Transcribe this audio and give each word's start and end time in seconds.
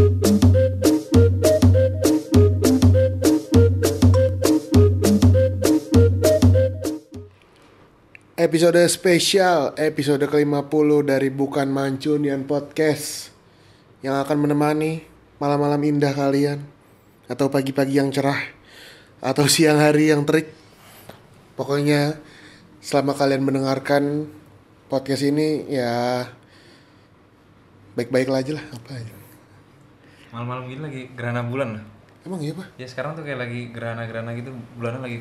Episode 0.00 0.16
spesial, 8.88 9.76
episode 9.76 10.24
ke-50 10.24 10.88
dari 11.04 11.28
Bukan 11.28 11.68
Mancunian 11.68 12.48
Podcast. 12.48 13.28
Yang 14.00 14.24
akan 14.24 14.40
menemani 14.40 15.04
malam-malam 15.36 15.84
indah 15.84 16.16
kalian. 16.16 16.64
Atau 17.28 17.52
pagi-pagi 17.52 18.00
yang 18.00 18.08
cerah. 18.08 18.40
Atau 19.20 19.52
siang 19.52 19.84
hari 19.84 20.08
yang 20.08 20.24
terik. 20.24 20.48
Pokoknya 21.60 22.16
selama 22.80 23.12
kalian 23.12 23.44
mendengarkan 23.44 24.32
podcast 24.88 25.28
ini 25.28 25.68
ya 25.68 26.24
Baik-baik 27.92 28.32
aja 28.32 28.56
lah, 28.56 28.64
apa 28.72 28.96
aja 28.96 29.19
Malam-malam 30.30 30.64
gini 30.66 30.80
lagi 30.80 31.02
gerhana 31.12 31.42
bulan 31.42 31.78
lah. 31.78 31.84
Emang 32.22 32.40
iya 32.40 32.52
pak? 32.52 32.66
Ya 32.76 32.86
sekarang 32.86 33.16
tuh 33.16 33.24
kayak 33.24 33.40
lagi 33.40 33.72
gerhana-gerhana 33.72 34.30
gitu, 34.36 34.52
bulannya 34.76 35.00
lagi 35.02 35.18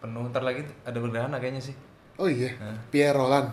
penuh. 0.00 0.28
Ntar 0.28 0.42
lagi 0.42 0.62
ada 0.82 0.98
bergerhana 0.98 1.36
kayaknya 1.38 1.62
sih. 1.62 1.74
Oh 2.20 2.28
iya, 2.28 2.52
Pierre 2.92 3.16
Roland 3.16 3.48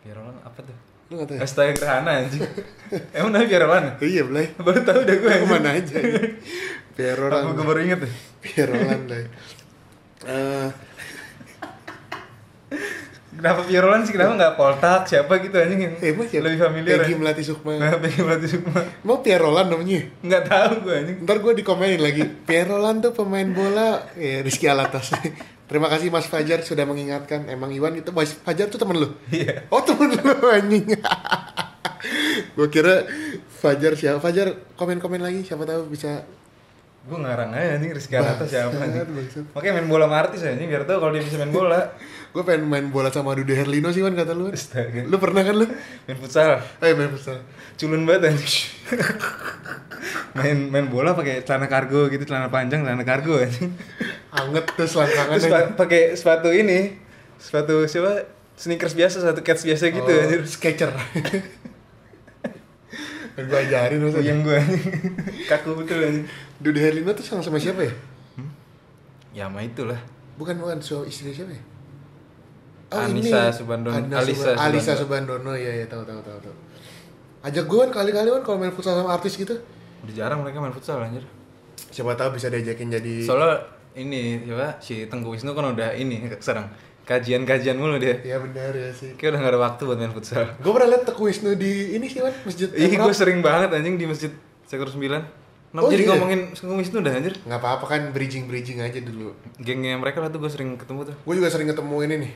Pierre 0.00 0.16
Roland 0.16 0.40
apa 0.40 0.64
tuh? 0.64 0.72
Lu 1.08 1.20
gak 1.20 1.28
tau 1.28 1.34
ya? 1.36 1.40
Astaga 1.44 1.72
gerhana 1.76 2.10
anjing. 2.24 2.40
Emang 3.16 3.30
namanya 3.32 3.48
Pierre 3.48 3.64
Roland? 3.68 3.86
Iya 4.00 4.22
Blay 4.24 4.46
Baru 4.56 4.80
tahu 4.80 5.00
deh 5.04 5.16
gue. 5.20 5.28
Ke 5.28 5.44
mana 5.44 5.68
aja 5.76 5.96
Pierre 6.96 7.16
Aku 7.16 7.28
Roland 7.28 7.52
gue 7.52 7.64
baru 7.64 7.80
inget 7.84 7.98
deh. 8.04 8.14
Pierre 8.40 8.70
Roland 8.72 9.02
Blay 9.04 9.24
Eh, 10.28 10.68
Kenapa 13.38 13.62
sih? 14.02 14.12
Kenapa 14.18 14.32
nggak 14.34 14.54
Poltak? 14.58 15.00
Siapa 15.06 15.32
gitu 15.38 15.54
anjing 15.54 15.78
yang 15.78 15.94
Eh, 16.02 16.10
siapa? 16.10 16.42
lebih 16.42 16.58
familiar? 16.58 16.98
Peggy 16.98 17.14
ya? 17.14 17.18
Melati 17.22 17.42
Sukma. 17.46 17.70
Nah, 17.78 17.94
Peggy 18.02 18.20
Melati 18.26 18.48
Sukma. 18.50 18.82
Mau 19.06 19.22
Pierre 19.22 19.46
Roland 19.46 19.70
namanya? 19.70 20.10
Nggak 20.26 20.42
tahu 20.50 20.72
gue 20.82 20.94
anjing. 20.98 21.16
Ntar 21.22 21.36
gue 21.38 21.52
dikomenin 21.54 22.02
lagi. 22.02 22.22
Pierre 22.42 22.66
Roland 22.66 22.98
tuh 22.98 23.14
pemain 23.14 23.46
bola. 23.46 24.10
Ya, 24.18 24.42
Rizky 24.42 24.66
Alatas. 24.66 25.14
Terima 25.70 25.86
kasih 25.86 26.10
Mas 26.10 26.26
Fajar 26.26 26.66
sudah 26.66 26.82
mengingatkan. 26.82 27.46
Emang 27.46 27.70
Iwan 27.70 27.94
itu 27.94 28.10
Mas 28.10 28.34
Fajar 28.34 28.66
tuh 28.66 28.80
temen 28.80 28.98
lu? 28.98 29.08
Iya. 29.30 29.70
Oh 29.70 29.86
temen 29.86 30.18
lu 30.18 30.34
anjing. 30.50 30.98
gue 32.58 32.68
kira 32.68 33.06
Fajar 33.46 33.94
siapa? 33.94 34.18
Fajar 34.18 34.50
komen-komen 34.74 35.22
lagi. 35.22 35.46
Siapa 35.46 35.62
tahu 35.62 35.86
bisa. 35.86 36.26
Gue 37.06 37.16
ngarang 37.22 37.54
aja 37.54 37.78
anjing 37.78 37.92
Rizky 37.94 38.18
Alata 38.18 38.48
siapa 38.50 38.74
anjing. 38.74 39.06
Makanya 39.54 39.72
main 39.78 39.86
bola 39.86 40.10
sama 40.10 40.16
artis 40.26 40.42
anjing 40.42 40.66
biar 40.66 40.82
tahu 40.88 40.98
kalau 40.98 41.12
dia 41.14 41.22
bisa 41.22 41.38
main 41.38 41.52
bola. 41.54 41.94
Gue 42.38 42.46
pengen 42.46 42.70
main 42.70 42.86
bola 42.86 43.10
sama 43.10 43.34
Dude 43.34 43.50
Herlino 43.50 43.90
sih 43.90 43.98
Wan 43.98 44.14
kata 44.14 44.30
lu. 44.30 44.54
Astaga. 44.54 45.02
Lu 45.02 45.18
pernah 45.18 45.42
kan 45.42 45.58
lu? 45.58 45.66
Main 46.06 46.14
futsal. 46.14 46.62
Eh 46.78 46.94
main 46.94 47.10
futsal. 47.10 47.42
culun 47.78 48.02
banget 48.02 48.34
anjing 48.34 48.66
main 50.34 50.58
main 50.66 50.86
bola 50.90 51.14
pakai 51.14 51.46
celana 51.46 51.70
kargo 51.70 52.10
gitu 52.10 52.26
celana 52.26 52.50
panjang 52.50 52.82
celana 52.82 53.06
kargo 53.06 53.38
anjing 53.38 53.70
Anget 54.34 54.66
terus 54.74 54.98
langkangan 54.98 55.38
terus 55.38 55.46
pa- 55.46 55.70
pakai 55.78 56.02
sepatu 56.18 56.50
ini 56.50 56.98
sepatu 57.38 57.86
siapa 57.86 58.26
sneakers 58.58 58.98
biasa 58.98 59.22
satu 59.22 59.46
cats 59.46 59.62
biasa 59.62 59.94
gitu 59.94 60.10
oh, 60.10 60.22
anjir 60.26 60.42
Sketcher. 60.42 60.90
Kan 63.38 63.44
gue 63.50 63.58
ajarin 63.62 64.02
masa. 64.02 64.18
yang 64.26 64.42
gue 64.42 64.58
kaku 65.46 65.78
betul 65.78 66.02
anjing 66.02 66.26
Dude 66.58 66.82
Herlino 66.82 67.14
tuh 67.14 67.22
sama 67.22 67.46
sama 67.46 67.62
siapa 67.62 67.86
ya? 67.86 67.94
ya 69.30 69.46
sama 69.46 69.62
itulah 69.62 70.02
Bukan 70.34 70.58
bukan 70.58 70.82
so 70.82 71.06
istri 71.06 71.30
siapa 71.30 71.54
ya? 71.54 71.62
Anissa 72.90 73.50
Subandono. 73.50 73.92
Anissa 73.94 74.18
Alisa 74.18 74.42
Suban- 74.46 74.58
Alisa 74.58 74.92
Subandono. 74.94 75.00
Subandono 75.44 75.52
iya 75.54 75.72
iya 75.74 75.86
tahu 75.86 76.02
tahu 76.02 76.20
tahu 76.20 76.38
tahu. 76.40 76.54
Ajak 77.40 77.64
gue 77.64 77.78
kan 77.78 77.90
kali-kali 77.92 78.28
kan 78.30 78.42
kalau 78.42 78.58
main 78.58 78.70
futsal 78.70 78.94
sama 78.94 79.12
artis 79.12 79.34
gitu. 79.34 79.54
udah 79.98 80.14
jarang 80.16 80.38
mereka 80.40 80.58
main 80.58 80.70
futsal 80.70 80.98
anjir 80.98 81.26
Siapa 81.88 82.14
tahu 82.14 82.30
bisa 82.32 82.46
diajakin 82.46 82.86
jadi 82.88 83.14
soalnya 83.20 83.58
ini 83.94 84.40
siapa 84.40 84.78
si 84.78 85.06
Tengku 85.06 85.30
Wisnu 85.32 85.50
kan 85.52 85.68
udah 85.68 85.90
ini 85.92 86.22
sekarang 86.36 86.70
kajian-kajian 87.02 87.74
mulu 87.74 87.96
dia 87.96 88.14
Iya 88.20 88.38
benar 88.38 88.70
ya 88.70 88.90
sih. 88.90 89.14
kayak 89.14 89.32
udah 89.32 89.40
gak 89.40 89.52
ada 89.52 89.60
waktu 89.60 89.82
buat 89.84 89.98
main 89.98 90.10
futsal 90.10 90.46
Gue 90.56 90.70
pernah 90.70 90.88
liat 90.88 91.02
Teguh 91.04 91.26
Wisnu 91.26 91.50
di 91.54 91.72
ini 91.92 92.06
sih 92.06 92.20
kan 92.20 92.30
masjid. 92.40 92.70
Ih, 92.70 92.94
gue 92.94 93.10
sering 93.12 93.38
banget 93.40 93.70
anjing 93.72 93.94
di 93.94 94.06
masjid 94.06 94.30
Sektor 94.64 94.86
9 94.86 95.02
Kenapa 95.68 95.82
Oh, 95.82 95.90
jadi 95.90 96.00
iya? 96.00 96.10
ngomongin 96.14 96.40
Tengku 96.52 96.74
Wisnu 96.76 96.98
dah 97.00 97.12
anjir 97.12 97.34
Nggak 97.40 97.58
apa-apa 97.58 97.84
kan 97.88 98.00
bridging 98.08 98.44
bridging 98.44 98.78
aja 98.78 98.98
dulu. 98.98 99.34
Gengnya 99.56 99.94
mereka 99.94 100.18
lah 100.18 100.28
tuh 100.28 100.38
gue 100.38 100.48
sering 100.48 100.74
ketemu 100.74 101.10
tuh 101.10 101.16
Gue 101.20 101.34
juga 101.34 101.48
sering 101.48 101.66
ketemu 101.66 101.96
ini 102.04 102.14
nih. 102.20 102.32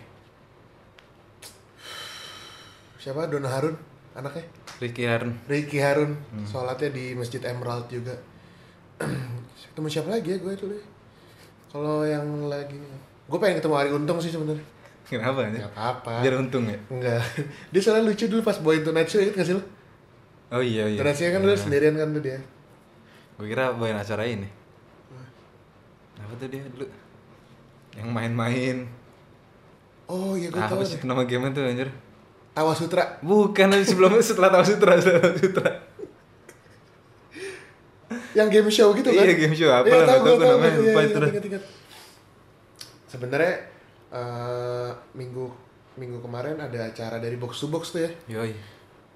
Siapa 3.02 3.26
Dona 3.26 3.50
Harun 3.50 3.74
anaknya? 4.14 4.44
Ricky 4.78 5.02
Harun 5.02 5.34
Ricky 5.46 5.78
Harun 5.78 6.14
Hmm. 6.30 6.46
sholatnya 6.46 6.90
di 6.90 7.14
Masjid 7.14 7.42
Emerald 7.42 7.86
juga 7.88 8.14
ketemu 9.64 9.88
siapa 9.88 10.10
lagi 10.10 10.28
ya 10.28 10.38
gue 10.38 10.52
dulu 10.54 10.70
ya 10.70 10.84
kalau 11.68 12.04
yang 12.04 12.22
lagi 12.46 12.76
gue 13.24 13.38
pengen 13.40 13.58
ketemu 13.58 13.74
Ari 13.74 13.90
Untung 13.90 14.18
sih 14.18 14.28
sebenarnya 14.28 14.62
Kenapa 15.02 15.42
anjir? 15.42 15.60
nggak 15.60 15.72
apa-apa 15.72 16.12
Biar 16.20 16.34
untung 16.36 16.64
ya? 16.64 16.78
enggak 16.88 17.18
dia 17.72 17.80
soalnya 17.80 18.06
lucu 18.06 18.28
dulu 18.28 18.40
pas 18.40 18.54
bawa 18.56 18.78
Tonight 18.78 19.08
Show 19.08 19.18
inget 19.18 19.34
gak 19.34 19.46
sih 19.46 19.56
lo? 19.56 19.62
Oh 20.50 20.60
iya 20.60 20.84
iya 20.86 20.98
Tonight 20.98 21.16
Show 21.16 21.28
kan 21.28 21.40
dulu 21.40 21.54
sendirian 21.54 21.94
kan 21.94 22.08
tuh 22.10 22.22
dia 22.22 22.38
Gue 23.34 23.46
kira 23.48 23.72
bawain 23.72 23.96
acara 23.96 24.22
ini 24.22 24.46
Apa 26.16 26.32
tuh 26.36 26.46
dia 26.46 26.62
dulu? 26.64 26.86
Yang 27.92 28.08
main-main 28.08 28.76
oh 30.06 30.34
iya 30.34 30.48
gue 30.48 30.60
Apa 30.60 30.70
tahu 30.70 30.84
sih 30.84 30.96
deh 30.96 31.04
nama 31.04 31.24
game 31.24 31.48
itu 31.48 31.60
anjir? 31.60 31.88
Tawa 32.52 32.72
Sutra. 32.76 33.16
Bukan 33.24 33.68
sebelum 33.80 34.20
setelah 34.20 34.52
tahu 34.52 34.64
sutra 34.64 35.00
setelah 35.00 35.20
tahu 35.24 35.36
sutra. 35.40 35.70
Yang 38.36 38.48
game 38.48 38.70
show 38.72 38.88
gitu 38.92 39.08
kan? 39.12 39.24
Iya, 39.24 39.34
game 39.36 39.56
show. 39.56 39.72
Apa 39.72 39.88
Iya, 39.88 39.96
lah, 39.96 40.06
tahu 40.08 40.20
nggak 40.20 40.24
tahu 40.24 40.36
tahu 40.36 40.52
namanya, 40.56 40.76
lupa 40.76 41.00
iya, 41.00 41.08
itu 41.08 41.18
ingat, 41.20 41.44
ingat, 41.48 41.62
sebenarnya 43.08 43.54
eh, 44.12 44.90
minggu 45.16 45.44
minggu 46.00 46.18
kemarin 46.24 46.56
ada 46.56 46.88
acara 46.88 47.20
dari 47.20 47.36
box 47.36 47.60
to 47.60 47.68
box 47.68 47.92
tuh 47.92 48.04
ya. 48.04 48.10
Yoi. 48.28 48.52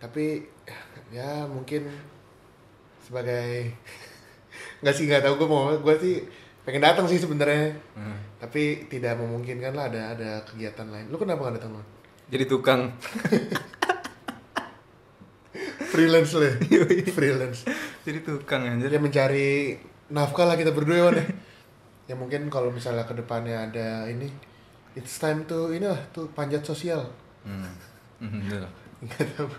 Tapi 0.01 0.45
ya 1.13 1.49
mungkin 1.49 1.89
sebagai 3.01 3.73
nggak 4.85 4.95
sih 4.97 5.05
nggak 5.09 5.25
tahu 5.25 5.35
gue 5.45 5.49
mau 5.49 5.73
gue 5.73 5.95
sih 6.01 6.17
pengen 6.69 6.85
datang 6.85 7.09
sih 7.09 7.21
sebenarnya. 7.21 7.77
Hmm. 7.97 8.19
tapi 8.37 8.85
tidak 8.93 9.17
memungkinkan 9.17 9.73
lah 9.73 9.89
ada 9.89 10.13
ada 10.13 10.31
kegiatan 10.45 10.89
lain. 10.93 11.09
Lu 11.09 11.17
kenapa 11.17 11.49
nggak 11.49 11.57
datang 11.57 11.81
Lon? 11.81 11.87
Jadi 12.27 12.45
tukang. 12.51 12.91
Freelance 15.95 16.35
lah 16.37 16.51
ya? 16.51 16.55
freelance. 17.15 17.63
Jadi 18.03 18.19
tukang 18.27 18.67
anjir. 18.67 18.91
Ya 18.91 18.99
mencari 18.99 19.79
nafkah 20.11 20.45
lah 20.45 20.59
kita 20.59 20.75
berdua 20.75 21.15
ya. 21.15 21.25
Ya 22.11 22.15
mungkin 22.19 22.51
kalau 22.51 22.75
misalnya 22.75 23.07
ke 23.07 23.15
depannya 23.15 23.71
ada 23.71 24.11
ini 24.11 24.31
it's 24.99 25.19
time 25.23 25.47
to 25.47 25.71
ini 25.71 25.87
lah 25.87 25.99
tuh 26.11 26.29
panjat 26.35 26.67
sosial. 26.67 27.07
Hmm. 27.47 27.71
Hmm, 28.19 28.43
nggak 28.47 29.27
tahu. 29.39 29.49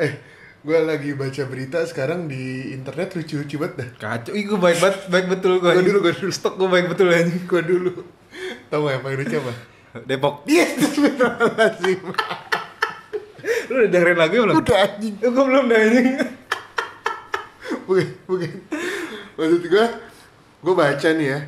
Eh 0.00 0.12
gue 0.60 0.78
lagi 0.84 1.16
baca 1.16 1.42
berita 1.48 1.80
sekarang 1.88 2.28
di 2.28 2.72
internet 2.76 3.16
lucu-lucu 3.16 3.56
banget 3.56 3.74
dah. 3.80 3.88
Kacau, 3.96 4.32
ih 4.36 4.44
gue 4.44 4.60
baik 4.60 4.76
banget, 4.80 4.96
baik 5.08 5.26
betul 5.32 5.56
gue 5.60 5.72
Gua 5.72 5.80
dulu, 5.80 5.98
gua 6.04 6.12
dulu. 6.12 6.32
Stok 6.32 6.54
gue 6.60 6.68
baik 6.68 6.86
betul 6.92 7.08
anjing. 7.12 7.44
Gue 7.48 7.62
dulu. 7.64 7.92
Tau 8.68 8.84
gak 8.84 8.92
yang 8.96 9.02
paling 9.04 9.20
lucu 9.24 9.36
apa 9.40 9.69
Depok 9.90 10.46
Yes, 10.46 10.78
Astagfirullahaladzim. 10.78 12.00
Lu 13.66 13.74
udah 13.74 13.88
dengerin 13.90 14.18
lagu 14.18 14.34
belum? 14.38 14.54
Udah 14.62 14.78
anjing. 14.86 15.14
Eh, 15.18 15.30
gue 15.30 15.44
belum 15.44 15.64
dah 15.66 15.78
anjing 15.78 16.08
Bukan, 17.86 18.06
bukan. 18.26 18.50
Maksud 19.34 19.62
gue, 19.66 19.86
gue 20.62 20.74
baca 20.74 21.08
nih 21.10 21.26
ya. 21.26 21.40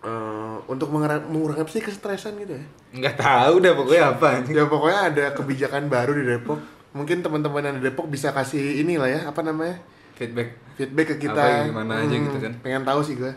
eh, 0.00 0.56
untuk 0.66 0.88
mengurangi, 0.88 1.60
apa 1.60 1.68
sih 1.68 1.82
kesetresan 1.82 2.40
gitu 2.40 2.56
ya. 2.56 2.64
Nggak 2.96 3.16
tahu 3.20 3.54
dah 3.60 3.72
pokoknya 3.74 4.04
apa 4.16 4.26
anjing 4.40 4.54
Ya 4.54 4.64
pokoknya 4.64 5.00
ada 5.12 5.24
kebijakan 5.34 5.92
baru 5.92 6.16
di 6.16 6.24
Depok. 6.24 6.60
Mungkin 6.96 7.20
teman-teman 7.20 7.60
yang 7.60 7.76
di 7.76 7.84
Depok 7.84 8.08
bisa 8.08 8.32
kasih 8.32 8.80
inilah 8.80 9.08
ya, 9.08 9.20
apa 9.28 9.44
namanya? 9.44 9.76
Feedback 10.16 10.56
Feedback 10.80 11.06
ke 11.12 11.28
kita. 11.28 11.36
Apa, 11.36 11.68
gimana 11.68 11.92
aja 12.00 12.16
gitu 12.16 12.38
kan. 12.40 12.52
Pengen 12.64 12.88
tahu 12.88 13.00
sih 13.04 13.16
gue. 13.16 13.32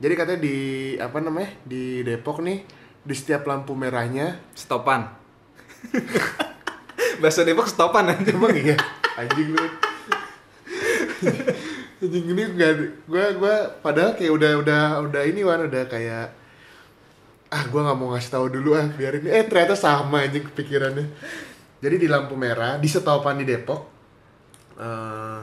Jadi 0.00 0.14
katanya 0.16 0.40
di 0.40 0.56
apa 0.96 1.18
namanya? 1.20 1.50
Di 1.64 2.00
Depok 2.00 2.40
nih 2.40 2.64
di 3.04 3.14
setiap 3.14 3.44
lampu 3.44 3.76
merahnya 3.76 4.40
Stopan 4.56 5.06
Bahasa 7.20 7.44
Depok 7.44 7.68
stopan 7.68 8.10
anjing 8.10 8.34
Emang 8.34 8.56
iya? 8.56 8.76
Anjing 9.14 9.54
lu. 9.54 9.64
Anjing 12.02 12.26
ini 12.34 12.42
enggak 12.42 12.72
gua 13.06 13.24
gua 13.38 13.54
padahal 13.80 14.18
kayak 14.18 14.32
udah 14.34 14.50
udah 14.60 14.82
udah 15.06 15.22
ini 15.22 15.40
Wan 15.46 15.70
udah 15.70 15.86
kayak 15.86 16.34
ah 17.54 17.62
gua 17.70 17.86
nggak 17.86 17.98
mau 18.00 18.10
ngasih 18.12 18.30
tahu 18.34 18.46
dulu 18.50 18.74
ah 18.74 18.90
biarin 18.98 19.30
eh 19.30 19.46
ternyata 19.46 19.78
sama 19.78 20.26
anjing 20.26 20.44
kepikirannya. 20.50 21.06
Jadi 21.78 21.96
di 22.00 22.08
lampu 22.10 22.34
merah 22.34 22.80
di 22.80 22.88
Setopan 22.90 23.38
di 23.38 23.46
Depok 23.46 23.80
eh 24.80 25.40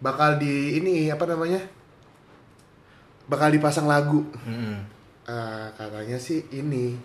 bakal 0.00 0.40
di 0.40 0.80
ini 0.80 1.12
apa 1.12 1.28
namanya? 1.28 1.60
Bakal 3.28 3.52
dipasang 3.52 3.84
lagu. 3.86 4.24
Hmm. 4.42 4.99
Eh, 5.28 5.66
katanya 5.76 6.16
sih 6.16 6.48
ini 6.56 6.96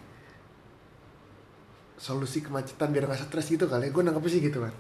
solusi 2.00 2.40
kemacetan 2.40 2.92
biar 2.96 3.08
nggak 3.12 3.28
stres 3.28 3.52
gitu 3.52 3.68
kali 3.68 3.88
ya 3.88 3.92
gue 3.92 4.04
nangkep 4.04 4.26
sih 4.32 4.42
gitu 4.44 4.64
kan 4.64 4.74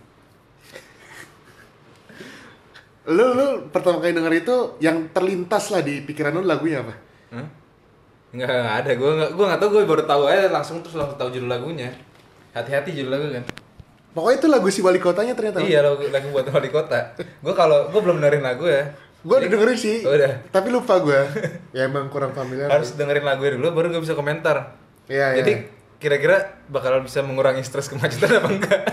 Lu 3.16 3.38
lu 3.38 3.70
pertama 3.70 4.02
kali 4.02 4.16
denger 4.18 4.34
itu 4.34 4.56
yang 4.82 5.12
terlintas 5.14 5.70
lah 5.70 5.86
di 5.86 6.02
pikiran 6.02 6.34
lu 6.34 6.42
lagunya 6.42 6.82
apa? 6.82 6.94
Hah? 7.38 7.48
Enggak, 8.34 8.50
enggak 8.50 8.76
ada. 8.82 8.92
Gue 8.98 9.10
enggak 9.14 9.30
gue 9.38 9.46
enggak 9.46 9.62
tahu 9.62 9.70
gue 9.78 9.84
baru 9.86 10.04
tahu 10.10 10.24
aja 10.26 10.50
langsung 10.50 10.82
terus 10.82 10.98
langsung 10.98 11.20
tahu 11.22 11.30
judul 11.30 11.46
lagunya. 11.54 11.94
Hati-hati 12.58 12.98
judul 12.98 13.14
lagu 13.14 13.30
kan. 13.30 13.46
Pokoknya 14.18 14.38
itu 14.42 14.48
lagu 14.50 14.68
si 14.74 14.82
wali 14.82 14.98
kotanya 14.98 15.38
ternyata. 15.38 15.62
Iya, 15.62 15.86
lagu, 15.86 16.02
lagu 16.10 16.28
buat 16.34 16.50
wali 16.50 16.74
kota. 16.74 17.14
Gue 17.46 17.54
kalau 17.54 17.94
gue 17.94 18.02
belum 18.02 18.18
dengerin 18.18 18.42
lagu 18.42 18.66
ya. 18.66 18.90
Gue 19.26 19.42
udah 19.42 19.50
dengerin 19.50 19.76
sih. 19.76 19.98
Udah. 20.06 20.48
Tapi 20.48 20.70
lupa 20.70 21.02
gue. 21.02 21.20
ya 21.76 21.90
emang 21.90 22.08
kurang 22.08 22.32
familiar. 22.32 22.70
Harus 22.70 22.94
dengerin 22.94 23.26
lagu 23.26 23.42
dulu 23.42 23.74
baru 23.74 23.90
gue 23.90 24.00
bisa 24.00 24.14
komentar. 24.14 24.78
Iya, 25.10 25.34
iya. 25.34 25.38
Jadi 25.42 25.52
kira-kira 25.98 26.62
bakal 26.70 27.02
bisa 27.02 27.26
mengurangi 27.26 27.66
stres 27.66 27.90
kemacetan 27.90 28.38
apa 28.38 28.48
enggak? 28.48 28.82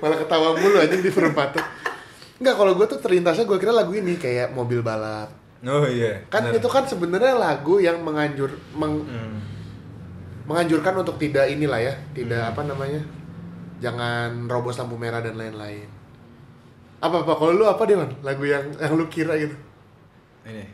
malah 0.00 0.16
ketawa 0.16 0.52
mulu 0.54 0.76
aja 0.76 0.92
di 0.92 1.08
perempatan. 1.08 1.64
Enggak, 2.40 2.54
kalau 2.56 2.72
gue 2.72 2.86
tuh 2.88 3.00
terlintasnya 3.00 3.44
gue 3.44 3.56
kira 3.56 3.72
lagu 3.72 3.92
ini 3.92 4.16
kayak 4.16 4.52
mobil 4.52 4.80
balap. 4.80 5.32
Oh 5.60 5.84
iya. 5.84 6.24
Kan 6.28 6.48
bener. 6.48 6.56
itu 6.56 6.68
kan 6.68 6.88
sebenarnya 6.88 7.36
lagu 7.36 7.78
yang 7.78 8.00
menganjur 8.00 8.48
meng- 8.72 9.04
Hmm. 9.04 9.38
menganjurkan 10.48 10.98
untuk 10.98 11.20
tidak 11.20 11.46
inilah 11.46 11.78
ya, 11.78 11.94
tidak 12.10 12.42
apa 12.48 12.64
namanya? 12.64 13.00
Jangan 13.78 14.44
robos 14.44 14.76
lampu 14.76 14.96
merah 14.96 15.20
dan 15.20 15.36
lain-lain. 15.36 15.99
Apa 17.00 17.24
apa 17.24 17.32
kalau 17.32 17.52
lu 17.52 17.64
apa 17.64 17.82
Dewan? 17.84 18.12
Lagu 18.20 18.44
yang 18.44 18.64
yang 18.76 18.92
lu 18.92 19.08
kira 19.08 19.32
gitu. 19.34 19.56
Ini. 20.44 20.64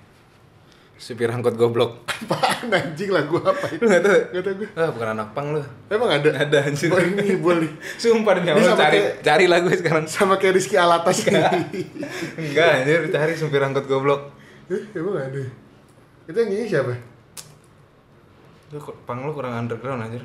Supir 0.97 1.29
angkot 1.29 1.55
goblok. 1.55 2.03
Apaan 2.09 2.73
anjing 2.73 3.13
lagu 3.13 3.37
apa 3.39 3.69
itu? 3.69 3.79
Lu 3.79 3.87
enggak 3.87 4.03
tahu? 4.03 4.17
Gak 4.33 4.43
tau 4.43 4.53
gue. 4.57 4.69
Ah, 4.73 4.89
bukan 4.89 5.09
anak 5.13 5.29
pang 5.31 5.47
lu. 5.53 5.61
Emang 5.87 6.09
ada? 6.09 6.31
Ada 6.35 6.59
anjir. 6.65 6.89
Oh, 6.89 6.97
ini 6.97 7.37
boleh. 7.37 7.69
Sumpah 7.95 8.33
demi 8.33 8.49
Ini 8.49 8.57
Allah 8.57 8.75
cari 8.75 8.99
kayak- 8.99 9.15
cari 9.21 9.45
lagu 9.47 9.69
sekarang. 9.71 10.05
Sama 10.09 10.35
kayak 10.35 10.57
Rizky 10.57 10.75
Alatas 10.75 11.21
Enggak 12.35 12.69
anjir, 12.81 13.01
cari 13.13 13.33
supir 13.37 13.61
angkot 13.61 13.85
goblok. 13.85 14.33
Eh, 14.67 14.83
Emang 14.97 15.15
ada? 15.15 15.43
Itu 16.27 16.35
yang 16.35 16.49
nyanyi 16.49 16.67
siapa? 16.67 16.97
Lu 18.73 18.79
pang 19.05 19.21
lu 19.21 19.31
kurang 19.31 19.55
underground 19.55 20.01
anjir. 20.01 20.25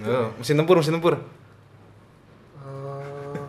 Oh, 0.00 0.32
mesin 0.38 0.56
tempur, 0.56 0.78
mesin 0.78 0.96
tempur. 0.96 1.18
Oh, 2.56 3.42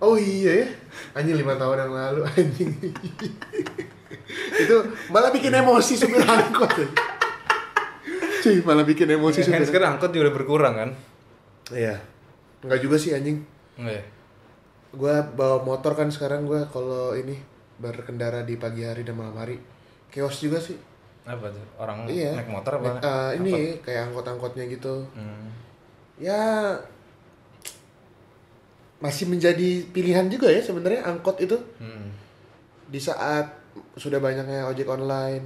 oh 0.00 0.16
iya 0.16 0.62
ya, 0.62 0.68
anjing 1.16 1.34
lima 1.34 1.56
tahun 1.56 1.76
yang 1.80 1.92
lalu 1.92 2.20
anjing. 2.28 2.70
itu 4.56 4.76
malah 5.08 5.32
bikin 5.32 5.48
emosi 5.50 5.92
supir 5.96 6.20
angkot. 6.20 6.70
Cuy, 8.44 8.60
malah 8.62 8.84
bikin 8.84 9.08
emosi 9.10 9.42
kan 9.42 9.58
supir. 9.58 9.66
sekarang 9.66 9.96
angkot 9.96 10.12
juga 10.12 10.28
udah 10.28 10.34
berkurang 10.36 10.74
kan? 10.76 10.90
Iya. 11.72 11.98
Enggak 12.62 12.80
juga 12.84 12.96
sih 13.00 13.16
anjing. 13.16 13.40
Enggak 13.80 13.94
ya? 13.98 14.04
Gua 14.92 15.14
bawa 15.24 15.64
motor 15.64 15.92
kan 15.92 16.08
sekarang 16.08 16.44
gua 16.44 16.68
kalau 16.68 17.12
ini 17.12 17.36
berkendara 17.76 18.44
di 18.44 18.56
pagi 18.56 18.84
hari 18.84 19.02
dan 19.02 19.16
malam 19.16 19.36
hari. 19.36 19.56
Chaos 20.08 20.38
juga 20.38 20.60
sih. 20.60 20.76
Apa 21.26 21.50
tuh? 21.50 21.64
Orang 21.76 22.06
Iya. 22.06 22.38
naik 22.38 22.48
motor 22.48 22.78
apa? 22.78 23.02
Eh, 23.02 23.30
ini 23.42 23.52
kayak 23.82 24.12
angkot-angkotnya 24.12 24.68
gitu. 24.70 25.02
Hmm. 25.12 25.50
Ya 26.16 26.72
masih 29.06 29.30
menjadi 29.30 29.86
pilihan 29.94 30.26
juga 30.26 30.50
ya 30.50 30.58
sebenarnya 30.58 31.06
angkot 31.06 31.38
itu. 31.38 31.54
Hmm. 31.78 32.10
di 32.86 33.02
saat 33.02 33.50
sudah 33.98 34.22
banyaknya 34.22 34.66
ojek 34.70 34.86
online. 34.86 35.42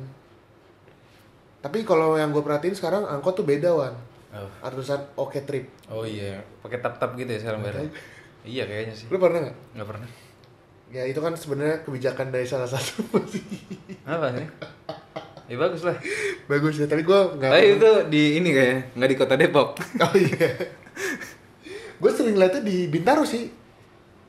Tapi 1.61 1.85
kalau 1.85 2.17
yang 2.17 2.33
gue 2.33 2.41
perhatiin 2.41 2.77
sekarang 2.77 3.05
angkot 3.05 3.37
tuh 3.37 3.49
beda 3.49 3.73
wan. 3.73 3.97
Oh. 4.33 4.49
Artusan 4.65 5.01
oke 5.17 5.41
trip. 5.49 5.69
Oh 5.89 6.05
iya, 6.05 6.41
pakai 6.61 6.85
tap-tap 6.85 7.17
gitu 7.17 7.33
ya 7.33 7.41
sekarang 7.41 7.65
bayarnya. 7.65 7.93
Iya 8.45 8.65
kayaknya 8.65 8.95
sih. 8.97 9.07
Lu 9.13 9.17
pernah 9.21 9.45
nggak? 9.45 9.57
Enggak 9.77 9.89
pernah. 9.89 10.09
Ya 10.91 11.03
itu 11.07 11.21
kan 11.21 11.33
sebenarnya 11.37 11.77
kebijakan 11.85 12.29
dari 12.29 12.47
salah 12.49 12.69
satu. 12.69 13.05
Apa 14.09 14.29
sih? 14.37 14.47
Ya 15.51 15.57
bagus 15.59 15.83
lah. 15.83 15.99
Bagus 16.47 16.79
ya, 16.79 16.87
tapi 16.87 17.03
gue 17.03 17.21
nggak. 17.41 17.51
Tapi 17.51 17.69
itu 17.75 17.91
di 18.07 18.23
ini 18.39 18.49
kayaknya, 18.55 18.81
nggak 18.95 19.11
di 19.11 19.17
kota 19.19 19.35
Depok. 19.35 19.69
Oh 19.99 20.15
iya. 20.15 20.49
gue 22.01 22.11
sering 22.11 22.35
liatnya 22.35 22.65
di 22.65 22.89
Bintaro 22.89 23.23
sih. 23.23 23.47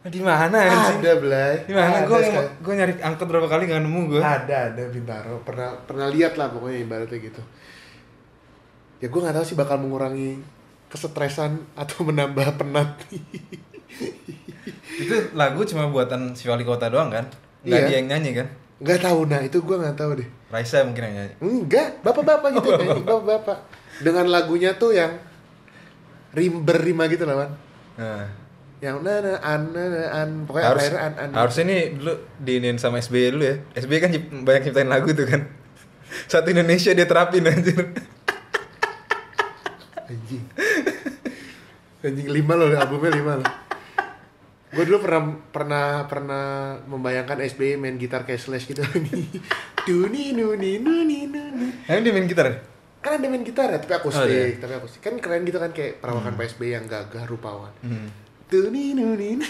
Di 0.02 0.18
mana 0.18 0.50
anjing? 0.58 0.98
Ada 1.00 1.14
Blay. 1.18 1.54
Di 1.64 1.74
mana? 1.74 2.04
Gue 2.04 2.20
gue 2.58 2.74
nyari 2.74 2.94
angkot 3.00 3.30
berapa 3.30 3.46
kali 3.46 3.70
nggak 3.70 3.82
nemu 3.86 4.02
gue. 4.10 4.22
Ada 4.22 4.74
ada 4.74 4.84
Bintaro. 4.90 5.40
Pernah 5.42 5.78
pernah 5.86 6.10
lihat 6.10 6.36
lah 6.36 6.50
pokoknya 6.50 6.80
ibaratnya 6.82 7.20
gitu. 7.22 7.42
Ya 8.98 9.08
gue 9.08 9.20
nggak 9.22 9.36
tahu 9.38 9.46
sih 9.46 9.58
bakal 9.58 9.78
mengurangi 9.78 10.42
kesetresan 10.90 11.62
atau 11.74 12.02
menambah 12.10 12.58
penat. 12.58 12.98
Itu 14.98 15.16
lagu 15.34 15.62
cuma 15.66 15.88
buatan 15.88 16.34
si 16.34 16.50
wali 16.50 16.66
kota 16.66 16.90
doang 16.90 17.10
kan? 17.10 17.26
Nggak 17.62 17.80
Iya. 17.80 17.88
dia 17.88 17.98
yang 18.02 18.10
nyanyi 18.10 18.32
kan? 18.42 18.48
Nggak 18.82 19.00
tahu 19.06 19.20
nah 19.30 19.40
itu 19.40 19.58
gue 19.62 19.78
nggak 19.78 19.98
tahu 19.98 20.12
deh. 20.18 20.28
Raisa 20.50 20.82
mungkin 20.82 21.04
yang 21.08 21.16
nyanyi. 21.22 21.34
Enggak, 21.40 21.88
bapak-bapak 22.02 22.50
gitu 22.58 22.68
Oh, 22.74 23.22
bapak-bapak. 23.22 23.58
Dengan 24.02 24.26
lagunya 24.34 24.74
tuh 24.74 24.98
yang 24.98 25.14
rim 26.36 26.64
berrima 26.64 27.08
gitu 27.12 27.24
lah, 27.28 27.36
Wan. 27.46 27.52
Nah. 28.00 28.26
Yang 28.82 28.98
na 29.06 29.14
na 29.22 29.34
an 29.46 29.62
na 29.78 29.84
na 29.94 30.04
an 30.10 30.30
pokoknya 30.50 30.68
harus 30.74 30.82
akhirnya 30.90 31.02
an 31.06 31.14
an. 31.22 31.30
harusnya 31.38 31.64
nih 31.70 31.82
dulu 32.02 32.14
diinin 32.42 32.82
sama 32.82 32.98
SBY 32.98 33.38
dulu 33.38 33.46
ya 33.46 33.56
SBY 33.78 33.98
kan 34.02 34.10
banyak 34.42 34.62
ciptain 34.66 34.90
lagu 34.90 35.14
tuh 35.14 35.30
kan 35.30 35.54
satu 36.26 36.50
Indonesia 36.50 36.90
dia 36.90 37.06
terapin 37.06 37.46
anjir 37.46 37.78
Anjing. 40.12 40.44
Anjing 42.04 42.28
lima 42.28 42.54
loh, 42.60 42.68
albumnya 42.76 43.16
lima 43.16 43.34
loh. 43.40 43.50
Gue 44.72 44.84
dulu 44.88 45.04
pernah 45.04 45.22
pernah 45.52 45.86
pernah 46.08 46.46
membayangkan 46.88 47.44
SBY 47.44 47.80
main 47.80 47.96
gitar 47.96 48.24
cashless 48.24 48.68
gitu. 48.68 48.84
Tuni 49.88 50.32
nuni 50.36 50.80
nuni 50.80 51.28
nuni. 51.28 51.68
emang 51.88 52.04
dia 52.04 52.12
main 52.16 52.28
gitar? 52.28 52.71
Kan 53.02 53.18
ada 53.18 53.26
main 53.26 53.42
gitar 53.42 53.66
ya, 53.68 53.82
tapi 53.82 53.94
akustik, 53.94 54.22
Oh, 54.22 54.30
iya. 54.30 54.54
tapi 54.56 54.74
akustik. 54.78 55.02
Kan 55.02 55.18
keren 55.18 55.42
gitu 55.42 55.58
kan 55.58 55.74
kayak 55.74 55.98
perawakan 55.98 56.38
PSB 56.38 56.70
yang 56.70 56.86
gagah 56.86 57.26
rupawan. 57.26 57.74
Hmm. 57.82 58.08
Nuni. 58.52 59.40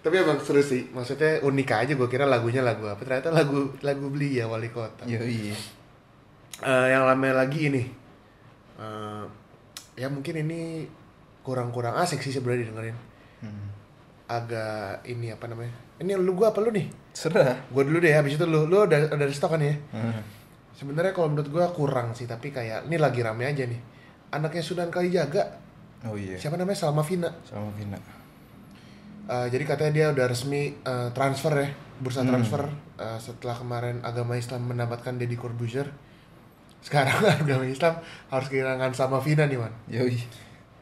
Tapi 0.00 0.16
emang 0.16 0.40
seru 0.40 0.64
sih, 0.64 0.88
maksudnya 0.88 1.44
unik 1.44 1.68
aja 1.70 1.92
gue 1.92 2.08
kira 2.08 2.24
lagunya 2.24 2.64
lagu 2.64 2.88
apa, 2.88 3.04
ternyata 3.04 3.28
lagu 3.28 3.68
lagu 3.80 4.08
beli 4.08 4.40
ya 4.40 4.48
wali 4.48 4.72
kota. 4.72 5.04
Yo 5.04 5.20
iya 5.20 5.52
Eh, 6.60 6.86
yang 6.88 7.04
lama 7.04 7.28
lagi 7.36 7.68
ini, 7.68 7.84
Eh, 8.80 9.24
ya 9.96 10.08
mungkin 10.08 10.40
ini 10.40 10.88
kurang-kurang 11.40 12.00
asik 12.00 12.24
sih 12.24 12.32
sebenarnya 12.32 12.72
dengerin. 12.72 12.96
hmm. 13.44 13.66
Agak 14.24 15.04
ini 15.04 15.32
apa 15.32 15.44
namanya? 15.48 15.72
Ini 16.00 16.16
lu 16.16 16.32
gua 16.32 16.48
apa 16.48 16.64
lu 16.64 16.72
nih? 16.72 16.88
serah 17.12 17.60
Gua 17.68 17.84
dulu 17.84 18.00
deh, 18.00 18.12
habis 18.12 18.40
itu 18.40 18.44
lu, 18.44 18.64
lu 18.64 18.88
udah 18.88 19.12
udah 19.12 19.26
stok 19.28 19.56
kan 19.56 19.60
ya? 19.60 19.76
hmm. 19.92 20.39
Sebenarnya 20.80 21.12
kalau 21.12 21.28
menurut 21.28 21.52
gua 21.52 21.68
kurang 21.68 22.16
sih, 22.16 22.24
tapi 22.24 22.48
kayak 22.48 22.88
ini 22.88 22.96
lagi 22.96 23.20
rame 23.20 23.44
aja 23.44 23.68
nih. 23.68 23.76
Anaknya 24.32 24.64
Sunan 24.64 24.88
Kalijaga, 24.88 25.44
oh 26.08 26.16
iya 26.16 26.40
siapa 26.40 26.56
namanya 26.56 26.78
Salma 26.80 27.04
Vina. 27.04 27.28
sama 27.44 27.68
Vina 27.76 28.00
Uh, 29.30 29.46
jadi 29.46 29.62
katanya 29.62 29.92
dia 29.94 30.06
udah 30.10 30.26
resmi 30.26 30.74
uh, 30.82 31.06
transfer 31.14 31.54
ya, 31.54 31.70
bursa 32.02 32.26
Hmm. 32.26 32.34
transfer 32.34 32.66
uh, 32.98 33.14
setelah 33.14 33.54
kemarin 33.54 34.02
agama 34.02 34.34
Islam 34.34 34.66
mendapatkan 34.66 35.14
Deddy 35.14 35.38
Corbuzier. 35.38 35.86
Sekarang 36.82 37.14
agama 37.46 37.62
Islam 37.62 37.94
harus 38.26 38.48
kehilangan 38.50 38.90
sama 38.90 39.22
Vina 39.22 39.46
nih, 39.46 39.54
man. 39.62 39.70
yo 39.86 40.02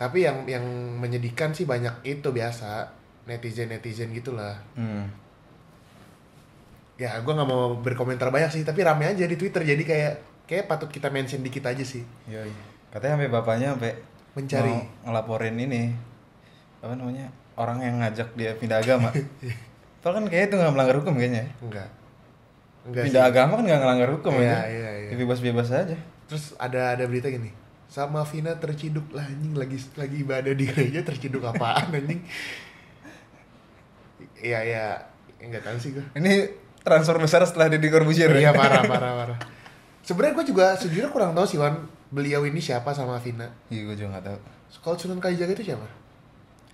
Tapi 0.01 0.25
yang 0.25 0.49
yang 0.49 0.65
menyedihkan 0.97 1.53
sih 1.53 1.69
banyak 1.69 1.93
itu 2.09 2.25
biasa 2.33 2.89
netizen 3.29 3.69
netizen 3.69 4.17
gitulah. 4.17 4.57
hmm. 4.81 5.28
Ya, 6.99 7.15
gua 7.23 7.33
nggak 7.39 7.49
mau 7.49 7.79
berkomentar 7.79 8.29
banyak 8.29 8.51
sih, 8.51 8.63
tapi 8.67 8.83
rame 8.83 9.07
aja 9.07 9.23
di 9.23 9.39
Twitter. 9.39 9.63
Jadi 9.63 9.87
kayak 9.87 10.13
kayak 10.45 10.65
patut 10.67 10.91
kita 10.91 11.09
mention 11.09 11.41
dikit 11.41 11.63
aja 11.65 11.85
sih. 11.85 12.03
yo 12.27 12.43
katanya 12.89 13.21
sampai 13.21 13.29
bapaknya 13.31 13.69
sampai 13.77 13.93
Mencari. 14.33 14.73
mau 14.73 14.81
ngelaporin 15.05 15.61
ini 15.61 15.93
apa 16.81 16.97
namanya 16.97 17.29
orang 17.53 17.79
yang 17.85 18.01
ngajak 18.01 18.33
dia 18.33 18.57
pindah 18.57 18.81
agama 18.81 19.13
Padahal 20.01 20.15
kan 20.23 20.25
kayaknya 20.33 20.47
itu 20.49 20.57
nggak 20.57 20.73
melanggar 20.73 20.97
hukum 20.97 21.15
kayaknya 21.21 21.43
ya. 21.45 21.51
Enggak. 21.61 21.89
Enggak 22.89 23.03
pindah 23.13 23.23
sih. 23.23 23.31
agama 23.35 23.53
kan 23.61 23.65
nggak 23.69 23.81
ngelanggar 23.85 24.11
hukum 24.17 24.33
Iya, 24.41 24.49
ya 24.49 24.61
iya, 24.73 24.91
iya. 25.05 25.11
bebas-bebas 25.21 25.69
aja 25.69 25.97
Terus 26.31 26.45
ada 26.57 26.97
ada 26.97 27.05
berita 27.05 27.29
gini. 27.29 27.53
Sama 27.93 28.25
Vina 28.25 28.57
terciduk 28.57 29.13
lah 29.13 29.29
anjing 29.29 29.53
lagi 29.53 29.77
lagi 29.95 30.17
ibadah 30.25 30.53
di 30.57 30.65
gereja 30.65 31.05
terciduk 31.05 31.45
apaan 31.45 31.93
anjing. 31.93 32.25
Iya 34.39 34.61
ya 34.65 34.85
enggak 35.43 35.63
tahu 35.67 35.77
sih 35.77 35.91
gue. 35.93 36.05
ini 36.15 36.47
transfer 36.89 37.17
besar 37.17 37.41
setelah 37.43 37.69
Deddy 37.69 37.87
Corbuzier 37.87 38.33
Iya 38.33 38.51
parah 38.51 38.83
parah 38.83 39.13
parah. 39.15 39.39
Sebenarnya 40.01 40.35
gue 40.35 40.47
juga 40.49 40.73
sejujurnya 40.75 41.09
kurang 41.09 41.33
tahu 41.33 41.45
sih 41.45 41.57
Wan 41.57 41.77
beliau 42.09 42.41
ini 42.43 42.57
siapa 42.59 42.91
sama 42.91 43.17
Vina. 43.19 43.45
iya 43.69 43.85
gue 43.85 43.95
juga 43.95 44.09
nggak 44.11 44.25
tahu 44.25 44.39
Kalau 44.79 44.97
Sunan 44.97 45.19
Kalijaga 45.19 45.53
itu 45.53 45.65
siapa? 45.67 45.85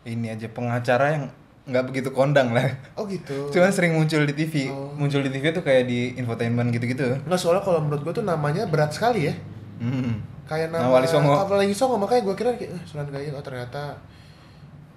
ini 0.04 0.28
aja 0.28 0.47
pengacara 0.47 1.06
yang 1.11 1.25
nggak 1.64 1.85
begitu 1.87 2.09
kondang 2.11 2.52
lah 2.52 2.68
Oh 2.94 3.02
gitu. 3.04 3.49
cuman 3.49 3.68
sering 3.68 3.92
muncul 3.92 4.21
di 4.21 4.33
TV 4.33 4.68
Oh. 4.68 4.92
muncul 4.92 5.18
di 5.18 5.28
TV 5.28 5.49
tuh 5.50 5.61
kayak 5.61 5.85
di 5.85 6.12
infotainment 6.14 6.68
gitu-gitu 6.71 7.09
Enggak 7.18 7.37
soalnya 7.37 7.61
kalau 7.61 7.80
menurut 7.80 8.02
gue 8.02 8.14
tuh 8.14 8.23
namanya 8.23 8.64
berat 8.64 8.92
sekali 8.92 9.26
ya. 9.26 9.35
hmm. 9.80 10.12
Kayak 10.44 10.71
nama 10.71 10.85
Nah, 10.85 10.90
Wali 10.92 11.09
Songo. 11.09 11.33
Wali 11.40 11.73
Songo 11.73 11.97
makanya 11.97 12.23
gue 12.23 12.35
kira 12.35 12.50
kayak 12.52 12.71
eh, 12.71 12.83
Sunan 12.85 13.09
Kalijaga 13.09 13.35
oh 13.35 13.42
ternyata 13.42 13.83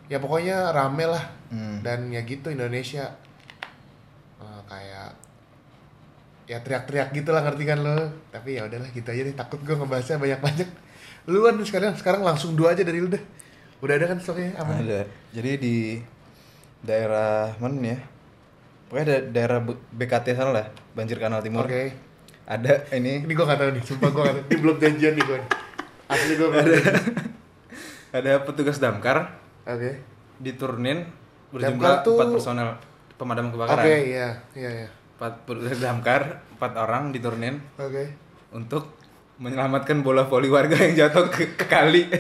ya 0.06 0.18
pokoknya 0.18 0.70
rame 0.70 1.06
lah 1.06 1.24
Hmm. 1.48 1.80
dan 1.80 2.12
ya 2.12 2.20
gitu 2.22 2.52
Indonesia 2.52 3.08
kayak 4.68 5.10
ya 6.48 6.64
teriak-teriak 6.64 7.12
gitu 7.12 7.30
lah 7.36 7.44
ngerti 7.44 7.64
kan 7.68 7.80
lo? 7.84 7.98
Tapi 8.32 8.60
ya 8.60 8.68
udahlah 8.68 8.90
gitu 8.92 9.08
aja 9.08 9.22
deh. 9.24 9.36
Takut 9.36 9.60
gue 9.64 9.76
ngebahasnya 9.76 10.20
banyak-banyak. 10.20 10.70
Lu 11.28 11.44
kan 11.44 11.56
sekarang 11.64 11.94
sekarang 12.00 12.22
langsung 12.24 12.56
dua 12.56 12.72
aja 12.72 12.88
dari 12.88 13.04
lu 13.04 13.12
deh 13.12 13.20
udah 13.78 13.94
ada 13.94 14.06
kan 14.10 14.18
stoknya? 14.18 14.58
Aman 14.58 14.82
Ada. 14.82 15.06
Jadi 15.38 15.52
di 15.62 15.76
daerah 16.82 17.54
mana 17.62 17.78
nih 17.78 17.92
ya? 17.94 18.00
Pokoknya 18.88 19.06
da 19.06 19.18
daerah 19.36 19.60
BKT 19.68 20.28
sana 20.34 20.52
lah, 20.56 20.66
Banjir 20.96 21.20
Kanal 21.20 21.44
Timur. 21.44 21.68
oke. 21.68 21.94
Ada 22.48 22.88
ini. 22.96 23.28
Ini 23.28 23.34
gue 23.36 23.46
gak 23.46 23.60
tahu 23.60 23.72
nih 23.76 23.84
sumpah 23.84 24.10
gue 24.16 24.28
ini 24.50 24.56
belum 24.64 24.78
janjian 24.80 25.14
nih 25.20 25.26
gue 25.28 25.40
asli 26.08 26.34
gue 26.40 26.48
janjian. 26.48 26.96
ada 28.18 28.32
petugas 28.48 28.80
damkar. 28.80 29.36
Oke. 29.68 30.00
Diturunin 30.40 31.04
Damkar 31.52 32.04
berjumlah 32.04 32.08
empat 32.08 32.28
personel 32.32 32.70
pemadam 33.18 33.50
oke 33.50 33.54
kebakaran. 33.58 33.84
iya 33.86 34.30
iya 34.54 34.72
iya 34.86 34.90
Empat 35.18 35.50
petugas 35.50 35.82
damkar, 35.86 36.46
empat 36.58 36.72
orang 36.78 37.10
diturunin 37.10 37.58
oke 37.76 38.04
untuk 38.54 38.94
menyelamatkan 39.38 40.02
bola 40.02 40.26
voli 40.26 40.50
warga 40.50 40.78
yang 40.78 40.94
jatuh 41.06 41.30
ke, 41.30 41.54
ke 41.58 41.66
kali. 41.66 42.10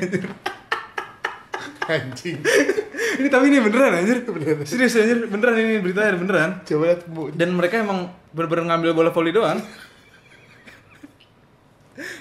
anjing 1.87 2.35
ini 3.21 3.27
tapi 3.31 3.47
ini 3.47 3.63
beneran 3.63 3.95
anjir. 3.95 4.21
Beneran. 4.27 4.67
Serius 4.67 4.99
anjir, 4.99 5.23
beneran 5.31 5.55
ini 5.55 5.79
beritanya 5.79 6.19
beneran. 6.19 6.51
coba 6.67 6.83
lihat 6.91 7.01
bu 7.07 7.31
Dan 7.31 7.55
mereka 7.55 7.79
emang 7.79 8.11
bener-bener 8.35 8.67
ngambil 8.69 8.91
bola 8.93 9.09
voli 9.09 9.31
doang. 9.31 9.57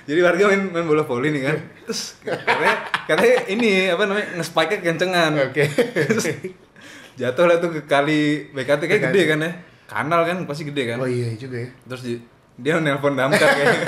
Jadi 0.06 0.20
warga 0.24 0.48
main, 0.48 0.62
main 0.72 0.86
bola 0.88 1.04
voli 1.04 1.34
nih 1.34 1.42
kan. 1.52 1.56
Terus 1.84 2.16
katanya, 2.24 2.76
katanya 3.04 3.36
ini 3.50 3.70
apa 3.92 4.02
namanya 4.08 4.26
nge-spike-nya 4.40 4.78
kencengan. 4.80 5.32
oke 5.50 5.64
Terus 6.14 6.26
jatuh 7.16 7.44
lah 7.44 7.56
tuh 7.56 7.70
ke 7.70 7.82
kali 7.82 8.20
BKT 8.50 8.82
kayak 8.82 9.00
BKT. 9.00 9.08
gede 9.08 9.22
kan 9.26 9.38
ya. 9.40 9.50
Kanal 9.86 10.20
kan 10.22 10.36
pasti 10.44 10.62
gede 10.64 10.82
kan. 10.86 10.98
oh 10.98 11.06
iya 11.06 11.32
juga 11.34 11.56
ya 11.58 11.70
Terus 11.86 12.02
di- 12.02 12.22
dia 12.56 12.76
nelpon 12.76 13.12
damkar 13.12 13.48
kayak 13.48 13.84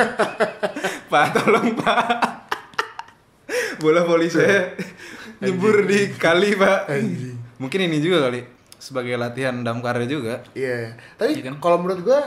Pak 1.10 1.26
tolong 1.34 1.72
Pak 1.74 2.04
Bola 3.78 4.02
voli 4.02 4.28
saya 4.28 4.74
nyebur 5.38 5.82
di 5.82 6.12
kali 6.12 6.52
Pak 6.52 6.80
Anjing. 6.88 7.36
Mungkin 7.56 7.80
ini 7.82 7.98
juga 7.98 8.24
kali 8.24 8.42
Sebagai 8.76 9.14
latihan 9.14 9.54
damkarnya 9.58 10.06
juga 10.06 10.34
Iya, 10.52 10.94
tapi 11.14 11.34
Iya 11.34 11.42
kan? 11.44 11.54
kalau 11.58 11.78
menurut 11.78 12.02
gua 12.02 12.20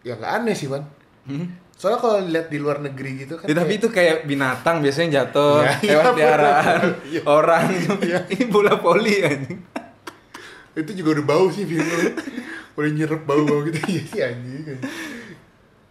ya 0.00 0.14
nggak 0.14 0.32
aneh 0.36 0.54
sih, 0.54 0.66
Ban. 0.66 0.84
Hmm. 1.24 1.46
Soalnya 1.72 1.98
kalau 1.98 2.16
lihat 2.20 2.46
di 2.46 2.58
luar 2.58 2.78
negeri 2.80 3.22
gitu 3.22 3.34
kan. 3.34 3.44
Ya, 3.44 3.54
tapi 3.54 3.66
kayak- 3.68 3.78
itu 3.78 3.88
kayak 3.88 4.16
binatang 4.24 4.76
biasanya 4.78 5.08
jatuh 5.22 5.62
iya, 5.78 5.94
lewat 5.94 6.04
piaraan 6.12 6.80
bener. 6.82 7.06
Iya. 7.06 7.20
orang 7.24 7.64
Iya. 8.00 8.18
ini 8.28 8.44
bola 8.46 8.74
voli 8.74 9.14
anjing 9.20 9.60
itu 10.78 10.90
juga 10.94 11.18
udah 11.18 11.26
bau 11.26 11.46
sih 11.50 11.66
filmnya. 11.66 12.14
udah 12.78 12.90
nyerap 12.94 13.22
bau-bau 13.26 13.66
gitu 13.66 13.78
iya 13.90 14.02
sih 14.06 14.20
anjing. 14.22 14.78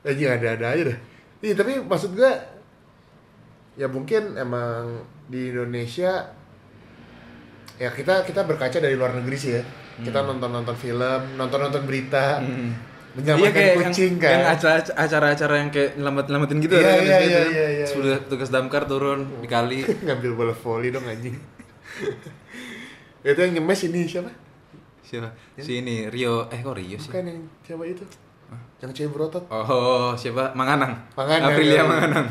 Anjing 0.08 0.30
ada-ada 0.32 0.66
aja 0.72 0.84
dah. 0.96 0.98
Iya, 1.44 1.54
tapi 1.54 1.84
maksud 1.84 2.16
gua 2.16 2.32
ya 3.78 3.86
mungkin 3.86 4.34
emang 4.34 5.04
di 5.28 5.52
Indonesia 5.52 6.32
ya 7.78 7.90
kita 7.94 8.26
kita 8.26 8.48
berkaca 8.48 8.80
dari 8.80 8.96
luar 8.96 9.20
negeri 9.20 9.38
sih 9.38 9.52
ya. 9.54 9.64
Kita 9.98 10.24
nonton-nonton 10.24 10.78
film, 10.78 11.22
nonton-nonton 11.36 11.84
berita. 11.84 12.40
Hmm. 12.40 12.72
Menyelamatkan 13.18 13.50
Iya 13.50 13.50
kayak 13.58 13.76
kucing 13.82 14.14
yang, 14.14 14.22
kan. 14.22 14.32
yang 14.32 14.46
acara-acara 14.94 15.54
yang 15.58 15.70
kayak 15.74 15.92
nyelamat-nyelamatin 15.98 16.58
gitu 16.62 16.74
Iya, 16.78 16.86
ada 16.86 16.92
kan 16.94 17.02
iya, 17.02 17.02
iya, 17.02 17.18
kan. 17.18 17.48
iya, 17.50 17.66
iya, 17.74 17.86
Terus 17.90 17.98
udah 17.98 18.18
tugas 18.30 18.50
damkar 18.54 18.86
turun 18.86 19.42
di 19.42 19.50
kali 19.50 19.82
ngambil 20.06 20.32
bola 20.38 20.54
voli 20.54 20.94
dong 20.94 21.02
anjing. 21.04 21.34
itu 23.28 23.40
yang 23.42 23.54
nyemes 23.58 23.82
ini 23.90 24.06
siapa? 24.06 24.30
Siapa 25.08 25.32
si 25.56 25.80
ini 25.80 26.12
Rio 26.12 26.52
eh 26.52 26.60
kok 26.60 26.76
Rio 26.76 27.00
sih 27.00 27.08
Bukan 27.08 27.24
yang 27.24 27.40
siapa 27.64 27.84
itu? 27.88 28.04
Yang 28.78 28.92
cewek 28.94 29.12
berotot. 29.14 29.44
oh 29.48 30.12
siapa 30.14 30.52
Manganang 30.52 30.94
Manganang, 31.14 31.50
Aprilia 31.50 31.74
iya. 31.74 31.84
Manganang 31.84 32.28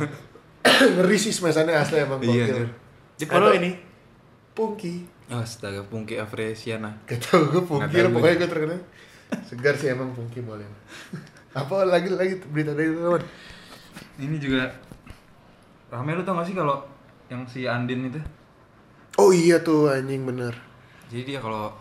Ngeri 0.94 1.16
sih 1.16 1.32
asli 1.32 1.72
emang 1.96 2.20
Iya, 2.20 2.68
padahal- 3.24 3.56
ini 3.56 3.70
Pungki. 4.52 5.04
astaga 5.26 5.80
Pungki 5.82 6.16
Afrisiana 6.16 6.92
Gak 7.04 7.18
tau 7.22 7.44
gue 7.46 7.60
Pungki 7.60 7.96
lah 7.96 8.08
gue. 8.08 8.14
pokoknya 8.14 8.36
gue 8.36 8.48
terkenal. 8.48 8.80
Segar 9.42 9.74
sih 9.74 9.88
emang 9.88 10.12
Pungki 10.12 10.40
boleh. 10.40 10.64
Apa 11.56 11.82
lagi 11.82 12.08
lagi 12.08 12.36
berita 12.46 12.72
dari 12.72 12.92
kawan? 12.92 13.24
ini 14.16 14.36
juga 14.36 14.68
rame 15.88 16.12
lu 16.12 16.22
tau 16.22 16.36
gak 16.36 16.44
sih 16.44 16.52
kalau 16.52 16.84
yang 17.26 17.44
si 17.44 17.64
Andin 17.64 18.06
itu 18.06 18.20
Oh 19.16 19.28
iya 19.28 19.56
tuh 19.58 19.88
anjing 19.88 20.22
bener. 20.22 20.52
jadi 21.06 21.22
dia 21.26 21.38
kalau 21.38 21.72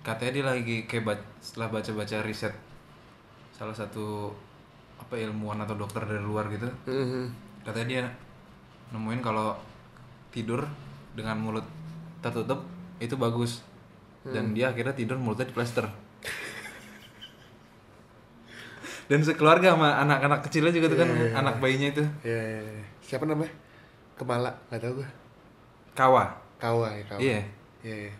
katanya 0.00 0.30
dia 0.32 0.44
lagi 0.46 0.76
kayak 0.84 1.04
bac- 1.04 1.28
setelah 1.38 1.68
baca-baca 1.70 2.16
riset 2.20 2.52
salah 3.52 3.72
satu 3.72 4.32
apa 4.96 5.14
ilmuwan 5.14 5.60
atau 5.60 5.74
dokter 5.74 6.00
dari 6.02 6.20
luar 6.20 6.48
gitu 6.48 6.66
Mhm. 6.86 7.24
katanya 7.62 7.86
dia 7.86 8.02
nemuin 8.90 9.20
kalau 9.20 9.54
tidur 10.30 10.64
dengan 11.12 11.36
mulut 11.36 11.64
tertutup 12.20 12.64
itu 12.96 13.14
bagus 13.14 13.60
dan 14.22 14.52
dia 14.52 14.68
akhirnya 14.68 14.92
tidur 14.92 15.16
mulutnya 15.16 15.44
diplester 15.44 15.84
dan 19.08 19.18
sekeluarga 19.20 19.74
sama 19.74 19.88
anak-anak 19.98 20.38
kecilnya 20.44 20.70
juga 20.70 20.86
tuh 20.88 20.98
kan 20.98 21.08
Iya, 21.08 21.26
iya, 21.26 21.34
anak 21.34 21.54
bayinya 21.58 21.88
itu 21.90 22.02
Iya, 22.22 22.40
iya, 22.40 22.60
iya. 22.62 22.84
Siapa 23.02 23.26
namanya? 23.26 23.50
Kemala, 24.14 24.50
gak 24.70 24.78
tau 24.78 24.92
gue. 24.94 25.08
kawa 25.92 26.24
Kawa 26.56 26.86
ya 26.92 27.02
kawa. 27.04 27.18
iya 27.18 27.40
Iya, 27.80 27.96
iya. 28.06 28.12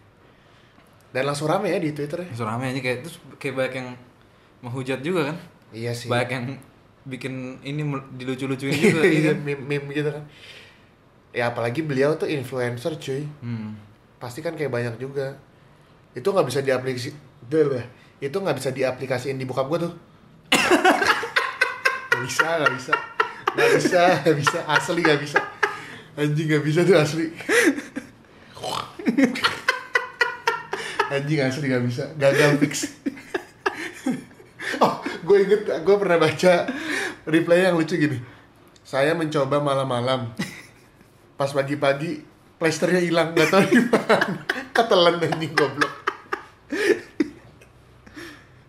Dan 1.10 1.26
langsung 1.26 1.50
rame 1.50 1.68
ya 1.68 1.78
di 1.78 1.90
Twitter 1.90 2.22
ya. 2.22 2.26
langsung 2.30 2.46
rame 2.46 2.70
aja 2.70 2.78
kayak 2.78 2.98
terus 3.02 3.16
kayak 3.36 3.54
banyak 3.58 3.74
yang 3.82 3.88
menghujat 4.62 5.00
juga 5.02 5.32
kan 5.32 5.36
Iya 5.70 5.90
sih. 5.90 6.06
banyak 6.06 6.30
yang 6.30 6.44
bikin 7.02 7.58
ini 7.62 7.82
dilucu-lucuin 8.14 8.74
juga 8.84 9.02
iya 9.02 9.10
Iya, 9.10 9.22
kan 9.32 9.36
meme, 9.42 9.62
meme 9.66 9.86
gitu 9.90 10.10
kan. 10.10 10.22
Ya 11.30 11.48
apalagi 11.48 11.82
beliau 11.82 12.14
tuh 12.14 12.26
influencer 12.26 12.94
cuy. 12.96 13.26
hmm. 13.42 13.70
Pasti 14.18 14.38
kan 14.38 14.54
kayak 14.54 14.68
banyak 14.68 14.94
juga. 14.98 15.34
Itu 16.12 16.30
nggak 16.30 16.46
bisa 16.46 16.60
diaplikasi 16.60 17.10
itu 18.20 18.36
nggak 18.36 18.56
bisa 18.60 18.70
diaplikasiin 18.70 19.34
di 19.34 19.48
bokap 19.48 19.66
gue 19.66 19.88
tuh. 19.88 19.92
Gak 22.10 22.28
bisa, 22.28 22.46
gak 22.60 22.72
bisa. 22.76 22.92
Gak 23.56 23.70
bisa, 23.80 24.02
gak 24.20 24.36
bisa. 24.36 24.58
Asli 24.68 25.00
gak 25.00 25.18
bisa. 25.18 25.40
Anjing 26.12 26.52
gak 26.52 26.60
bisa 26.60 26.84
tuh 26.84 27.00
asli. 27.00 27.32
Anjing 31.10 31.42
asli 31.42 31.66
gak 31.66 31.84
bisa. 31.84 32.04
Gagal 32.14 32.62
fix. 32.62 32.86
oh, 34.84 35.02
gue 35.02 35.36
inget, 35.42 35.66
gue 35.66 35.96
pernah 35.98 36.18
baca 36.22 36.70
reply 37.26 37.66
yang 37.66 37.74
lucu 37.74 37.98
gini. 37.98 38.22
Saya 38.86 39.18
mencoba 39.18 39.58
malam-malam. 39.58 40.30
Pas 41.38 41.50
pagi-pagi, 41.50 42.22
plesternya 42.62 43.02
hilang. 43.02 43.34
Gak 43.34 43.50
tau 43.50 43.66
di 43.66 43.82
mana. 43.90 44.46
Ketelan 44.70 45.18
anjing 45.18 45.52
goblok. 45.52 45.92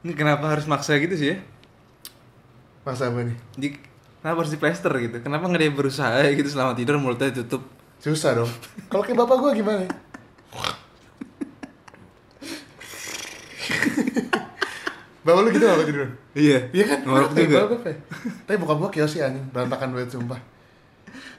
ini 0.02 0.18
kenapa 0.18 0.50
harus 0.50 0.66
maksa 0.66 0.98
gitu 0.98 1.14
sih 1.14 1.28
ya 1.30 1.38
Masa 2.82 3.14
apa 3.14 3.22
nih? 3.22 3.38
di 3.54 3.78
kenapa 4.18 4.42
harus 4.42 4.50
diplester 4.50 4.90
gitu 4.98 5.22
kenapa 5.22 5.46
nggak 5.46 5.62
dia 5.62 5.70
berusaha 5.70 6.26
gitu 6.34 6.50
selama 6.50 6.74
tidur 6.74 6.98
mulutnya 6.98 7.30
ditutup 7.30 7.62
Susah 8.02 8.34
dong. 8.34 8.50
Kalau 8.90 9.06
kayak 9.06 9.14
bapak 9.14 9.38
gue 9.38 9.62
gimana? 9.62 9.86
Bapak 15.22 15.40
lu 15.40 15.50
gitu 15.52 15.64
gak 15.64 15.86
tidur? 15.86 16.10
iya 16.34 16.58
Iya 16.70 16.84
kan? 16.88 17.00
ngorok 17.04 17.32
juga 17.32 17.58
Bapak 17.64 17.86
ya? 17.86 17.96
Tapi 18.44 18.58
bukan 18.58 18.76
gue 18.80 18.90
kios 18.92 19.12
sih 19.12 19.22
anjing, 19.22 19.46
berantakan 19.50 19.92
banget 19.92 20.10
sumpah. 20.12 20.40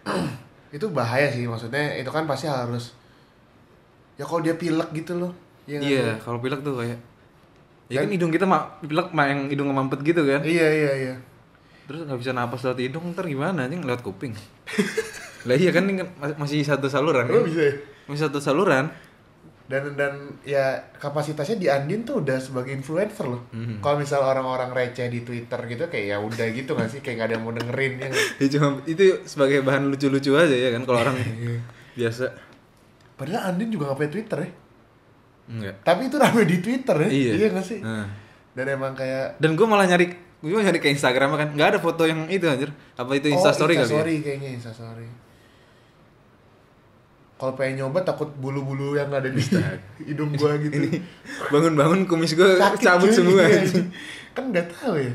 itu 0.72 0.86
bahaya 0.88 1.28
sih 1.28 1.44
maksudnya 1.44 1.94
itu 1.94 2.06
kan 2.06 2.24
pasti 2.24 2.46
harus 2.46 2.94
ya 4.14 4.24
kalau 4.24 4.40
dia 4.40 4.54
pilek 4.54 4.88
gitu 4.92 5.16
loh. 5.16 5.32
Iya. 5.62 5.78
iya 5.78 6.06
kalau 6.16 6.38
pilek 6.38 6.58
tuh 6.60 6.74
kayak 6.74 6.98
ya 7.86 8.00
kan 8.00 8.08
hidung 8.08 8.30
kita 8.30 8.42
mak 8.42 8.80
pilek 8.80 9.08
mak 9.10 9.26
yang 9.26 9.40
hidung 9.46 9.68
mampet 9.68 10.00
gitu 10.02 10.22
kan 10.22 10.42
Iya 10.42 10.66
iya 10.66 10.92
iya. 10.96 11.14
terus 11.84 12.02
nggak 12.02 12.18
bisa 12.18 12.32
napas 12.32 12.62
lewat 12.62 12.80
hidung 12.80 13.04
ntar 13.12 13.22
gimana 13.24 13.66
anjing 13.66 13.78
lewat 13.80 14.00
kuping 14.00 14.32
lah 15.46 15.54
iya 15.54 15.70
kan 15.70 15.84
ini 15.84 16.00
kan 16.00 16.08
mas- 16.16 16.34
masih 16.36 16.62
satu 16.62 16.86
saluran 16.86 17.26
Lu 17.26 17.38
kan? 17.38 17.44
bisa 17.46 17.62
ya? 17.62 17.74
masih 18.06 18.22
satu 18.26 18.38
saluran 18.38 18.90
dan 19.72 19.96
dan 19.96 20.12
ya 20.44 20.92
kapasitasnya 21.00 21.56
di 21.56 21.64
Andin 21.72 22.04
tuh 22.04 22.20
udah 22.20 22.36
sebagai 22.36 22.76
influencer 22.76 23.24
loh. 23.24 23.48
Mhm. 23.56 23.80
Kalau 23.80 23.96
misal 23.96 24.20
orang-orang 24.20 24.68
receh 24.76 25.08
di 25.08 25.24
Twitter 25.24 25.56
gitu 25.64 25.88
kayak 25.88 26.06
ya 26.12 26.16
udah 26.20 26.46
gitu 26.52 26.76
gak 26.76 26.92
sih 26.92 27.00
kayak 27.00 27.16
gak 27.16 27.26
ada 27.32 27.34
yang 27.40 27.44
mau 27.48 27.56
dengerin 27.56 27.92
ya. 27.96 28.08
ya 28.36 28.46
cuma 28.52 28.68
itu 28.84 29.24
sebagai 29.24 29.64
bahan 29.64 29.88
lucu-lucu 29.88 30.36
aja 30.36 30.52
ya 30.52 30.68
kan 30.76 30.84
kalau 30.84 31.00
orang 31.00 31.16
biasa 31.96 32.28
Padahal 33.16 33.56
Andin 33.56 33.72
juga 33.72 33.88
gak 33.88 33.96
punya 33.96 34.12
Twitter 34.12 34.38
ya. 34.44 34.50
enggak 35.48 35.74
Tapi 35.80 36.00
itu 36.12 36.16
rame 36.20 36.42
di 36.44 36.58
Twitter 36.60 36.96
ya. 37.00 37.08
iya 37.08 37.48
gak 37.48 37.64
sih? 37.64 37.80
Nah. 37.80 38.06
Dan 38.52 38.66
emang 38.68 38.92
kayak 38.92 39.40
dan 39.40 39.56
gue 39.56 39.64
malah 39.64 39.88
nyari 39.88 40.12
gue 40.42 40.60
nyari 40.60 40.82
ke 40.82 40.92
Instagram 40.92 41.38
kan 41.38 41.48
nggak 41.54 41.68
ada 41.72 41.78
foto 41.78 42.02
yang 42.02 42.26
itu 42.26 42.44
anjir 42.44 42.68
apa 42.98 43.14
itu 43.14 43.30
Insta 43.30 43.54
story 43.54 43.78
kali 43.78 43.86
ya 43.86 43.88
Instastory 43.88 44.14
kayaknya 44.20 44.50
Instastory. 44.58 45.06
Kalau 47.42 47.52
pengen 47.52 47.82
nyoba 47.82 47.98
takut 48.00 48.30
bulu-bulu 48.32 48.94
yang 48.94 49.10
ada 49.10 49.26
di 49.26 49.42
hidung 50.00 50.30
gua 50.32 50.54
gitu 50.62 50.78
Bangun-bangun 51.50 52.06
kumis 52.06 52.32
gue 52.32 52.54
Sakit, 52.54 52.78
cabut 52.80 53.10
cuy. 53.10 53.16
semua. 53.16 53.42
Iya, 53.42 53.58
anjing. 53.66 53.88
kan 54.30 54.44
nggak 54.48 54.66
tahu 54.70 54.94
ya 54.96 55.10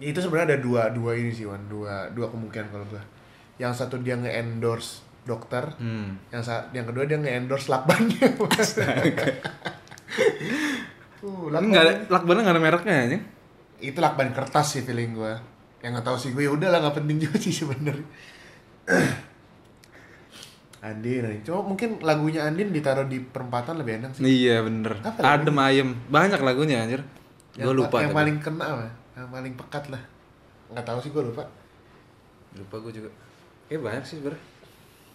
itu 0.00 0.16
sebenarnya 0.16 0.46
ada 0.48 0.58
dua 0.58 0.82
dua 0.88 1.12
ini 1.12 1.28
sih 1.28 1.44
Wan 1.44 1.60
dua 1.66 2.08
dua 2.08 2.30
kemungkinan 2.30 2.70
kalau 2.70 2.86
gua 2.86 3.02
yang 3.56 3.74
satu 3.74 3.98
dia 3.98 4.14
nge-endorse 4.14 5.02
dokter 5.20 5.66
Hmm. 5.76 6.16
yang 6.30 6.40
sa 6.40 6.70
yang 6.70 6.86
kedua 6.86 7.04
dia 7.04 7.18
nge-endorse 7.18 7.68
lakbannya 7.68 8.24
uh, 8.30 8.40
Ini 11.20 11.52
lakban 11.52 11.64
nggak 11.66 11.82
ada 11.82 11.92
lakbannya 12.08 12.42
nggak 12.42 12.56
ada 12.56 12.62
mereknya 12.62 12.94
anjing. 13.04 13.22
itu 13.82 13.98
lakban 13.98 14.30
kertas 14.30 14.66
sih 14.70 14.82
feeling 14.82 15.12
gua 15.12 15.36
yang 15.80 15.92
nggak 15.92 16.06
tahu 16.06 16.16
sih 16.16 16.30
gue 16.30 16.44
ya 16.44 16.50
udah 16.50 16.68
lah 16.68 16.78
nggak 16.78 16.96
penting 16.96 17.18
juga 17.18 17.36
sih 17.36 17.52
sebenarnya 17.52 18.04
Andin, 20.80 21.20
Andin. 21.22 21.42
Cuma 21.44 21.60
mungkin 21.62 22.00
lagunya 22.00 22.40
Andin 22.42 22.72
ditaruh 22.72 23.04
di 23.04 23.20
perempatan 23.20 23.76
lebih 23.76 24.00
enak 24.00 24.16
sih. 24.16 24.24
Iya 24.24 24.64
bener. 24.64 24.96
Apa 24.98 25.20
lagunya? 25.20 25.36
Adem 25.36 25.56
ayem. 25.58 25.88
Banyak 26.08 26.40
lagunya 26.40 26.76
anjir. 26.80 27.00
Gue 27.52 27.74
lupa. 27.74 27.92
pa- 27.92 28.00
Yang 28.00 28.12
tapi. 28.12 28.18
paling 28.18 28.36
kena 28.40 28.64
apa? 28.66 28.86
Yang 29.12 29.28
paling 29.28 29.52
pekat 29.54 29.84
lah. 29.88 30.02
Nggak 30.70 30.84
tahu 30.86 30.98
sih 30.98 31.10
gue 31.10 31.22
lupa. 31.22 31.44
Lupa 32.52 32.76
gue 32.80 32.92
juga. 32.94 33.10
Kayak 33.68 33.80
banyak 33.82 34.04
sih 34.04 34.16
sebenernya. 34.16 34.42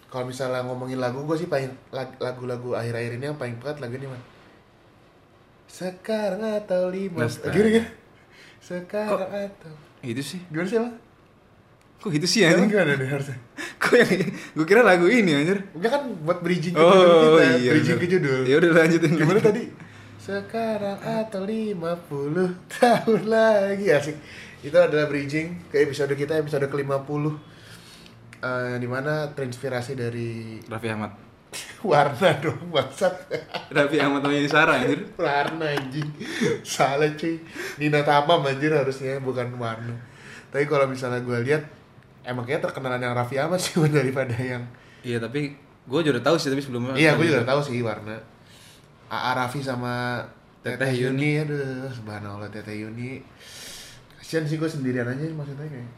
Kalau 0.06 0.24
misalnya 0.24 0.62
ngomongin 0.62 0.96
lagu, 0.96 1.18
gue 1.20 1.36
sih 1.36 1.50
paling 1.50 1.66
lag- 1.90 2.16
lagu-lagu 2.16 2.72
akhir-akhir 2.72 3.18
ini 3.18 3.24
yang 3.26 3.36
paling 3.36 3.58
pekat 3.58 3.82
lagu 3.82 3.94
ini 3.94 4.06
man. 4.06 4.22
Sekarang 5.66 6.40
atau 6.56 6.88
lima. 6.88 7.26
Gini 7.26 7.68
gini. 7.74 7.88
Sekarang 8.56 9.26
atau. 9.26 9.72
Itu 10.00 10.22
sih. 10.22 10.40
Gimana 10.46 10.68
sih 10.68 10.78
lah? 10.78 10.92
Kok 11.96 12.10
gitu 12.12 12.26
sih 12.26 12.40
Emang 12.42 12.64
anjing? 12.64 12.70
gimana 12.72 12.92
nih 12.94 13.08
harusnya? 13.08 13.38
Kok 13.76 13.92
yang 13.94 14.10
gue 14.52 14.64
kira 14.64 14.82
lagu 14.82 15.06
ini 15.06 15.32
anjir. 15.32 15.58
Enggak 15.72 15.90
kan 15.92 16.02
buat 16.22 16.38
bridging 16.40 16.72
ke 16.72 16.78
Oh 16.78 16.92
judul 16.92 17.16
kita. 17.34 17.44
iya. 17.58 17.70
bridging 17.72 17.96
bener. 17.96 18.04
ke 18.04 18.12
judul. 18.12 18.40
Ya 18.44 18.54
udah 18.56 18.70
lanjutin. 18.74 19.10
Gimana 19.12 19.40
tadi? 19.40 19.62
Sekarang 20.16 20.98
atau 20.98 21.42
50 21.42 21.86
tahun 22.72 23.22
lagi 23.26 23.86
asik. 23.88 24.16
Itu 24.60 24.76
adalah 24.76 25.06
bridging 25.06 25.70
ke 25.70 25.80
episode 25.80 26.12
kita 26.12 26.34
episode 26.36 26.66
ke-50. 26.66 27.24
Eh 28.38 28.74
di 28.76 28.86
mana 28.86 29.30
terinspirasi 29.30 29.92
dari 29.94 30.58
Raffi 30.62 30.88
Ahmad. 30.88 31.12
warna 31.82 32.36
dong 32.36 32.68
bangsat. 32.68 33.14
Raffi 33.70 33.96
Ahmad 33.96 34.20
sama 34.20 34.34
Yuni 34.34 34.50
Sara 34.50 34.72
anjir. 34.76 35.00
warna 35.16 35.66
anjing. 35.68 36.06
Salah 36.62 37.08
cuy. 37.12 37.40
Nina 37.76 38.02
Tamam 38.02 38.42
anjir 38.42 38.70
harusnya 38.70 39.18
bukan 39.18 39.56
warna. 39.56 39.94
Tapi 40.50 40.66
kalau 40.66 40.86
misalnya 40.86 41.22
gue 41.22 41.38
lihat 41.42 41.62
emang 42.26 42.44
kayak 42.44 42.66
terkenalan 42.66 42.98
yang 42.98 43.14
Raffi 43.14 43.38
Ahmad 43.38 43.62
sih 43.62 43.78
daripada 43.94 44.34
yang 44.36 44.66
Iya 45.06 45.22
tapi 45.22 45.54
gue 45.86 46.00
juga 46.02 46.18
udah 46.18 46.26
tahu 46.26 46.36
sih 46.36 46.50
tapi 46.50 46.58
sebelumnya. 46.58 46.98
Iya, 46.98 47.14
gue 47.14 47.30
juga 47.30 47.46
tahu 47.46 47.62
sih 47.62 47.78
warna. 47.78 48.18
AA 49.06 49.30
Raffi 49.38 49.62
sama 49.62 50.18
Teteh 50.66 50.82
Teteh 50.82 51.06
Yuni. 51.06 51.38
Yuni, 51.38 51.42
aduh, 51.46 51.86
subhanallah 51.94 52.50
Teteh 52.50 52.82
Yuni. 52.82 53.22
Kasian 54.18 54.42
sih 54.42 54.58
gue 54.58 54.66
sendirian 54.66 55.06
aja 55.06 55.22
maksudnya 55.30 55.62
kayak. 55.70 55.90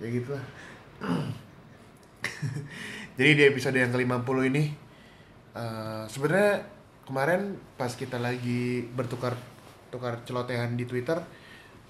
Ya 0.00 0.06
gitu 0.08 0.32
lah. 0.32 0.46
Jadi 3.20 3.30
di 3.36 3.42
episode 3.44 3.76
yang 3.76 3.92
ke-50 3.92 4.38
ini 4.48 4.64
eh 5.56 6.04
sebenarnya 6.08 6.64
kemarin 7.08 7.56
pas 7.80 7.92
kita 7.92 8.20
lagi 8.20 8.84
bertukar 8.92 9.36
tukar 9.88 10.20
celotehan 10.24 10.76
di 10.76 10.84
Twitter 10.84 11.16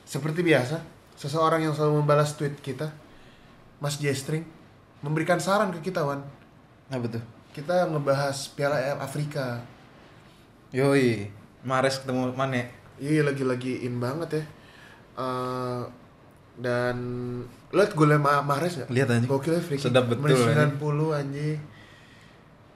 seperti 0.07 0.47
biasa, 0.47 0.79
seseorang 1.17 1.61
yang 1.61 1.73
selalu 1.73 2.01
membalas 2.01 2.33
tweet 2.33 2.61
kita, 2.61 2.93
Mas 3.77 3.97
Jestring, 3.97 4.45
memberikan 5.01 5.37
saran 5.37 5.69
ke 5.71 5.81
kita, 5.83 6.01
Wan 6.01 6.21
Apa 6.87 7.09
tuh? 7.11 7.25
kita 7.51 7.89
ngebahas 7.89 8.53
Piala 8.53 8.77
Afrika. 8.97 9.65
Yoi. 10.71 11.33
Mares 11.65 11.99
ketemu 11.99 12.31
Mane. 12.33 12.69
Iya 12.97 13.25
lagi-lagi 13.25 13.83
in 13.83 13.97
banget 13.97 14.29
ya. 14.31 14.45
Eh 15.17 15.83
dan 16.57 16.97
lihat 17.69 17.93
golnya 17.93 18.17
Ma 18.17 18.41
Mahrez 18.41 18.77
nggak? 18.77 18.89
Lihat 18.89 19.09
anjing. 19.09 19.29
Gokil 19.29 19.57
ya 19.57 19.61
free 19.61 19.77
kick. 19.77 19.89
Sedap 19.89 20.09
betul, 20.09 20.29
Menit 20.29 20.53
anjing. 20.53 20.77
90 20.81 21.17
anjing. 21.17 21.59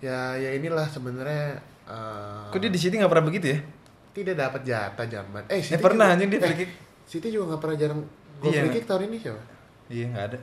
Ya 0.00 0.32
ya 0.34 0.50
inilah 0.52 0.88
sebenarnya 0.88 1.60
eh, 1.84 2.44
Kok 2.48 2.58
dia 2.58 2.72
di 2.72 2.80
sini 2.80 3.00
nggak 3.00 3.12
pernah 3.12 3.26
begitu 3.28 3.46
ya? 3.52 3.60
tidak 4.10 4.34
dapat 4.36 4.60
jatah 4.66 5.06
zaman. 5.06 5.42
Eh, 5.46 5.62
Eh, 5.62 5.78
pernah, 5.78 6.10
anjing, 6.10 6.28
dia 6.28 6.40
eh, 6.40 6.44
free 6.50 6.58
kick. 6.58 6.70
City 7.06 7.28
juga 7.30 7.54
nggak 7.54 7.60
pernah 7.62 7.76
jarang 7.78 8.00
gol 8.40 8.50
Iya. 8.50 8.60
free 8.64 8.74
kick 8.74 8.86
tahun 8.88 9.02
ini 9.06 9.16
siapa? 9.20 9.42
Iya 9.86 10.04
nggak 10.08 10.24
ada. 10.32 10.38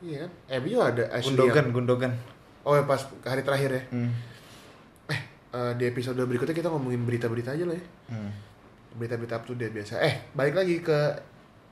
Iya 0.00 0.16
kan? 0.24 0.30
MU 0.60 0.78
ada 0.80 1.04
Ashley 1.08 1.36
Gundogan, 1.36 1.64
Young. 1.64 1.74
Gundogan. 1.76 2.12
Oh 2.64 2.72
ya 2.72 2.82
pas 2.84 3.00
hari 3.22 3.42
terakhir 3.44 3.70
ya. 3.70 3.82
Hmm. 3.92 4.10
Eh, 5.06 5.20
eh, 5.52 5.72
di 5.76 5.84
episode 5.84 6.16
berikutnya 6.18 6.52
kita 6.52 6.68
ngomongin 6.68 7.04
berita-berita 7.04 7.52
aja 7.52 7.64
lah 7.64 7.76
ya. 7.76 7.86
Hmm. 8.08 8.32
berita-berita 8.94 9.34
up 9.34 9.44
to 9.44 9.52
date 9.54 9.74
biasa. 9.74 9.98
Eh, 9.98 10.30
balik 10.32 10.54
lagi 10.54 10.78
ke 10.78 10.98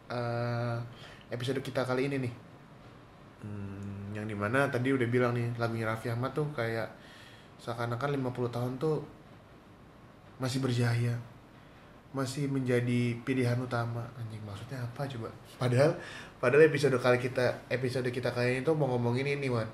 eh, 0.08 0.76
episode 1.30 1.62
kita 1.62 1.82
kali 1.82 2.10
ini 2.10 2.18
nih. 2.18 2.32
Hmm, 3.42 4.10
yang 4.12 4.26
di 4.26 4.34
mana 4.34 4.66
tadi 4.66 4.90
udah 4.90 5.06
bilang 5.06 5.32
nih 5.32 5.54
lagunya 5.54 5.86
Raffi 5.86 6.10
Ahmad 6.10 6.34
tuh 6.34 6.50
kayak 6.50 6.90
seakan-akan 7.58 8.18
50 8.18 8.50
tahun 8.50 8.72
tuh 8.76 9.06
masih 10.38 10.58
berjaya. 10.58 11.14
Masih 12.12 12.48
menjadi 12.48 13.16
pilihan 13.24 13.56
utama. 13.56 14.04
Anjing 14.20 14.44
maksudnya 14.44 14.84
apa 14.84 15.08
coba? 15.08 15.28
Padahal 15.56 15.96
padahal 16.36 16.68
episode 16.68 16.96
kali 17.00 17.16
kita 17.16 17.64
episode 17.72 18.08
kita 18.12 18.28
kali 18.32 18.56
ini 18.56 18.60
tuh 18.60 18.76
mau 18.76 18.88
ngomongin 18.92 19.24
ini, 19.24 19.48
Wan. 19.48 19.68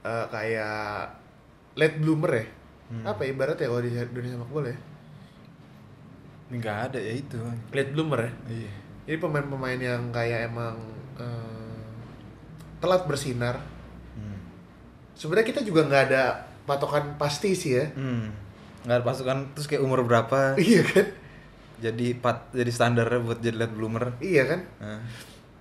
Eh, 0.00 0.26
kayak 0.28 1.12
late 1.76 1.96
bloomer 2.00 2.32
ya. 2.32 2.46
Apa 3.06 3.22
ya, 3.22 3.30
ibarat 3.30 3.56
ya 3.60 3.70
kalau 3.70 3.82
di 3.86 3.94
Indonesia 3.94 4.34
sepak 4.34 4.50
bola 4.50 4.68
ya? 4.68 4.78
Nggak 6.50 6.76
ada 6.90 6.98
ya 6.98 7.12
itu. 7.14 7.38
late 7.70 7.90
bloomer 7.94 8.20
ya. 8.26 8.32
Iya. 8.50 8.72
Jadi 9.06 9.16
pemain-pemain 9.22 9.80
yang 9.80 10.02
kayak 10.10 10.50
emang 10.50 10.76
eh, 11.16 11.86
telat 12.82 13.06
bersinar. 13.06 13.62
Hmm. 14.16 14.40
Sebenarnya 15.14 15.46
kita 15.48 15.60
juga 15.62 15.86
nggak 15.86 16.04
ada 16.10 16.50
patokan 16.66 17.14
pasti 17.20 17.54
sih 17.54 17.78
ya. 17.78 17.86
Hmm. 17.94 18.49
Nggak 18.84 18.96
ada 18.96 19.04
pasukan 19.04 19.38
terus 19.52 19.66
kayak 19.68 19.82
umur 19.84 20.04
berapa 20.04 20.54
Iya 20.60 20.82
kan? 20.84 21.06
jadi 21.80 22.12
pat 22.20 22.52
jadi 22.52 22.68
standarnya 22.68 23.24
buat 23.24 23.40
jadi 23.40 23.56
late 23.56 23.74
bloomer. 23.74 24.04
Iya 24.20 24.44
kan? 24.44 24.60
Nah. 24.84 25.00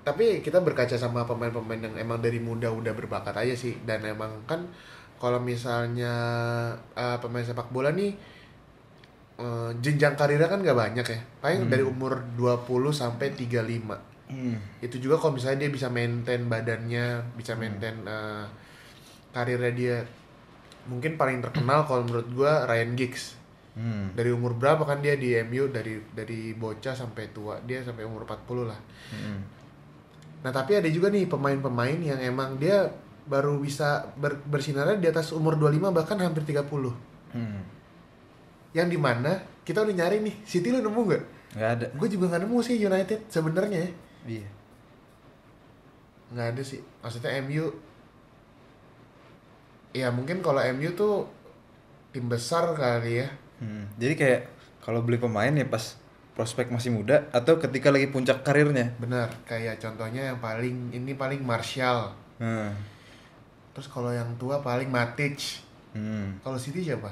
Tapi 0.04 0.44
kita 0.44 0.60
berkaca 0.60 1.00
sama 1.00 1.24
pemain-pemain 1.24 1.80
yang 1.80 1.96
emang 1.96 2.20
dari 2.20 2.44
muda 2.44 2.68
udah 2.68 2.92
berbakat 2.92 3.32
aja 3.40 3.56
sih 3.56 3.80
dan 3.88 4.04
emang 4.04 4.44
kan 4.44 4.68
kalau 5.16 5.40
misalnya 5.40 6.12
eh, 6.96 7.18
pemain 7.24 7.44
sepak 7.44 7.72
bola 7.72 7.96
nih 7.96 8.12
eh, 9.40 9.72
jenjang 9.80 10.20
karirnya 10.20 10.52
kan 10.52 10.60
nggak 10.60 10.76
banyak 10.76 11.06
ya. 11.08 11.20
Paling 11.40 11.72
dari 11.72 11.88
umur 11.88 12.20
20 12.36 12.68
sampai 12.92 13.32
35. 13.32 14.10
Hmm. 14.30 14.62
itu 14.78 15.02
juga 15.02 15.18
kalau 15.18 15.42
misalnya 15.42 15.66
dia 15.66 15.74
bisa 15.74 15.90
maintain 15.90 16.46
badannya 16.46 17.34
bisa 17.34 17.58
maintain 17.58 17.98
eh, 18.06 18.46
karirnya 19.34 19.74
dia 19.74 19.98
mungkin 20.90 21.16
paling 21.16 21.40
terkenal 21.40 21.86
kalau 21.86 22.02
menurut 22.04 22.28
gua 22.32 22.66
Ryan 22.66 22.94
Giggs 22.94 23.38
Hmm. 23.70 24.12
dari 24.12 24.28
umur 24.30 24.52
berapa 24.54 24.82
kan 24.82 25.00
dia 25.00 25.16
di 25.16 25.32
MU 25.40 25.70
dari 25.70 26.02
dari 26.12 26.52
bocah 26.52 26.92
sampai 26.92 27.32
tua 27.32 27.62
dia 27.62 27.80
sampai 27.80 28.04
umur 28.04 28.26
40 28.26 28.66
lah 28.66 28.76
Hmm. 29.08 29.40
nah 30.42 30.52
tapi 30.52 30.76
ada 30.76 30.90
juga 30.90 31.08
nih 31.08 31.24
pemain-pemain 31.26 31.96
yang 31.96 32.20
emang 32.20 32.58
dia 32.58 32.92
baru 33.24 33.56
bisa 33.56 34.10
ber, 34.16 34.42
bersinar 34.44 34.90
di 34.96 35.06
atas 35.06 35.32
umur 35.32 35.56
25 35.56 35.94
bahkan 35.94 36.18
hampir 36.18 36.44
30 36.44 36.92
Hmm. 37.32 37.62
yang 38.72 38.90
di 38.90 38.98
mana 38.98 39.38
kita 39.62 39.80
udah 39.80 39.96
nyari 39.96 40.18
nih 40.20 40.36
City 40.44 40.70
lu 40.70 40.82
nemu 40.82 41.02
nggak 41.06 41.24
Nggak 41.50 41.70
ada. 41.72 41.86
gue 41.90 42.08
juga 42.10 42.26
nggak 42.28 42.42
nemu 42.44 42.58
sih 42.60 42.76
United 42.80 43.20
sebenarnya 43.28 43.80
ya. 43.80 43.92
Iya. 44.28 44.48
nggak 46.30 46.48
ada 46.52 46.62
sih 46.62 46.82
maksudnya 47.00 47.32
MU 47.40 47.66
ya 49.92 50.08
mungkin 50.10 50.40
kalau 50.40 50.62
MU 50.72 50.92
tuh 50.92 51.26
tim 52.10 52.26
besar 52.26 52.74
kali 52.74 53.20
ya 53.20 53.30
Hmm. 53.58 53.84
Jadi 53.96 54.16
kayak 54.16 54.42
kalau 54.80 55.02
beli 55.02 55.18
pemain 55.18 55.52
ya 55.52 55.66
pas 55.66 56.00
prospek 56.32 56.70
masih 56.70 56.90
muda 56.90 57.28
atau 57.30 57.60
ketika 57.60 57.90
lagi 57.90 58.08
puncak 58.08 58.40
karirnya. 58.40 58.96
benar 58.96 59.28
kayak 59.44 59.76
contohnya 59.78 60.32
yang 60.32 60.40
paling 60.40 60.90
ini 60.90 61.12
paling 61.14 61.42
Martial 61.42 62.16
Hmm. 62.38 62.72
terus 63.70 63.86
kalau 63.86 64.10
yang 64.10 64.32
tua 64.36 64.60
paling 64.60 64.88
Matic 64.88 65.36
Hmm. 65.92 66.40
kalau 66.40 66.56
City 66.56 66.80
siapa 66.82 67.12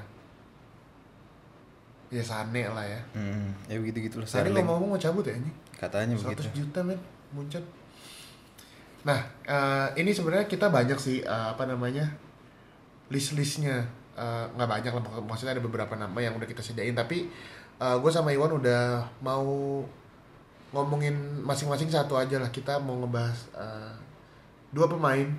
ya 2.08 2.24
Sane 2.24 2.64
lah 2.66 2.86
ya 2.86 3.02
Hmm. 3.12 3.52
Ya 3.68 3.76
begitu 3.78 4.00
gitu 4.02 4.16
loh. 4.18 4.26
Sane 4.26 4.48
ngomong-ngomong 4.48 4.96
mau 4.96 5.02
cabut 5.02 5.24
ya 5.24 5.36
ini 5.36 5.52
Katanya 5.76 6.16
100 6.16 6.24
begitu. 6.24 6.64
juta 6.64 6.80
men 6.82 6.96
muncul 7.30 7.60
nah 9.04 9.20
eh, 9.44 9.88
ini 9.98 10.10
sebenarnya 10.10 10.48
kita 10.48 10.68
banyak 10.68 10.96
sih 10.96 11.20
eh, 11.20 11.48
apa 11.50 11.68
namanya 11.68 12.08
list-listnya 13.10 13.84
Eh, 14.18 14.46
nggak 14.58 14.66
banyak 14.66 14.90
lah 14.90 15.04
mak- 15.06 15.30
maksudnya 15.30 15.54
ada 15.54 15.62
beberapa 15.62 15.94
nama 15.94 16.18
yang 16.18 16.34
udah 16.34 16.50
kita 16.50 16.58
sediain 16.58 16.98
tapi 16.98 17.30
gue 17.78 18.10
sama 18.10 18.34
Iwan 18.34 18.50
udah 18.58 19.06
mau 19.22 19.46
ngomongin 20.74 21.14
masing-masing 21.46 21.86
satu 21.88 22.18
aja 22.18 22.42
lah 22.42 22.50
kita 22.50 22.82
mau 22.82 22.98
ngebahas 22.98 23.38
eh, 23.54 23.94
dua 24.72 24.90
pemain 24.90 25.30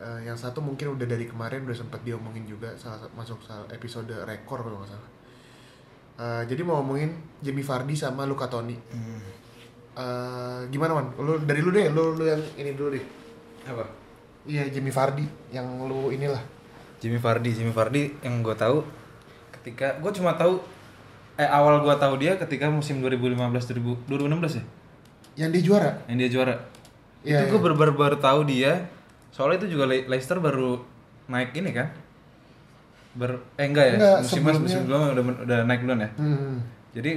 Eh, 0.00 0.20
yang 0.24 0.32
satu 0.32 0.58
mungkin 0.58 0.96
udah 0.96 1.04
dari 1.04 1.28
kemarin 1.28 1.60
udah 1.62 1.76
sempat 1.76 2.00
diomongin 2.00 2.42
juga 2.42 2.72
salah 2.74 3.04
masuk 3.12 3.36
salah 3.44 3.68
episode 3.68 4.08
rekor 4.24 4.64
kalau 4.64 4.80
nggak 4.80 4.90
salah. 4.90 5.10
Eh, 6.18 6.42
jadi 6.48 6.64
mau 6.64 6.80
ngomongin 6.80 7.12
Jamie 7.38 7.60
Vardy 7.60 7.92
sama 7.92 8.24
Luka 8.24 8.48
Toni. 8.48 8.80
Eh, 9.92 10.60
gimana 10.72 10.96
man? 10.96 11.06
Lu 11.20 11.36
dari 11.44 11.60
lu 11.60 11.68
deh, 11.68 11.92
lu 11.92 12.16
lu 12.16 12.24
yang 12.24 12.40
ini 12.56 12.72
dulu 12.72 12.96
deh. 12.96 13.04
Apa? 13.68 13.84
Iya 14.42 14.64
Jamie 14.68 14.90
Vardy 14.90 15.24
yang 15.50 15.66
lu 15.82 16.08
inilah. 16.08 16.40
Jimmy 16.96 17.16
Vardy, 17.16 17.50
Jimmy 17.50 17.70
Vardy 17.70 18.12
yang 18.20 18.40
gue 18.40 18.52
tahu 18.52 18.84
ketika 19.50 19.96
gue 19.96 20.12
cuma 20.12 20.32
tahu 20.32 20.60
eh 21.34 21.44
awal 21.44 21.80
gue 21.80 21.94
tahu 21.94 22.14
dia 22.16 22.36
ketika 22.36 22.68
musim 22.68 23.00
2015 23.00 23.36
2000, 23.40 24.04
2016 24.06 24.60
ya 24.60 24.64
Yang 25.38 25.50
dia 25.50 25.62
juara. 25.62 25.90
yang 26.04 26.18
dia 26.18 26.30
juara. 26.30 26.54
Iya, 27.20 27.40
itu 27.42 27.52
gue 27.52 27.60
baru, 27.62 27.72
baru 27.74 27.92
baru 27.94 28.16
tahu 28.18 28.44
dia 28.44 28.84
soalnya 29.30 29.60
itu 29.60 29.72
juga 29.72 29.84
Le- 29.86 30.04
Leicester 30.06 30.36
baru 30.36 30.80
naik 31.26 31.52
ini 31.54 31.70
kan. 31.70 31.88
Ber 33.10 33.40
eh 33.56 33.66
enggak 33.66 33.86
ya, 33.86 33.94
Enggak, 33.96 34.16
musim 34.20 34.32
sebelumnya. 34.38 34.60
musim 34.62 34.78
sebelumnya 34.80 35.08
udah 35.10 35.24
udah 35.42 35.58
naik 35.64 35.80
duluan 35.80 36.00
ya. 36.00 36.10
Hmm, 36.14 36.54
Jadi 36.92 37.12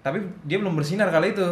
tapi 0.00 0.18
dia 0.42 0.56
belum 0.56 0.72
bersinar 0.72 1.08
kali 1.08 1.30
itu 1.30 1.46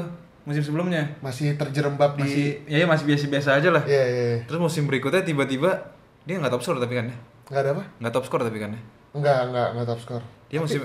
musim 0.48 0.62
sebelumnya. 0.64 1.04
masih 1.20 1.54
terjerembab 1.54 2.16
di 2.16 2.24
Masih 2.24 2.46
ya, 2.64 2.80
ya 2.80 2.86
masih 2.88 3.04
biasa-biasa 3.06 3.60
aja 3.60 3.68
lah. 3.70 3.82
Iya, 3.84 4.04
iya, 4.04 4.24
iya. 4.36 4.38
Terus 4.48 4.60
musim 4.60 4.88
berikutnya 4.88 5.20
tiba-tiba 5.20 5.92
dia 6.24 6.36
nggak 6.40 6.52
top 6.52 6.62
score 6.64 6.80
tapi 6.80 6.96
kan 6.96 7.12
ya. 7.12 7.16
Nggak 7.50 7.60
ada 7.60 7.70
apa? 7.76 7.84
Nggak 8.00 8.12
top 8.16 8.24
score 8.26 8.42
tapi 8.46 8.58
kan 8.58 8.70
ya. 8.72 8.80
Enggak, 9.10 9.38
enggak, 9.50 9.68
enggak 9.74 9.86
top 9.90 10.00
score. 10.00 10.24
Dia 10.48 10.58
musim 10.62 10.80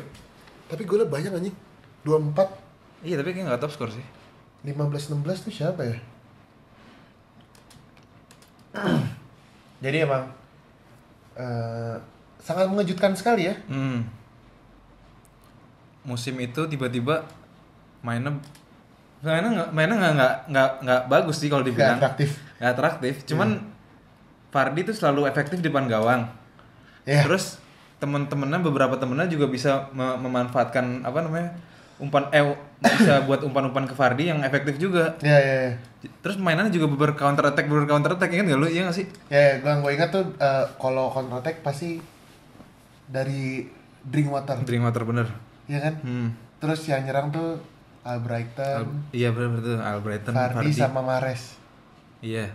Tapi 0.65 0.81
golnya 0.83 1.07
banyak 1.07 1.31
anjing. 1.31 1.55
24 2.05 3.05
Iya 3.05 3.21
tapi 3.21 3.37
kayak 3.37 3.45
nggak 3.53 3.61
top 3.61 3.73
score 3.73 3.91
sih. 3.93 4.05
15-16 4.65 5.45
tuh 5.45 5.53
siapa 5.53 5.81
ya? 5.85 5.97
Jadi 9.85 9.97
emang 10.01 10.25
eh, 11.37 11.95
sangat 12.41 12.65
mengejutkan 12.65 13.13
sekali 13.13 13.45
ya. 13.49 13.55
Hmm. 13.69 14.09
Musim 16.01 16.37
itu 16.41 16.65
tiba-tiba 16.65 17.25
mainnya 18.01 18.37
mainnya 19.25 19.51
nggak 19.51 19.69
mainnya 19.71 19.95
nggak 19.95 20.13
nggak 20.13 20.33
nggak 20.47 20.69
nggak 20.81 21.01
bagus 21.07 21.35
sih 21.37 21.49
kalau 21.49 21.61
dibilang 21.61 21.97
atraktif. 21.97 22.37
nggak 22.57 22.71
atraktif. 22.71 23.13
Cuman 23.25 23.49
Fardi 24.49 24.81
tuh 24.83 24.95
selalu 24.95 25.25
efektif 25.25 25.59
di 25.59 25.67
depan 25.67 25.85
gawang. 25.85 26.29
Ya. 27.03 27.23
Terus 27.23 27.59
temen-temennya 27.95 28.59
beberapa 28.59 28.95
temennya 28.95 29.27
juga 29.27 29.47
bisa 29.47 29.87
me- 29.91 30.15
memanfaatkan 30.17 31.01
apa 31.01 31.19
namanya 31.21 31.49
umpan 31.95 32.27
eh 32.29 32.43
bisa 32.77 33.23
buat 33.27 33.39
umpan-umpan 33.41 33.87
ke 33.87 33.95
Fardi 33.95 34.27
yang 34.27 34.43
efektif 34.43 34.75
juga. 34.75 35.15
Ya, 35.19 35.35
ya, 35.35 35.55
ya. 35.67 35.73
Terus 36.21 36.35
mainannya 36.35 36.69
juga 36.69 36.87
beber 36.87 37.15
counter 37.15 37.45
attack 37.45 37.65
beber 37.65 37.87
counter 37.87 38.13
attack 38.13 38.29
ingat 38.29 38.51
gak 38.51 38.59
lu? 38.59 38.67
Iya 38.67 38.87
gak 38.87 38.95
sih? 38.95 39.05
Ya, 39.27 39.39
ya 39.39 39.53
gue 39.59 39.73
gue 39.79 39.91
ingat 39.91 40.09
tuh 40.11 40.23
eh, 40.37 40.65
kalau 40.75 41.07
counter 41.09 41.39
attack 41.39 41.59
pasti 41.59 41.99
dari 43.05 43.65
Drinkwater, 44.01 44.61
Drinkwater 44.61 45.01
bener. 45.01 45.27
ya 45.65 45.81
kan? 45.81 45.93
Hmm. 45.99 46.29
Terus 46.57 46.85
yang 46.85 47.01
nyerang 47.03 47.33
tuh 47.33 47.57
Albrighton, 48.05 48.85
Al- 48.85 49.09
iya 49.11 49.33
bener 49.33 49.49
bener 49.49 49.61
tuh 49.65 49.75
Albrighton, 49.81 50.31
Vardy 50.31 50.55
Vardy. 50.61 50.71
sama 50.71 51.01
Mares. 51.01 51.57
Iya. 52.21 52.53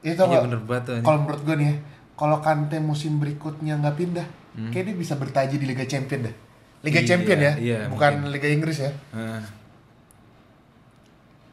Itu 0.00 0.20
Iya 0.20 0.40
bener 0.40 0.60
banget. 0.60 1.00
Kalau 1.00 1.18
menurut 1.20 1.44
gue 1.44 1.54
nih 1.54 1.68
ya, 1.68 1.76
kalau 2.14 2.40
Kante 2.40 2.80
musim 2.80 3.16
berikutnya 3.16 3.76
nggak 3.76 3.92
pindah, 3.94 4.26
kayak 4.70 4.84
dia 4.88 4.96
bisa 4.96 5.14
bertaji 5.14 5.56
di 5.56 5.64
Liga 5.64 5.84
Champion 5.84 6.24
dah. 6.24 6.34
Liga 6.80 6.96
Hmm. 6.96 7.04
Iya, 7.04 7.08
Champion 7.08 7.38
ya, 7.38 7.52
iya, 7.56 7.78
bukan 7.88 8.10
mungkin. 8.20 8.32
Liga 8.32 8.48
Inggris 8.48 8.78
ya. 8.80 8.92
Heeh. 9.12 9.40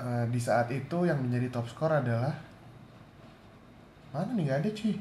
Eh, 0.02 0.26
di 0.28 0.40
saat 0.40 0.68
itu 0.68 0.98
yang 1.04 1.20
menjadi 1.20 1.52
top 1.52 1.68
skor 1.68 1.92
adalah 1.92 2.32
mana 4.12 4.32
nih 4.34 4.44
nggak 4.48 4.60
ada 4.60 4.70
cuy. 4.72 4.96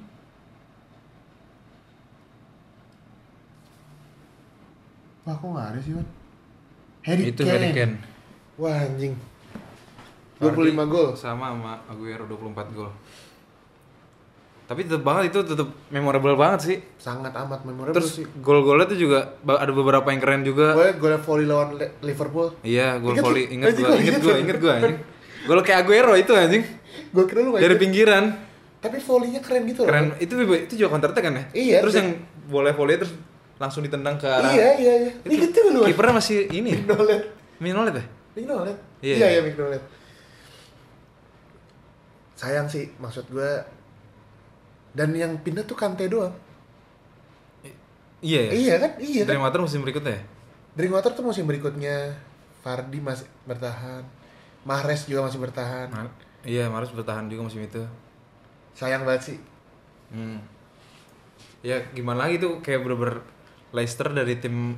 Wah 5.24 5.36
kok 5.36 5.46
nggak 5.46 5.68
ada 5.72 5.80
sih 5.80 5.94
man? 5.94 6.06
Harry 7.06 7.32
itu 7.32 7.42
Kane. 7.42 7.52
Harry 7.56 7.70
Kane. 7.72 7.94
Wah 8.60 8.76
anjing. 8.76 9.14
Vardy 10.40 10.72
25 10.72 10.88
gol. 10.92 11.08
sama 11.12 11.52
sama 11.52 11.72
Aguero 11.88 12.24
24 12.24 12.76
gol. 12.76 12.90
Tapi 14.70 14.86
tetep 14.86 15.02
banget 15.02 15.34
itu 15.34 15.38
tetep 15.42 15.68
memorable 15.90 16.38
banget 16.38 16.60
sih. 16.62 16.76
Sangat 16.96 17.34
amat 17.34 17.66
memorable 17.66 17.98
Terus 17.98 18.22
sih. 18.22 18.24
gol-golnya 18.38 18.86
tuh 18.86 18.96
juga 19.00 19.34
ada 19.42 19.72
beberapa 19.74 20.06
yang 20.14 20.22
keren 20.22 20.42
juga. 20.46 20.78
Gue 20.78 20.94
gue 20.94 21.10
volley 21.18 21.46
lawan 21.50 21.74
Liverpool. 22.00 22.54
Iya, 22.62 23.02
gol 23.02 23.18
Ingat 23.18 23.24
volley. 23.26 23.44
Ingat 23.50 23.68
inget 23.74 23.98
inget 23.98 24.20
gua, 24.22 24.32
lu. 24.32 24.40
inget 24.46 24.58
gua 24.62 24.72
anjing. 24.78 24.96
Gol 25.50 25.60
kayak 25.66 25.78
Aguero 25.84 26.14
itu 26.14 26.32
anjing. 26.36 26.62
Gue 27.10 27.24
kira 27.26 27.40
lu 27.42 27.50
Dari 27.58 27.76
pinggiran. 27.76 28.24
Tapi 28.80 28.96
volleynya 29.02 29.40
keren 29.44 29.68
gitu 29.68 29.84
loh. 29.84 29.90
Keren. 29.92 30.06
Itu 30.22 30.34
itu 30.40 30.74
juga 30.78 30.88
counter 30.96 31.10
attack 31.12 31.24
kan 31.26 31.34
ya? 31.34 31.44
Iya. 31.52 31.78
Terus 31.84 31.94
yang 32.00 32.08
boleh 32.48 32.72
volley 32.72 32.96
terus 32.96 33.12
langsung 33.60 33.84
ditendang 33.84 34.16
ke 34.16 34.24
arah. 34.24 34.48
Iya 34.48 34.68
iya 34.80 34.94
iya. 35.04 35.12
Ini 35.28 35.34
Itu 35.36 35.46
gitu 35.52 35.60
lu. 35.68 35.84
Kipernya 35.84 36.16
masih 36.16 36.48
ini. 36.48 36.80
Mignolet. 36.80 37.22
Minolet 37.60 37.94
ya? 38.00 38.04
Mignolet. 38.32 38.78
Iya. 39.04 39.16
Iya 39.20 39.26
iya 39.36 39.40
Mignolet. 39.44 39.82
Sayang 42.40 42.64
sih 42.72 42.88
maksud 42.96 43.28
gue. 43.28 43.52
Dan 44.96 45.12
yang 45.12 45.36
pindah 45.44 45.68
tuh 45.68 45.76
Kante 45.76 46.08
doang. 46.08 46.32
Iya 48.24 48.48
ya. 48.48 48.50
Iya 48.56 48.74
kan? 48.80 48.90
Iya 48.96 49.22
kan? 49.28 49.36
Drinkwater 49.36 49.60
musim 49.60 49.84
berikutnya 49.84 50.16
ya? 50.16 50.22
Drinkwater 50.80 51.12
tuh 51.12 51.24
musim 51.28 51.44
berikutnya. 51.44 52.16
Fardi 52.64 52.96
masih 52.96 53.28
bertahan. 53.44 54.08
Mahrez 54.64 55.04
juga 55.04 55.28
masih 55.28 55.40
bertahan. 55.40 55.88
Iya, 56.44 56.72
Maris 56.72 56.92
bertahan 56.92 57.28
juga 57.28 57.48
musim 57.48 57.60
itu. 57.60 57.80
Sayang 58.72 59.04
banget 59.04 59.32
sih. 59.32 59.38
Hmm. 60.12 60.40
Ya 61.60 61.80
gimana 61.92 62.24
lagi 62.24 62.40
tuh 62.40 62.64
kayak 62.64 62.80
bener-bener 62.80 63.20
Leicester 63.70 64.10
dari 64.10 64.34
tim 64.36 64.74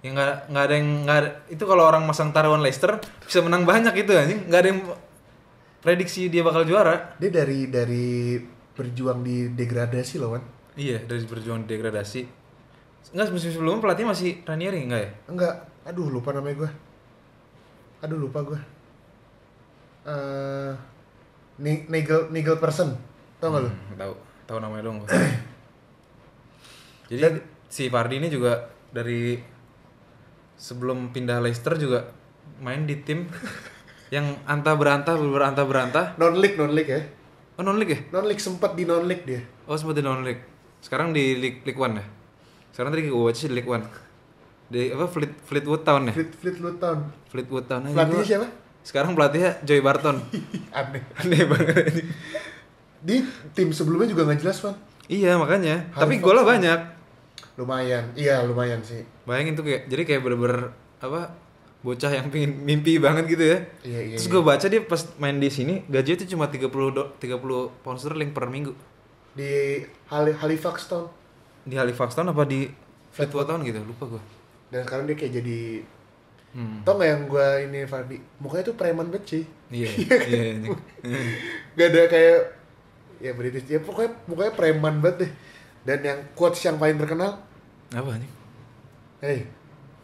yang 0.00 0.12
nggak 0.12 0.32
nggak 0.48 0.64
ada 0.64 0.74
yang 0.74 0.88
nggak 1.02 1.18
ada 1.18 1.30
itu 1.48 1.64
kalau 1.64 1.82
orang 1.82 2.04
masang 2.04 2.30
taruhan 2.30 2.60
Leicester 2.60 2.94
bisa 3.20 3.40
menang 3.40 3.64
banyak 3.64 3.96
itu 3.96 4.12
anjing 4.12 4.46
nggak 4.46 4.60
ada 4.60 4.68
yang 4.70 4.80
prediksi 5.80 6.28
dia 6.28 6.42
bakal 6.42 6.62
juara 6.62 7.16
Dia 7.16 7.32
dari 7.32 7.66
dari 7.66 8.36
berjuang 8.76 9.24
di 9.24 9.50
degradasi 9.50 10.14
loh 10.18 10.36
kan. 10.36 10.42
iya 10.74 11.00
dari 11.00 11.24
berjuang 11.24 11.64
degradasi 11.64 12.22
nggak 13.08 13.30
musim 13.30 13.50
sebelumnya 13.50 13.80
pelatih 13.80 14.04
masih 14.04 14.30
Ranieri 14.42 14.82
enggak 14.82 15.00
ya 15.00 15.10
Enggak. 15.26 15.54
Aduh 15.86 16.10
lupa 16.10 16.34
namanya 16.34 16.66
gue. 16.66 16.70
Aduh 18.02 18.18
lupa 18.18 18.42
gue. 18.42 18.58
Eh 20.04 20.72
Ni- 21.56 21.86
Nigel 21.86 22.28
Nigel 22.28 22.58
person. 22.58 22.98
Tau 23.38 23.48
gak 23.48 23.62
lu? 23.62 23.70
Hmm, 23.70 23.94
tahu 23.96 24.12
tahu 24.44 24.58
namanya 24.58 24.82
dong 24.84 25.00
gua. 25.00 25.08
jadi 27.06 27.20
Dan- 27.22 27.44
si 27.66 27.86
Fardi 27.86 28.16
ini 28.16 28.28
juga 28.28 28.62
dari 28.88 29.36
sebelum 30.56 31.10
pindah 31.10 31.38
Leicester 31.38 31.76
juga 31.76 32.08
main 32.58 32.82
di 32.82 32.96
tim 32.98 33.26
yang 34.14 34.38
antah 34.44 34.72
berantah 34.72 35.14
berantah 35.14 35.64
berantah 35.64 36.04
Non 36.16 36.34
league 36.34 36.54
non 36.54 36.70
league 36.70 36.88
ya. 36.88 37.02
oh 37.56 37.62
non 37.62 37.76
league 37.76 37.90
ya 37.90 38.00
Non 38.10 38.24
league 38.24 38.38
sempat 38.38 38.72
di 38.72 38.82
non 38.82 39.04
league 39.04 39.24
dia. 39.24 39.42
oh 39.64 39.74
sempat 39.74 39.94
di 39.94 40.02
non 40.02 40.22
league 40.22 40.40
sekarang 40.78 41.10
di 41.10 41.34
league 41.34 41.60
league 41.62 41.76
one 41.76 41.96
ya 41.96 42.04
sekarang 42.70 42.90
tadi 42.90 43.02
gue 43.04 43.16
baca 43.16 43.34
di 43.40 43.50
league 43.50 43.66
one 43.68 43.84
di 44.66 44.80
apa 44.88 45.06
Fleet 45.06 45.32
Fleetwood 45.40 45.82
Town 45.82 46.02
ya 46.04 46.12
Fleet 46.12 46.32
Fleetwood 46.32 46.76
Town. 46.76 46.98
Fleetwood 47.26 47.66
Town 47.66 47.82
aja 47.82 47.94
Pelatihnya 47.94 48.26
siapa? 48.26 48.46
sekarang 48.82 49.10
pelatihnya 49.12 49.50
Joey 49.62 49.80
Barton 49.80 50.16
Aneh. 50.78 51.02
aneh 51.16 51.42
banget 51.44 51.76
ini 51.88 52.02
Di 52.98 53.16
tim 53.52 53.70
sebelumnya 53.70 54.06
juga 54.06 54.22
nggak 54.24 54.40
jelas, 54.40 54.58
Van. 54.60 54.74
iya 55.06 55.34
makanya 55.34 55.86
Halifax 55.88 56.00
tapi 56.00 56.14
golnya 56.18 56.42
banyak 56.44 56.80
Lumayan. 57.56 58.12
Iya, 58.12 58.44
lumayan 58.44 58.80
sih. 58.80 59.00
Bayangin 59.24 59.56
tuh 59.56 59.64
kayak 59.64 59.88
jadi 59.88 60.02
kayak 60.04 60.20
bener-bener 60.22 60.70
apa 61.00 61.32
bocah 61.80 62.10
yang 62.10 62.28
pingin 62.28 62.52
mimpi 62.62 63.00
banget 63.00 63.24
gitu 63.26 63.44
ya. 63.46 63.58
Iya, 63.82 64.00
iya. 64.12 64.16
Terus 64.16 64.28
iya. 64.28 64.32
gue 64.36 64.42
baca 64.42 64.66
dia 64.66 64.80
pas 64.82 65.00
main 65.16 65.36
di 65.36 65.48
sini 65.48 65.74
gajinya 65.86 66.18
tuh 66.20 66.28
cuma 66.30 66.44
30 66.48 66.68
do, 66.92 67.02
30 67.16 67.82
pound 67.84 67.98
sterling 67.98 68.30
per 68.30 68.48
minggu. 68.48 68.72
Di 69.32 69.80
Hal- 70.08 70.36
Halifax 70.36 70.88
Town. 70.88 71.08
Di 71.64 71.76
Halifax 71.76 72.12
Town 72.12 72.28
apa 72.28 72.44
di 72.44 72.68
Fleetwood 73.10 73.46
Town 73.46 73.60
gitu, 73.62 73.80
lupa 73.80 74.04
gue. 74.08 74.22
Dan 74.68 74.84
sekarang 74.84 75.04
dia 75.06 75.16
kayak 75.16 75.34
jadi 75.34 75.60
Hmm. 76.56 76.80
Tau 76.88 76.96
gak 76.96 77.04
yang 77.04 77.22
gue 77.28 77.48
ini 77.68 77.84
Fardi? 77.84 78.16
Mukanya 78.40 78.72
tuh 78.72 78.76
preman 78.80 79.12
banget 79.12 79.24
sih. 79.28 79.44
Iya, 79.68 79.92
iya, 80.00 80.16
iya. 80.24 80.52
Gak 81.76 81.88
ada 81.92 82.02
kayak 82.08 82.38
ya 83.20 83.32
British 83.36 83.68
ya 83.68 83.76
pokoknya 83.84 84.16
mukanya 84.24 84.52
preman 84.56 85.04
banget 85.04 85.28
deh. 85.28 85.32
Dan 85.84 86.00
yang 86.00 86.18
quotes 86.32 86.64
yang 86.64 86.80
paling 86.80 86.96
terkenal, 86.96 87.44
Apa 87.94 88.18
nih? 88.18 88.30
hey, 89.22 89.38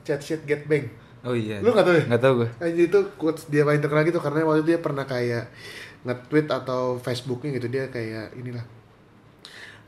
chat 0.07 0.23
shit 0.23 0.43
get 0.47 0.67
bang. 0.67 0.89
Oh 1.23 1.35
iya. 1.37 1.63
Lu 1.63 1.71
nggak 1.71 1.87
tahu 1.87 1.95
ya? 1.95 2.05
Nggak 2.11 2.23
tahu 2.23 2.35
gue. 2.43 2.49
Anjir 2.59 2.85
itu 2.91 3.01
quotes 3.15 3.47
dia 3.47 3.63
paling 3.63 3.79
terkenal 3.79 4.03
gitu 4.03 4.19
karena 4.19 4.43
waktu 4.43 4.67
itu 4.67 4.69
dia 4.75 4.81
pernah 4.83 5.05
kayak 5.07 5.45
nge-tweet 6.03 6.51
atau 6.51 6.99
Facebooknya 6.99 7.51
gitu 7.63 7.71
dia 7.71 7.87
kayak 7.87 8.35
inilah. 8.35 8.67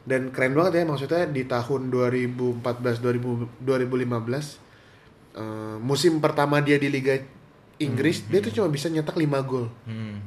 Dan 0.04 0.30
keren 0.30 0.54
banget 0.54 0.78
ya 0.78 0.84
maksudnya 0.86 1.26
di 1.26 1.42
tahun 1.48 1.90
2014 1.90 2.60
2000, 3.00 3.66
2015 3.66 3.66
eh, 5.34 5.76
musim 5.82 6.22
pertama 6.22 6.60
dia 6.62 6.76
di 6.78 6.92
Liga 6.92 7.18
Inggris 7.82 8.22
dia 8.30 8.38
tuh 8.38 8.54
cuma 8.54 8.70
bisa 8.70 8.86
nyetak 8.86 9.18
5 9.18 9.26
gol. 9.42 9.66
Hmm. 9.88 10.22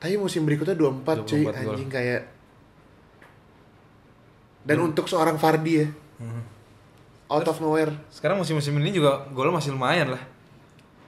Tapi 0.00 0.16
musim 0.16 0.48
berikutnya 0.48 0.74
24, 0.74 1.28
cuy 1.28 1.44
24 1.44 1.52
gol. 1.52 1.56
anjing 1.76 1.90
kayak 1.92 2.22
Dan 4.62 4.78
untuk 4.78 5.10
seorang 5.10 5.36
Fardi 5.42 5.74
ya, 5.82 5.88
Hmm. 6.22 6.51
Out 7.32 7.46
of 7.46 7.56
nowhere. 7.58 7.92
Sekarang 8.08 8.36
musim-musim 8.36 8.76
ini 8.76 8.92
juga 8.92 9.24
golnya 9.30 9.56
masih 9.56 9.72
lumayan 9.72 10.12
lah. 10.12 10.22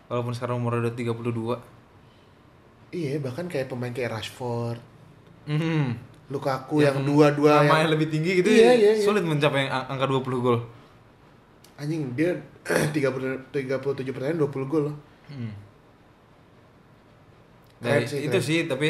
Walaupun 0.06 0.32
sekarang 0.32 0.56
umur 0.56 0.78
udah 0.78 0.90
32. 0.90 1.60
Iya, 2.90 3.18
bahkan 3.18 3.44
kayak 3.44 3.66
pemain 3.66 3.90
kayak 3.90 4.10
Rashford, 4.10 4.78
Hmm. 5.44 5.98
Lukaku 6.24 6.80
yang 6.80 7.04
dua-dua 7.04 7.60
yang 7.60 7.84
yang 7.84 7.92
lebih 7.92 8.08
tinggi 8.08 8.40
gitu 8.40 8.48
Iya, 8.48 8.64
ya, 8.64 8.72
iya, 8.72 8.90
iya. 8.94 9.04
sulit 9.04 9.20
mencapai 9.20 9.68
ang- 9.68 9.90
angka 9.90 10.06
20 10.06 10.40
gol. 10.40 10.58
anjing 11.74 12.06
dia 12.14 12.30
30 12.64 13.50
37 13.50 13.76
pertandingan 14.08 14.40
20 14.40 14.64
gol 14.64 14.82
loh. 14.88 14.96
Hmm. 15.26 15.50
Nah, 17.80 18.00
sih, 18.00 18.24
itu 18.24 18.32
keren. 18.32 18.46
sih 18.46 18.58
tapi 18.64 18.88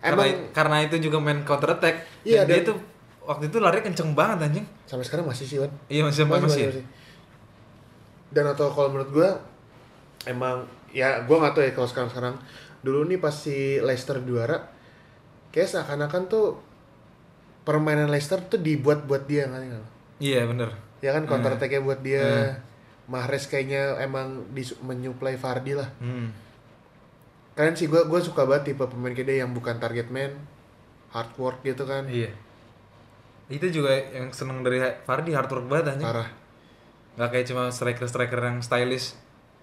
Emang 0.00 0.20
karena, 0.20 0.52
karena 0.52 0.76
itu 0.82 0.96
juga 1.00 1.16
main 1.18 1.40
counter 1.42 1.70
attack. 1.72 2.04
Iya, 2.22 2.44
dan 2.44 2.46
dia 2.46 2.56
dan- 2.58 2.66
tuh 2.66 2.76
waktu 3.24 3.48
itu 3.48 3.56
lari 3.56 3.80
kenceng 3.80 4.12
banget 4.12 4.38
anjing. 4.44 4.66
sampai 4.84 5.02
sekarang 5.02 5.24
masih 5.24 5.44
sih, 5.44 5.56
Wan. 5.56 5.72
Iya 5.86 6.02
masih 6.02 6.22
masih. 6.24 6.44
masih. 6.70 6.84
Dan 8.30 8.44
atau 8.46 8.68
kalau 8.68 8.90
menurut 8.90 9.10
gua 9.10 9.30
emang 10.24 10.62
ya 10.90 11.22
gua 11.22 11.40
nggak 11.40 11.52
tahu 11.52 11.62
ya 11.62 11.72
kalau 11.72 11.86
sekarang 11.86 12.10
sekarang 12.10 12.34
dulu 12.80 13.06
nih 13.06 13.16
pas 13.16 13.32
si 13.32 13.78
Leicester 13.78 14.20
juara 14.20 14.60
kayak 15.48 15.68
seakan-akan 15.68 16.22
tuh 16.26 16.58
permainan 17.62 18.08
Leicester 18.08 18.42
tuh 18.42 18.58
dibuat 18.58 19.02
buat 19.02 19.24
dia 19.24 19.46
kan 19.46 19.62
Iya 20.16 20.44
bener. 20.44 20.70
ya 20.98 21.12
kan 21.12 21.24
counter 21.24 21.52
attack-nya 21.52 21.80
buat 21.80 22.00
dia 22.00 22.22
Hmm. 22.22 22.72
Mahrez 23.06 23.44
kayaknya 23.44 23.98
emang 23.98 24.48
dis- 24.50 24.76
menyuplai 24.78 25.34
Vardy 25.34 25.72
lah 25.74 25.88
Hmm. 25.96 26.32
keren 27.52 27.72
sih 27.72 27.86
gua 27.86 28.04
gua 28.04 28.18
suka 28.18 28.42
banget 28.42 28.72
tipe 28.72 28.82
pemain 28.82 29.12
kayak 29.12 29.26
dia 29.26 29.36
yang 29.38 29.52
bukan 29.52 29.76
target 29.76 30.08
man 30.08 30.32
hard 31.08 31.30
work 31.36 31.60
gitu 31.62 31.84
kan 31.84 32.04
Iya. 32.04 32.32
Itu 33.46 33.66
juga 33.70 33.92
yang 33.92 34.30
seneng 34.30 34.60
dari 34.60 34.76
Fardi 35.02 35.30
hard 35.30 35.48
work 35.48 35.66
banget 35.66 35.86
anjing. 35.92 36.06
parah 36.06 36.28
Gak 37.14 37.28
kayak 37.30 37.46
cuma 37.46 37.68
striker-striker 37.68 38.40
yang 38.40 38.58
stylish 38.58 39.14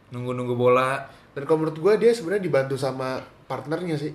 nunggu-nunggu 0.10 0.54
bola. 0.54 1.08
dan 1.32 1.44
kalau 1.44 1.64
menurut 1.64 1.78
gua 1.78 1.94
dia 1.96 2.12
sebenarnya 2.12 2.44
dibantu 2.44 2.76
sama 2.76 3.18
partnernya 3.46 3.96
sih 3.96 4.12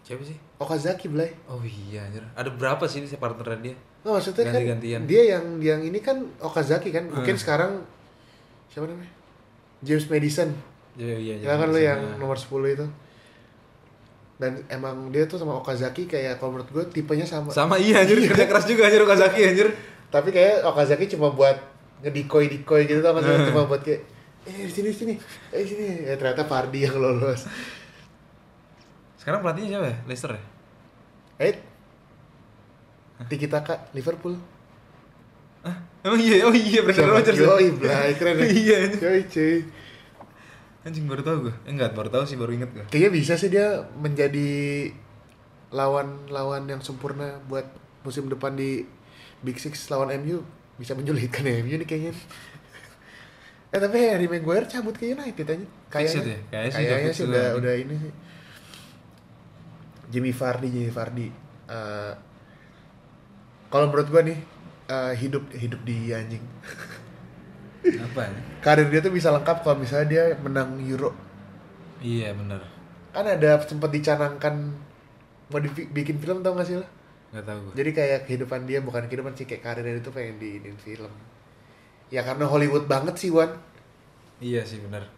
Siapa 0.00 0.22
sih? 0.22 0.38
Okazaki 0.56 1.06
Blay 1.06 1.34
Oh 1.44 1.58
iya 1.60 2.02
anjir. 2.02 2.22
Ada 2.32 2.48
berapa 2.48 2.80
sih 2.84 3.02
si 3.02 3.14
partner 3.14 3.58
dia? 3.58 3.74
Nah, 4.00 4.14
maksudnya 4.14 4.46
kan 4.46 4.54
Ganti-gantian. 4.54 5.00
dia 5.04 5.22
yang 5.28 5.44
yang 5.58 5.80
ini 5.80 5.98
kan 5.98 6.22
Okazaki 6.38 6.88
kan 6.88 7.06
mungkin 7.06 7.34
Hmm. 7.34 7.42
sekarang 7.42 7.72
siapa 8.68 8.86
namanya 8.86 9.10
James 9.80 10.06
Madison 10.06 10.50
Iya 10.94 11.14
iya 11.14 11.34
ya 11.40 11.54
kan 11.54 11.68
lo 11.68 11.76
yang 11.76 12.00
nomor 12.16 12.34
10 12.34 12.48
itu 12.72 12.86
dan 14.38 14.62
emang 14.70 15.10
dia 15.10 15.26
tuh 15.26 15.34
sama 15.34 15.58
Okazaki 15.58 16.06
kayak 16.06 16.38
kalau 16.38 16.54
menurut 16.54 16.70
gue 16.70 16.84
tipenya 16.94 17.26
sama 17.26 17.50
sama 17.50 17.74
iya 17.76 18.06
anjir 18.06 18.22
kerja 18.22 18.46
keras 18.46 18.64
juga 18.64 18.86
anjir 18.86 19.02
Okazaki 19.02 19.40
anjir. 19.44 19.68
tapi 20.08 20.30
kayak 20.30 20.62
Okazaki 20.62 21.10
cuma 21.10 21.34
buat 21.34 21.58
ngedikoy 22.00 22.46
dikoy 22.46 22.86
gitu 22.86 23.02
tau 23.02 23.18
sih? 23.18 23.26
Hmm. 23.26 23.50
cuma 23.50 23.66
buat 23.66 23.82
kayak 23.82 24.06
eh 24.46 24.64
di 24.64 24.72
sini 24.72 24.88
di 24.88 24.96
sini 24.96 25.14
eh 25.50 25.60
di 25.60 25.68
sini 25.68 25.86
ya 26.06 26.14
ternyata 26.14 26.46
Fardi 26.46 26.86
yang 26.86 26.96
lolos 26.96 27.44
Sekarang 29.18 29.42
pelatihnya 29.42 29.76
siapa 29.76 29.86
ya? 29.90 29.96
Leicester 30.06 30.30
ya? 30.32 30.42
eh 31.42 31.54
Tiki 33.26 33.50
Taka 33.50 33.90
Liverpool 33.92 34.38
Emang 35.98 36.22
iya, 36.22 36.46
oh 36.46 36.54
iya 36.54 36.80
Brendan 36.80 37.10
Rodgers. 37.10 37.36
ya? 37.36 37.44
Yoi, 37.50 37.74
Blay, 37.74 38.14
keren 38.14 38.38
ya. 38.38 38.46
Iya, 38.62 38.78
cuy. 39.26 39.66
Anjing 40.86 41.10
baru 41.10 41.22
tahu 41.26 41.36
gue. 41.50 41.54
Eh, 41.66 41.74
enggak, 41.74 41.92
baru 41.98 42.08
tahu 42.08 42.24
sih, 42.24 42.38
baru 42.38 42.54
inget 42.54 42.70
gue. 42.70 42.84
Kayaknya 42.90 43.10
bisa 43.10 43.32
sih 43.34 43.50
dia 43.50 43.82
menjadi 43.98 44.90
lawan-lawan 45.74 46.64
yang 46.70 46.80
sempurna 46.80 47.42
buat 47.50 47.66
musim 48.06 48.30
depan 48.30 48.54
di 48.56 48.86
Big 49.44 49.58
Six 49.58 49.90
lawan 49.92 50.14
MU 50.22 50.40
bisa 50.78 50.94
menyulitkan 50.94 51.44
MU 51.66 51.74
nih 51.82 51.88
kayaknya. 51.88 52.14
eh 53.68 53.76
tapi 53.76 54.00
Harry 54.00 54.24
Maguire 54.30 54.64
cabut 54.64 54.96
ke 54.96 55.12
United 55.12 55.44
aja. 55.44 55.66
Kayaknya, 55.92 56.22
ya? 56.24 56.38
Kayaknya 56.48 56.72
kayaknya 56.72 57.12
sih 57.12 57.24
udah, 57.28 57.44
nih. 57.44 57.58
udah 57.60 57.74
ini 57.76 57.94
sih. 58.00 58.12
Jimmy 60.08 60.32
Vardy, 60.32 60.68
Jimmy 60.72 60.88
Vardy. 60.88 61.26
Eh, 61.68 62.12
kalau 63.68 63.92
menurut 63.92 64.08
gua 64.08 64.24
nih 64.24 64.38
eh, 64.88 65.12
hidup 65.20 65.44
hidup 65.52 65.80
di 65.84 66.16
anjing. 66.16 66.40
Apa 67.80 68.20
ya? 68.26 68.32
Karir 68.58 68.88
dia 68.88 69.00
tuh 69.00 69.10
bisa 69.10 69.30
lengkap 69.30 69.62
kalau 69.62 69.76
misalnya 69.76 70.06
dia 70.08 70.22
menang 70.38 70.78
Euro. 70.82 71.14
Iya, 71.98 72.34
bener. 72.34 72.62
kan 73.08 73.24
ada 73.26 73.58
sempat 73.64 73.90
dicanangkan 73.90 74.54
mau 75.48 75.58
dibikin 75.58 76.20
film 76.20 76.38
tau 76.38 76.54
gak 76.54 76.68
sih 76.68 76.76
lo? 76.78 76.86
Enggak 77.32 77.44
tahu 77.44 77.58
gue. 77.66 77.72
Jadi 77.74 77.90
kayak 77.90 78.20
kehidupan 78.24 78.60
dia 78.62 78.78
bukan 78.78 79.08
kehidupan 79.08 79.32
sih 79.34 79.42
kayak 79.42 79.64
karirnya 79.64 79.98
itu 79.98 80.12
pengen 80.12 80.38
diinin 80.38 80.76
film. 80.76 81.10
Ya 82.08 82.22
karena 82.22 82.46
Hollywood 82.46 82.86
banget 82.86 83.18
sih 83.18 83.28
Wan. 83.28 83.50
Iya 84.38 84.62
sih, 84.62 84.78
bener. 84.78 85.08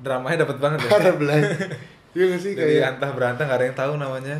Dramanya 0.00 0.46
dapat 0.46 0.56
banget 0.56 0.78
ya. 0.82 0.90
Karena 0.90 1.12
belah. 1.14 1.36
Iya 2.16 2.24
gak 2.32 2.40
sih 2.40 2.52
Dari 2.56 2.80
kayak 2.80 2.96
antah 2.96 3.10
berantah 3.12 3.44
gak 3.44 3.58
ada 3.60 3.66
yang 3.68 3.76
tahu 3.76 3.92
namanya. 4.00 4.36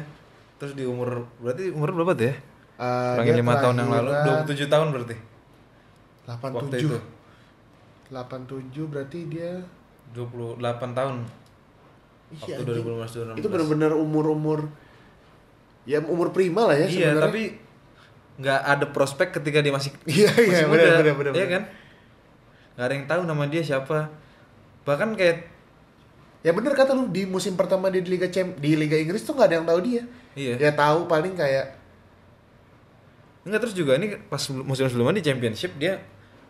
Terus 0.56 0.72
di 0.72 0.88
umur 0.88 1.28
berarti 1.38 1.68
umur 1.68 1.92
berapa 1.92 2.16
tuh 2.16 2.26
ya? 2.32 2.34
eh, 2.34 3.12
Kurangin 3.14 3.28
dia 3.28 3.40
lima 3.44 3.54
tahun 3.60 3.76
yang 3.76 3.90
lalu, 3.92 4.10
kelahiran 4.16 4.48
27 4.48 4.72
tahun 4.72 4.86
berarti. 4.96 5.16
Waktu 6.26 6.76
itu 6.80 6.96
87. 8.10 8.72
87 8.72 8.88
berarti 8.88 9.18
dia 9.26 9.50
28 10.10 10.60
tahun. 10.92 11.16
Iya, 12.28 12.60
Waktu 12.60 12.60
anjing. 12.60 12.84
2015 12.84 13.36
2016. 13.36 13.40
itu 13.40 13.48
benar-benar 13.48 13.92
umur-umur 13.94 14.68
ya 15.84 16.00
umur 16.02 16.28
prima 16.28 16.68
lah 16.68 16.76
ya 16.76 16.84
Iya, 16.84 17.16
sebenarnya. 17.16 17.24
tapi 17.24 17.42
nggak 18.38 18.60
ada 18.62 18.86
prospek 18.86 19.28
ketika 19.34 19.58
dia 19.58 19.72
masih 19.72 19.90
Iya, 20.04 20.30
iya, 20.36 20.64
benar, 20.64 20.68
muda, 20.68 20.84
benar, 21.00 21.14
benar, 21.14 21.32
iya 21.32 21.36
benar. 21.38 21.48
kan? 21.50 21.62
Nggak 22.74 22.84
ada 22.84 22.94
yang 22.94 23.06
tahu 23.06 23.20
nama 23.24 23.44
dia 23.46 23.62
siapa. 23.62 23.98
Bahkan 24.84 25.08
kayak 25.14 25.36
ya 26.38 26.52
bener 26.52 26.70
kata 26.70 26.92
lu 26.92 27.08
di 27.08 27.24
musim 27.24 27.52
pertama 27.52 27.88
dia 27.88 27.98
di 27.98 28.08
Liga 28.08 28.28
Champ 28.28 28.54
di 28.56 28.72
Liga 28.72 28.94
Inggris 28.94 29.20
tuh 29.20 29.32
nggak 29.32 29.48
ada 29.48 29.56
yang 29.58 29.66
tahu 29.66 29.80
dia. 29.82 30.02
iya. 30.34 30.54
Ya 30.54 30.70
tahu 30.70 31.04
paling 31.04 31.32
kayak 31.34 31.74
Enggak 33.42 33.64
terus 33.64 33.74
juga 33.74 33.96
ini 33.96 34.12
pas 34.22 34.40
musim 34.52 34.84
sebelumnya 34.84 35.16
di 35.16 35.24
Championship 35.24 35.72
dia 35.76 35.96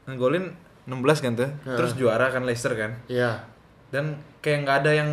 ngegolin 0.04 0.50
16 0.88 1.24
kan 1.24 1.32
tuh. 1.36 1.50
Terus 1.68 1.92
juara 2.00 2.32
kan 2.32 2.42
Leicester 2.48 2.72
kan. 2.72 2.96
ya 3.04 3.44
Dan 3.92 4.16
kayak 4.40 4.64
nggak 4.64 4.76
ada 4.84 4.92
yang 4.96 5.10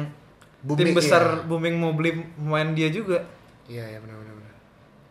Booming, 0.65 0.81
tim 0.81 0.97
besar 0.97 1.21
iya. 1.21 1.45
booming 1.45 1.75
mau 1.77 1.93
beli 1.93 2.25
pemain 2.33 2.73
dia 2.73 2.89
juga. 2.89 3.21
Iya, 3.69 3.85
ya 3.85 3.97
benar 4.01 4.17
benar 4.17 4.33
benar. 4.33 4.53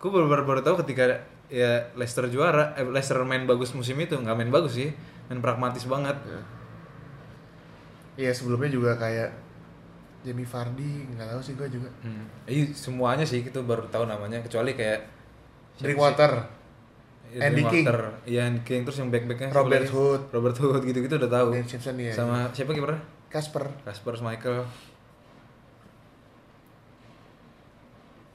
Gue 0.02 0.10
baru, 0.10 0.26
baru, 0.26 0.42
baru 0.42 0.60
tahu 0.66 0.82
ketika 0.82 1.14
ya 1.46 1.94
Leicester 1.94 2.26
juara, 2.26 2.74
eh, 2.74 2.82
Leicester 2.82 3.22
main 3.22 3.46
bagus 3.46 3.70
musim 3.70 3.94
itu 4.02 4.18
nggak 4.18 4.34
main 4.34 4.50
bagus 4.50 4.74
sih, 4.74 4.90
main 5.30 5.38
pragmatis 5.38 5.86
banget. 5.86 6.18
Iya 8.18 8.34
sebelumnya 8.34 8.66
juga 8.66 8.98
kayak 8.98 9.30
Jamie 10.26 10.46
Vardy 10.46 11.14
nggak 11.14 11.28
tahu 11.38 11.40
sih 11.44 11.54
gue 11.54 11.68
juga. 11.70 11.90
Hmm. 12.02 12.26
Iya 12.50 12.74
semuanya 12.74 13.22
sih 13.22 13.46
itu 13.46 13.60
baru 13.62 13.86
tahu 13.86 14.10
namanya 14.10 14.42
kecuali 14.42 14.74
kayak? 14.74 15.06
Drinkwater, 15.74 16.30
Iya, 16.30 16.50
Andy 17.32 17.62
King. 17.66 17.84
Drinkwater. 17.88 18.00
Iya 18.28 18.42
King 18.62 18.80
terus 18.84 18.98
yang 19.00 19.10
back 19.10 19.24
backnya 19.26 19.48
Robert 19.50 19.88
Hood. 19.90 20.22
Robert 20.30 20.56
Hood 20.60 20.82
gitu 20.84 20.98
gitu 21.02 21.14
udah 21.16 21.30
tahu. 21.30 21.48
Dan 21.56 21.66
Simpson 21.66 21.96
ya. 21.98 22.12
Sama 22.14 22.52
siapa 22.52 22.76
kipernya? 22.76 23.00
Casper. 23.32 23.66
Kasper 23.82 24.14
Michael. 24.22 24.62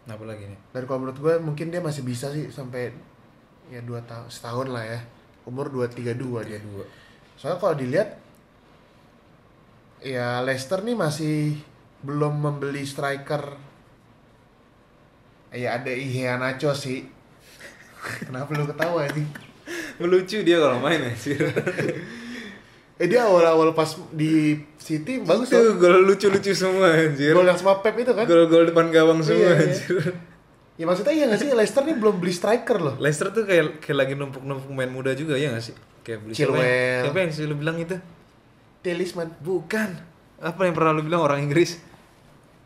Apa 0.10 0.26
lagi 0.26 0.50
nih? 0.50 0.60
Dan 0.74 0.84
kalau 0.90 1.06
menurut 1.06 1.20
gue 1.22 1.36
mungkin 1.38 1.70
dia 1.70 1.80
masih 1.86 2.02
bisa 2.02 2.34
sih 2.34 2.50
sampai 2.50 2.90
ya 3.70 3.80
dua 3.86 4.02
tahun 4.04 4.26
setahun 4.28 4.68
lah 4.74 4.84
ya. 4.84 5.00
Umur 5.46 5.70
232 5.70 6.50
dia. 6.50 6.60
Dua. 6.60 6.86
Soalnya 7.38 7.62
kalau 7.62 7.76
dilihat 7.78 8.10
ya 10.04 10.42
Leicester 10.44 10.82
nih 10.82 10.98
masih 10.98 11.62
belum 12.04 12.42
membeli 12.42 12.84
striker. 12.84 13.56
Ya 15.54 15.78
ada 15.78 15.94
Ihea 15.94 16.36
Nacho 16.42 16.74
sih. 16.74 17.06
Kenapa 18.00 18.50
lu 18.54 18.66
ketawa 18.66 19.06
ini? 19.08 19.24
Melucu 19.98 20.42
dia 20.42 20.58
kalau 20.58 20.80
main 20.80 21.00
anjir. 21.04 21.40
Eh 23.00 23.08
dia 23.08 23.24
awal-awal 23.24 23.72
pas 23.72 23.88
di 24.12 24.60
City 24.76 25.24
bagus 25.24 25.48
tuh. 25.48 25.76
gol 25.76 26.04
lucu-lucu 26.04 26.52
semua 26.52 26.92
anjir. 26.92 27.32
Gol 27.32 27.48
yang 27.48 27.56
sama 27.56 27.80
Pep 27.80 27.96
itu 27.96 28.12
kan? 28.12 28.28
Gol-gol 28.28 28.68
depan 28.68 28.92
gawang 28.92 29.24
semua 29.24 29.40
Iya, 29.40 29.52
iya. 29.56 29.64
anjir. 29.72 29.96
Ya 30.76 30.86
maksudnya 30.88 31.12
iya 31.12 31.26
gak 31.28 31.40
sih 31.40 31.52
Leicester 31.52 31.84
nih 31.84 31.96
belum 31.96 32.20
beli 32.20 32.32
striker 32.32 32.80
loh. 32.80 32.96
Leicester 32.96 33.32
tuh 33.32 33.44
kayak 33.44 33.80
kayak 33.80 33.98
lagi 34.00 34.14
numpuk-numpuk 34.16 34.72
main 34.72 34.88
muda 34.88 35.12
juga 35.12 35.36
ya 35.36 35.52
gak 35.52 35.64
sih? 35.64 35.76
Kayak 36.04 36.20
beli 36.24 36.34
siapa 36.36 36.56
Chilwell. 36.56 36.64
yang, 36.64 37.04
siapa 37.04 37.18
yang 37.20 37.32
sih 37.32 37.44
lu 37.46 37.56
bilang 37.56 37.78
itu? 37.78 37.96
Talisman. 38.80 39.28
Bukan. 39.40 39.90
Apa 40.40 40.62
yang 40.64 40.76
pernah 40.76 40.92
lu 40.92 41.04
bilang 41.04 41.20
orang 41.20 41.44
Inggris? 41.44 41.80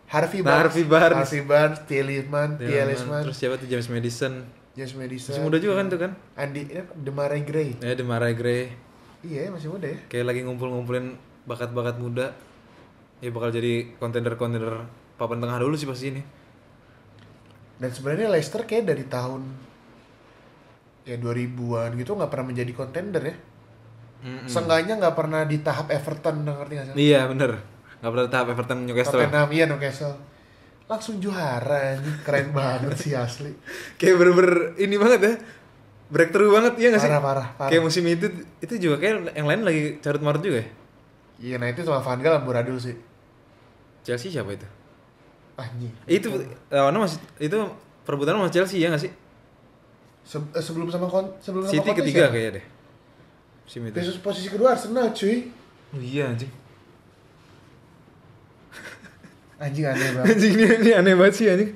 Harvey 0.08 0.42
Nah, 0.42 0.62
Barnes. 0.62 0.62
Harvey 0.70 0.86
Barnes. 0.86 1.18
Harvey 1.26 1.42
Barnes, 1.42 1.80
Talisman, 1.86 2.50
Talisman, 2.58 3.22
Terus 3.26 3.38
siapa 3.38 3.58
tuh 3.58 3.66
James 3.66 3.90
Madison? 3.90 4.46
James 4.74 4.94
Madison. 4.98 5.38
Masih 5.38 5.46
muda 5.46 5.58
juga 5.62 5.74
kan 5.78 5.86
tuh 5.90 6.00
kan? 6.02 6.12
Andy, 6.34 6.66
eh, 6.74 6.86
Demarai 6.98 7.42
Gray. 7.46 7.78
Ya 7.78 7.94
Demarai 7.94 8.34
Gray. 8.34 8.74
Iya 9.24 9.54
masih 9.54 9.70
muda 9.72 9.88
ya. 9.88 10.00
Kayak 10.10 10.34
lagi 10.34 10.42
ngumpul-ngumpulin 10.44 11.16
bakat-bakat 11.46 12.02
muda. 12.02 12.34
Ya 13.24 13.30
bakal 13.32 13.56
jadi 13.56 13.94
kontender-kontender 14.02 14.84
papan 15.16 15.40
tengah 15.40 15.62
dulu 15.62 15.78
sih 15.78 15.88
pasti 15.88 16.12
ini. 16.12 16.22
Dan 17.80 17.90
sebenarnya 17.94 18.28
Leicester 18.34 18.68
kayak 18.68 18.90
dari 18.90 19.06
tahun 19.08 19.42
ya 21.04 21.20
2000-an 21.20 21.96
gitu 22.00 22.16
nggak 22.16 22.32
pernah 22.32 22.48
menjadi 22.52 22.72
kontender 22.76 23.24
ya. 23.24 23.36
Mm-mm. 24.24 24.48
Seenggaknya 24.48 25.00
nggak 25.00 25.16
pernah 25.16 25.44
di 25.44 25.60
tahap 25.60 25.92
Everton, 25.92 26.48
ngerti 26.48 26.74
nggak 26.80 26.86
sih? 26.92 26.96
Iya 27.12 27.28
bener. 27.28 27.60
Gak 28.04 28.12
pernah 28.12 28.28
tahap 28.28 28.48
Everton 28.52 28.80
Newcastle. 28.84 29.16
Tottenham 29.16 29.50
iya 29.56 29.64
Newcastle. 29.64 30.16
Langsung 30.94 31.18
juara 31.18 31.98
anjing, 31.98 32.22
keren 32.22 32.54
banget 32.54 32.94
sih 33.02 33.18
asli. 33.18 33.50
Kayak 33.98 34.16
bener-bener 34.22 34.78
ini 34.78 34.96
banget 35.02 35.20
ya. 35.26 35.34
Breakthrough 36.14 36.54
banget 36.54 36.74
ya 36.78 36.88
gak 36.94 37.02
sih? 37.02 37.10
Parah 37.10 37.22
parah 37.26 37.48
parah. 37.58 37.70
Kayak 37.74 37.84
musim 37.90 38.06
itu 38.06 38.30
itu 38.62 38.74
juga 38.78 39.02
kayak 39.02 39.34
yang 39.34 39.50
lain 39.50 39.66
lagi 39.66 39.98
carut 39.98 40.22
marut 40.22 40.46
juga 40.46 40.62
ya. 40.62 40.68
Iya, 41.42 41.56
nah 41.58 41.68
itu 41.74 41.82
sama 41.82 42.06
Van 42.06 42.22
Gaal 42.22 42.46
amburadul 42.46 42.78
sih. 42.78 42.94
Chelsea 44.06 44.30
siapa 44.30 44.54
itu? 44.54 44.68
Anjing. 45.58 45.90
Itu 46.06 46.30
lawannya 46.70 47.10
masih 47.10 47.18
itu 47.42 47.58
perebutan 48.06 48.38
sama 48.38 48.54
Chelsea 48.54 48.78
ya 48.78 48.94
gak 48.94 49.02
sih? 49.02 49.12
Se- 50.22 50.54
eh, 50.54 50.62
sebelum 50.62 50.94
sama 50.94 51.10
kon 51.10 51.26
sebelum 51.42 51.66
sama 51.66 51.74
City 51.74 51.90
ketiga 51.98 52.30
siapa? 52.30 52.34
kayaknya 52.38 52.52
deh. 52.62 52.66
Musim 53.66 53.82
itu. 53.90 53.96
Terus 53.98 54.18
posisi 54.22 54.48
kedua 54.54 54.78
Arsenal 54.78 55.10
cuy. 55.10 55.50
Oh 55.90 55.98
iya 55.98 56.30
anjing. 56.30 56.54
Anjing 59.64 59.86
aneh 59.86 60.10
banget. 60.12 60.28
Anjing 60.30 60.54
ini, 60.54 60.66
ini 60.78 60.92
aneh 60.92 61.14
banget 61.16 61.34
sih 61.34 61.48
anjing. 61.48 61.72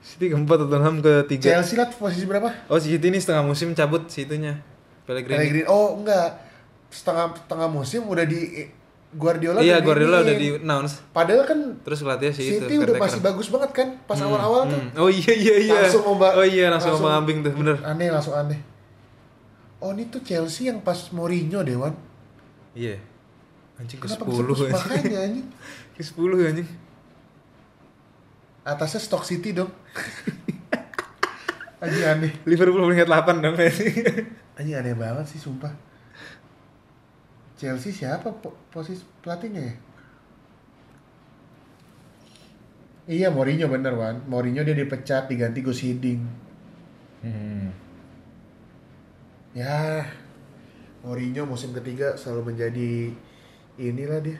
City 0.00 0.26
keempat 0.28 0.56
Tottenham 0.58 0.98
ketiga. 0.98 1.46
Chelsea 1.54 1.76
lah 1.76 1.86
posisi 1.86 2.24
berapa? 2.24 2.50
Oh 2.66 2.76
si 2.76 2.90
City 2.90 3.06
ini 3.06 3.16
setengah 3.16 3.42
musim 3.42 3.70
cabut 3.70 4.04
situnya. 4.06 4.58
Pellegrini. 5.04 5.36
Pellegrini. 5.36 5.62
Oh 5.66 5.94
enggak. 5.94 6.40
Setengah 6.88 7.38
setengah 7.38 7.68
musim 7.68 8.02
udah 8.04 8.24
di 8.24 8.66
Guardiola 9.10 9.58
Iya 9.58 9.76
udah 9.76 9.84
Guardiola 9.84 10.16
udah 10.20 10.34
di 10.34 10.48
announce. 10.56 11.02
Padahal 11.10 11.42
kan 11.44 11.58
Terus 11.80 12.00
pelatihnya 12.00 12.32
si 12.32 12.42
itu. 12.44 12.52
City 12.60 12.74
udah 12.76 12.86
Caretaker. 12.90 13.04
masih 13.06 13.20
bagus 13.20 13.46
banget 13.48 13.70
kan 13.72 13.88
pas 14.04 14.16
Hmm, 14.16 14.26
awal-awal 14.26 14.60
tuh. 14.66 14.80
hmm. 14.80 14.90
Oh 14.96 15.06
iya 15.08 15.32
iya 15.36 15.54
iya. 15.60 15.74
Langsung 15.80 16.04
ombak. 16.08 16.32
Oh 16.32 16.42
iya 16.42 16.66
langsung 16.66 16.92
ombak 16.96 17.12
ambing 17.16 17.38
tuh 17.40 17.52
bener. 17.52 17.76
Aneh 17.80 18.08
langsung 18.08 18.34
aneh. 18.34 18.58
Oh 19.78 19.90
ini 19.90 20.06
tuh 20.06 20.20
Chelsea 20.20 20.66
yang 20.66 20.78
pas 20.78 20.98
Mourinho 21.10 21.60
Dewan. 21.60 21.94
Iya. 22.72 22.98
Anjing 23.76 23.96
ke 23.96 24.06
Kenapa 24.06 24.24
10 24.24 24.46
bisa 24.46 24.62
anjing. 24.62 24.72
makanya 24.72 25.18
anjing? 25.22 25.46
Ke 25.94 26.02
10 26.02 26.50
anjing. 26.50 26.68
Atasnya 28.64 29.00
Stock 29.00 29.24
City 29.24 29.56
dong. 29.56 29.72
anjing 31.82 32.04
aneh. 32.04 32.32
Liverpool 32.44 32.84
peringkat 32.84 33.08
8 33.08 33.40
dong 33.40 33.56
anjing. 33.60 33.94
Aneh 34.60 34.94
banget 34.96 35.26
sih 35.32 35.40
sumpah. 35.40 35.72
Chelsea 37.60 37.92
siapa 37.92 38.32
po- 38.32 38.56
posisi 38.72 39.04
pelatihnya 39.20 39.60
ya? 39.60 39.74
Iya 43.10 43.28
Mourinho 43.32 43.66
bener 43.66 43.92
Wan. 43.98 44.22
Mourinho 44.30 44.62
dia 44.62 44.76
dipecat 44.76 45.26
diganti 45.26 45.60
Gus 45.60 45.82
Hiddink. 45.82 46.20
Hmm. 47.20 47.68
Ya 49.52 50.06
Mourinho 51.02 51.42
musim 51.48 51.74
ketiga 51.74 52.14
selalu 52.14 52.54
menjadi 52.54 53.12
inilah 53.80 54.20
dia. 54.22 54.38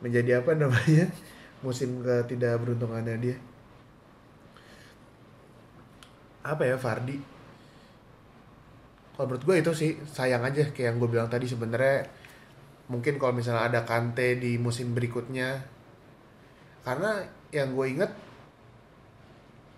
Menjadi 0.00 0.40
apa 0.40 0.54
namanya? 0.56 1.10
Musim 1.60 2.00
ketidakberuntungannya 2.00 3.16
dia. 3.20 3.36
Apa 6.40 6.64
ya 6.64 6.76
Fardi? 6.80 7.20
Kalau 9.12 9.26
menurut 9.28 9.44
gue 9.44 9.56
itu 9.60 9.72
sih 9.76 9.90
sayang 10.08 10.40
aja 10.40 10.64
kayak 10.72 10.86
yang 10.92 10.96
gue 10.96 11.08
bilang 11.12 11.28
tadi 11.28 11.44
sebenarnya 11.44 12.08
mungkin 12.88 13.20
kalau 13.20 13.36
misalnya 13.36 13.68
ada 13.68 13.80
Kante 13.84 14.40
di 14.40 14.56
musim 14.56 14.96
berikutnya 14.96 15.60
karena 16.80 17.20
yang 17.52 17.76
gue 17.76 17.86
inget 17.86 18.08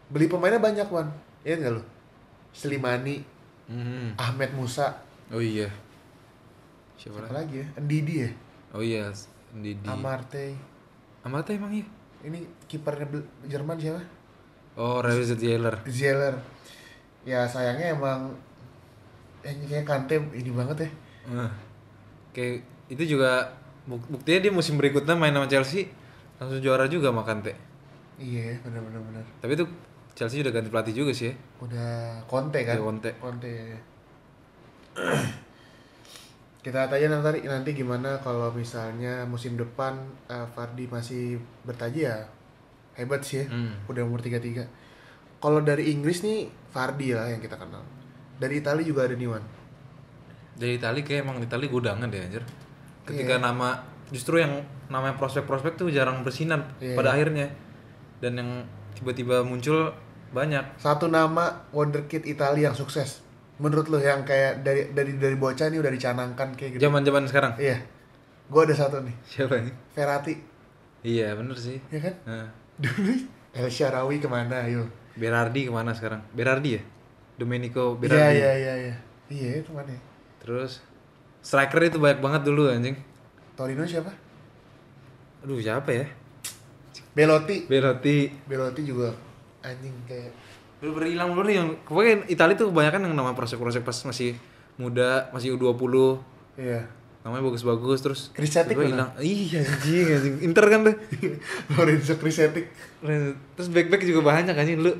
beli 0.08 0.30
pemainnya 0.30 0.62
banyak 0.62 0.86
Wan 0.86 1.10
Iya 1.42 1.58
nggak 1.58 1.72
lo 1.74 1.82
Slimani 2.54 3.34
Hmm. 3.62 4.12
Ahmed 4.18 4.52
Musa 4.54 4.90
Oh 5.32 5.40
iya. 5.40 5.66
Siapa 6.94 7.24
apa 7.24 7.42
lagi? 7.42 7.62
ya 7.62 7.66
Ndidi 7.78 8.14
ya 8.22 8.30
Oh 8.70 8.82
iya, 8.84 9.10
Didi. 9.52 9.86
Amarte 9.86 10.54
Amarte 11.22 11.54
emang 11.54 11.70
iya. 11.70 11.86
ini 12.22 12.42
kipernya 12.66 13.06
Jerman 13.46 13.78
siapa 13.78 14.02
Oh, 14.72 15.04
Revis 15.04 15.36
Zieler. 15.36 15.76
Zieler 15.84 16.32
ya 17.22 17.44
sayangnya 17.46 17.92
emang 17.92 18.32
eh, 19.44 19.54
kayak 19.68 19.86
Kante 19.86 20.16
ini 20.34 20.50
banget 20.50 20.86
ya 20.86 20.90
Nah, 21.30 21.50
kayak 22.34 22.66
itu 22.90 23.14
juga 23.14 23.46
buk- 23.86 24.10
buktinya 24.10 24.42
dia 24.42 24.52
musim 24.52 24.74
berikutnya 24.74 25.14
main 25.14 25.30
sama 25.30 25.46
Chelsea 25.46 25.86
langsung 26.38 26.58
juara 26.58 26.90
juga 26.90 27.14
sama 27.14 27.22
Kante. 27.22 27.54
iya 28.18 28.58
benar 28.62 28.82
benar 28.82 29.02
benar 29.06 29.24
Tapi 29.38 29.52
itu 29.54 29.64
Chelsea 30.12 30.42
udah 30.42 30.52
ganti 30.52 30.68
pelatih 30.68 30.94
juga 30.94 31.12
sih 31.14 31.30
ya. 31.30 31.34
udah 31.62 32.20
Conte 32.26 32.60
kan 32.66 32.76
Iya, 32.76 32.82
Conte. 32.82 33.10
Conte 33.18 33.48
ya. 33.48 33.78
Kita 36.62 36.86
tanya 36.86 37.10
nanti 37.12 37.42
nanti 37.42 37.70
gimana 37.72 38.14
kalau 38.18 38.48
misalnya 38.50 39.26
musim 39.26 39.54
depan 39.54 39.98
eh, 40.26 40.46
Fardi 40.48 40.86
masih 40.86 41.36
bertaji 41.62 42.06
ya 42.06 42.22
hebat 42.94 43.18
sih 43.20 43.42
ya 43.42 43.46
Hmm. 43.50 43.74
udah 43.86 44.02
umur 44.02 44.18
33 44.18 44.62
kalau 45.38 45.58
dari 45.60 45.90
Inggris 45.90 46.22
nih 46.22 46.46
Fardi 46.68 47.12
lah 47.12 47.26
yang 47.26 47.38
kita 47.38 47.58
kenal 47.58 47.82
dari 48.38 48.58
Italia 48.58 48.82
juga 48.82 49.04
ada 49.04 49.14
Niwan 49.14 49.42
Dari 50.52 50.76
Itali 50.76 51.00
kayak 51.00 51.24
emang 51.24 51.40
Itali 51.40 51.64
gudangan 51.64 52.06
deh 52.06 52.20
anjir. 52.20 52.44
Ketika 53.02 53.40
nama 53.40 53.72
justru 54.12 54.36
yang 54.36 54.60
namanya 54.86 55.16
prospek-prospek 55.16 55.74
tuh 55.74 55.88
jarang 55.88 56.20
bersinar 56.20 56.68
Iya. 56.76 56.92
pada 56.92 57.16
akhirnya. 57.16 57.48
Dan 58.20 58.36
yang 58.36 58.50
tiba-tiba 58.92 59.40
muncul 59.42 59.96
banyak. 60.28 60.60
satu 60.76 61.08
nama 61.08 61.64
wonderkid 61.72 62.28
Italia 62.28 62.68
yang 62.68 62.76
sukses 62.76 63.21
menurut 63.62 63.86
lo 63.86 63.96
yang 63.96 64.26
kayak 64.26 64.66
dari 64.66 64.90
dari 64.90 65.14
dari 65.16 65.36
bocah 65.38 65.70
nih 65.70 65.78
udah 65.78 65.88
dicanangkan 65.88 66.48
kayak 66.52 66.70
gitu 66.76 66.82
Zaman-zaman 66.82 67.22
sekarang. 67.24 67.52
iya 67.56 67.78
gua 68.50 68.66
ada 68.66 68.74
satu 68.74 68.98
nih 69.00 69.14
Siapa 69.22 69.54
nih? 69.56 69.74
Ferrati 69.94 70.34
Iya, 71.02 71.34
bener 71.34 71.54
sih. 71.56 71.78
ya 71.88 71.98
kan 71.98 72.14
Nah, 72.26 72.46
dulu 72.76 73.10
El 73.58 73.68
Sharawi 73.68 74.18
ke 74.18 74.26
mana 74.26 74.66
ayo 74.66 74.86
Berardi 75.14 75.66
ke 75.66 75.72
mana 75.72 75.92
sekarang? 75.92 76.20
Berardi 76.32 76.76
ya? 76.76 76.82
Domenico 77.34 77.94
iya 77.94 78.00
Berardi. 78.02 78.34
iya 78.34 78.50
iya 78.54 78.74
iya 78.82 78.94
iya 79.28 79.48
itu 79.62 79.70
mana 79.70 79.88
ya? 79.88 80.00
Terus 80.42 80.82
striker 81.40 81.80
itu 81.82 81.98
banyak 81.98 82.18
banget 82.18 82.42
dulu 82.42 82.66
anjing. 82.66 82.98
Torino 83.54 83.82
siapa 83.82 84.10
Aduh, 85.42 85.58
siapa 85.58 85.90
ya? 85.90 86.06
Belotti 87.12 87.66
Belotti. 87.66 88.30
Belotti 88.46 88.82
juga 88.82 89.10
anjing 89.60 89.92
kayak 90.06 90.32
Udah 90.82 90.92
berhilang 90.92 91.30
dulu 91.30 91.46
yang 91.46 91.78
pokoknya 91.82 92.26
Italia 92.26 92.52
tuh 92.52 92.68
kebanyakan 92.68 93.06
yang 93.06 93.14
nama 93.14 93.32
prospek-prospek 93.32 93.82
pas 93.82 93.94
masih 94.04 94.34
muda, 94.74 95.30
masih 95.30 95.54
U20. 95.54 96.18
iya 96.56 96.82
Namanya 97.22 97.46
bagus-bagus 97.46 98.02
terus 98.02 98.20
mana? 98.76 98.90
hilang. 99.06 99.10
Iya 99.16 99.62
anjing, 99.62 100.06
anjing. 100.10 100.34
Inter 100.42 100.66
kan 100.66 100.80
tuh. 100.82 100.96
Lorenzo 101.72 102.18
Krisetic 102.18 102.66
Terus 103.54 103.68
back-back 103.68 104.02
juga 104.02 104.20
banyak 104.24 104.50
anjing 104.52 104.82
lu. 104.82 104.90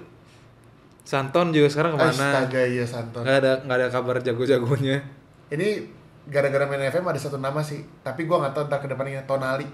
Santon 1.03 1.51
juga 1.51 1.67
sekarang 1.67 1.93
ke 1.93 1.99
mana? 1.99 2.15
astaga 2.15 2.63
iya 2.63 2.87
Santon 2.87 3.27
Nggak 3.27 3.37
ada 3.37 3.53
nggak 3.61 3.77
ada 3.77 3.89
kabar 3.91 4.17
jago-jagonya. 4.19 5.03
ini 5.51 5.83
gara-gara 6.25 6.63
main 6.65 6.87
FM 6.87 7.03
ada 7.05 7.19
satu 7.19 7.37
nama 7.37 7.59
sih 7.59 7.83
tapi 8.01 8.25
gua 8.25 8.39
nggak 8.39 8.55
tahu 8.55 8.65
ntar 8.65 8.79
ke 8.79 8.87
depannya 8.87 9.19
Tonali 9.23 9.67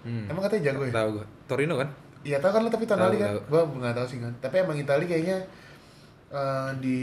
Hmm. 0.00 0.26
emang 0.26 0.42
katanya 0.42 0.70
jago 0.70 0.82
ya 0.82 0.90
Tahu 0.92 1.08
gua. 1.12 1.26
Torino 1.46 1.74
kan? 1.76 1.90
Iya 2.22 2.38
tahu 2.38 2.50
kan 2.54 2.60
lo 2.62 2.70
tapi 2.70 2.86
Tonali 2.86 3.18
kan? 3.18 3.34
Gua 3.50 3.66
nggak 3.66 3.94
tahu 3.98 4.06
sih 4.06 4.18
kan. 4.22 4.32
Tapi 4.38 4.62
emang 4.62 4.78
Itali 4.78 5.04
kayaknya 5.10 5.38
eh, 6.30 6.70
di 6.78 6.98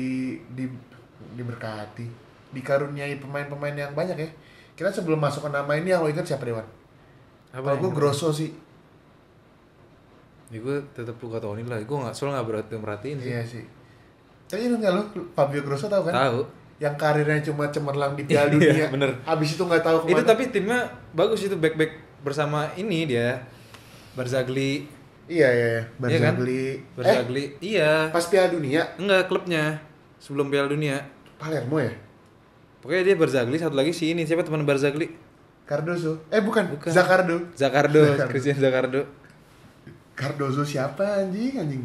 di 0.55 0.65
diberkati, 1.36 2.08
dikaruniai 2.55 3.19
pemain-pemain 3.19 3.75
yang 3.75 3.91
banyak 3.91 4.15
ya. 4.15 4.29
Kita 4.79 4.88
sebelum 4.88 5.19
masuk 5.19 5.47
ke 5.47 5.49
nama 5.51 5.75
ini 5.75 5.91
yang 5.91 5.99
lo 5.99 6.08
ingat 6.08 6.23
siapa 6.23 6.47
Dewan? 6.47 6.63
Kalau 7.51 7.75
gue 7.84 7.91
Grosso 7.91 8.32
sih. 8.32 8.47
Ya 10.50 10.58
gue 10.63 10.79
tetap 10.96 11.19
buka 11.19 11.37
Tony 11.43 11.62
lah. 11.67 11.77
Gue 11.83 11.98
nggak 12.00 12.15
soalnya 12.15 12.39
nggak 12.39 12.48
berarti 12.48 12.73
merhatiin 12.79 13.17
sih. 13.19 13.29
Iya 13.35 13.41
sih. 13.43 13.63
Tapi 14.50 14.71
ingat 14.71 14.79
nggak 14.81 14.93
lo 14.96 15.04
Fabio 15.35 15.62
Grosso 15.67 15.91
tahu 15.91 16.08
kan? 16.10 16.13
Tahu. 16.15 16.39
Yang 16.79 16.96
karirnya 16.96 17.43
cuma 17.43 17.67
cemerlang 17.67 18.15
di 18.15 18.23
Piala 18.23 18.48
Iya, 18.48 18.54
Dunia. 18.56 18.85
bener. 18.96 19.12
Habis 19.27 19.60
itu 19.60 19.63
nggak 19.67 19.83
tahu 19.83 19.98
ke 20.00 20.06
mana. 20.08 20.13
Itu 20.15 20.23
tapi 20.23 20.43
timnya 20.48 20.79
bagus 21.12 21.43
itu 21.43 21.60
back-back 21.60 21.91
bersama 22.23 22.71
ini 22.79 23.04
dia. 23.04 23.43
Barzagli. 24.15 24.87
Iya 25.30 25.48
iya 25.48 25.67
iya. 25.69 25.84
Iya 26.10 26.17
kan? 26.17 26.34
Barzagli. 26.36 26.58
Eh, 26.58 26.75
Barzagli. 26.98 27.44
Iya. 27.62 28.10
pas 28.10 28.25
Piala 28.25 28.50
Dunia 28.50 28.82
Enggak 28.98 29.30
klubnya. 29.30 29.77
Sebelum 30.17 30.50
Piala 30.50 30.65
Dunia. 30.65 30.98
Palermo 31.38 31.77
ya? 31.77 31.94
Pokoknya 32.82 33.04
dia 33.06 33.15
Barzagli 33.15 33.56
satu 33.56 33.77
lagi 33.77 33.94
si 33.94 34.10
ini 34.10 34.25
siapa 34.25 34.42
teman 34.42 34.65
Barzagli? 34.65 35.06
Cardozo. 35.63 36.25
Eh 36.34 36.42
bukan, 36.42 36.65
Bukan. 36.73 36.90
Zakardo. 36.90 37.38
Zakardo, 37.54 38.02
Zakardo. 38.02 38.30
Christian 38.34 38.58
Zakardo. 38.58 39.02
Cardozo 40.17 40.65
siapa 40.65 41.23
anjing 41.23 41.56
anjing 41.56 41.84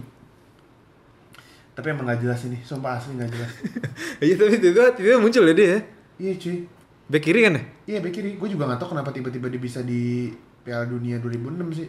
tapi 1.74 1.90
emang 1.90 2.06
gak 2.06 2.22
jelas 2.22 2.38
ini 2.46 2.58
sumpah 2.62 2.98
asli 2.98 3.18
gak 3.18 3.30
jelas 3.30 3.50
Iya 4.22 4.34
tapi 4.38 4.62
tiba-tiba 4.62 4.94
tiba 4.94 5.18
muncul 5.18 5.42
ya 5.42 5.54
dia. 5.54 5.66
ya. 5.66 5.78
iya 6.22 6.32
cuy 6.38 6.56
Back 7.04 7.22
kiri 7.26 7.40
kan 7.42 7.58
ya? 7.58 7.62
iya 7.84 7.98
back 7.98 8.14
kiri 8.14 8.30
gue 8.38 8.48
juga 8.48 8.70
gak 8.70 8.78
tau 8.78 8.94
kenapa 8.94 9.10
tiba-tiba 9.10 9.50
dia 9.50 9.58
bisa 9.58 9.82
di 9.82 10.30
Piala 10.62 10.86
Dunia 10.86 11.18
2006 11.18 11.74
sih 11.74 11.88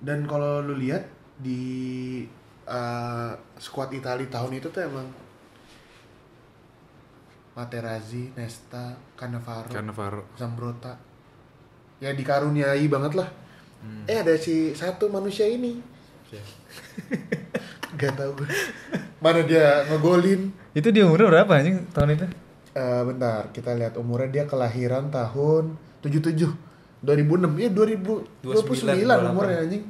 dan 0.00 0.24
kalau 0.24 0.64
lu 0.64 0.76
lihat 0.80 1.04
di 1.36 2.24
eh, 2.64 3.32
squad 3.60 3.92
Italia 3.92 4.28
tahun 4.28 4.60
itu 4.60 4.68
tuh 4.72 4.82
emang 4.84 5.08
Materazzi, 7.50 8.32
Nesta, 8.32 8.96
Cannavaro, 9.18 9.68
Cannavaro. 9.68 10.22
Zambrota. 10.38 10.96
Ya 12.00 12.16
dikaruniai 12.16 12.88
banget 12.88 13.20
lah. 13.20 13.28
Eh 14.08 14.16
ada 14.16 14.32
si 14.36 14.72
satu 14.72 15.08
manusia 15.08 15.48
ini. 15.48 15.80
Gak 18.00 18.12
tau 18.16 18.32
gue. 18.32 18.48
Mana 19.20 19.44
dia 19.44 19.84
ngegolin. 19.88 20.52
Itu 20.72 20.88
dia 20.94 21.04
umurnya 21.04 21.28
berapa 21.28 21.52
anjing 21.60 21.84
tahun 21.92 22.16
itu? 22.16 22.26
Eh 22.76 23.02
bentar, 23.04 23.50
kita 23.50 23.74
lihat 23.76 23.98
umurnya 23.98 24.28
dia 24.40 24.44
kelahiran 24.46 25.10
tahun 25.10 25.76
77. 26.04 26.69
2006. 27.00 27.56
Ya 27.56 27.70
2029 27.72 28.44
28. 28.44 29.32
umurnya 29.32 29.58
anjing. 29.64 29.84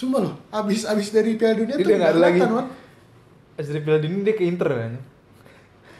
Sumpah 0.00 0.20
loh, 0.24 0.34
abis 0.48 0.88
abis 0.88 1.12
dari 1.12 1.36
Piala 1.36 1.60
Dunia 1.60 1.76
Dia 1.76 1.84
tuh 1.84 1.92
nggak 1.92 2.12
ada 2.16 2.20
lagi. 2.24 2.40
Wan. 2.40 2.72
Pas 3.52 3.66
dari 3.68 3.80
Piala 3.84 4.00
Dunia 4.00 4.20
dia 4.24 4.34
ke 4.38 4.44
Inter 4.48 4.70
kan. 4.72 4.92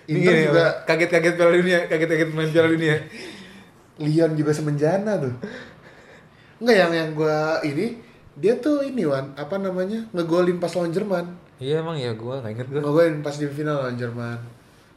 Inter 0.09 0.35
juga 0.49 0.65
kaget-kaget 0.89 1.35
Piala 1.37 1.53
Dunia, 1.53 1.79
kaget-kaget 1.85 2.31
main 2.33 2.49
Piala 2.49 2.69
Dunia. 2.73 2.97
Lyon 4.01 4.33
juga 4.33 4.57
semenjana 4.57 5.21
tuh. 5.21 5.37
Enggak 6.65 6.77
yang 6.81 6.93
yang 6.97 7.11
gua 7.13 7.61
ini 7.61 8.01
dia 8.41 8.57
tuh 8.57 8.81
ini 8.81 9.05
Wan, 9.05 9.37
apa 9.37 9.61
namanya? 9.61 10.09
ngegolin 10.17 10.57
pas 10.57 10.73
lawan 10.73 10.97
Jerman. 10.97 11.37
Iya 11.61 11.85
emang 11.85 12.01
ya 12.01 12.17
gua 12.17 12.41
nggak 12.41 12.53
inget 12.57 12.69
gua. 12.73 12.81
Ngegolin 12.81 13.21
pas 13.21 13.37
di 13.37 13.45
final 13.53 13.85
lawan 13.85 14.01
Jerman. 14.01 14.39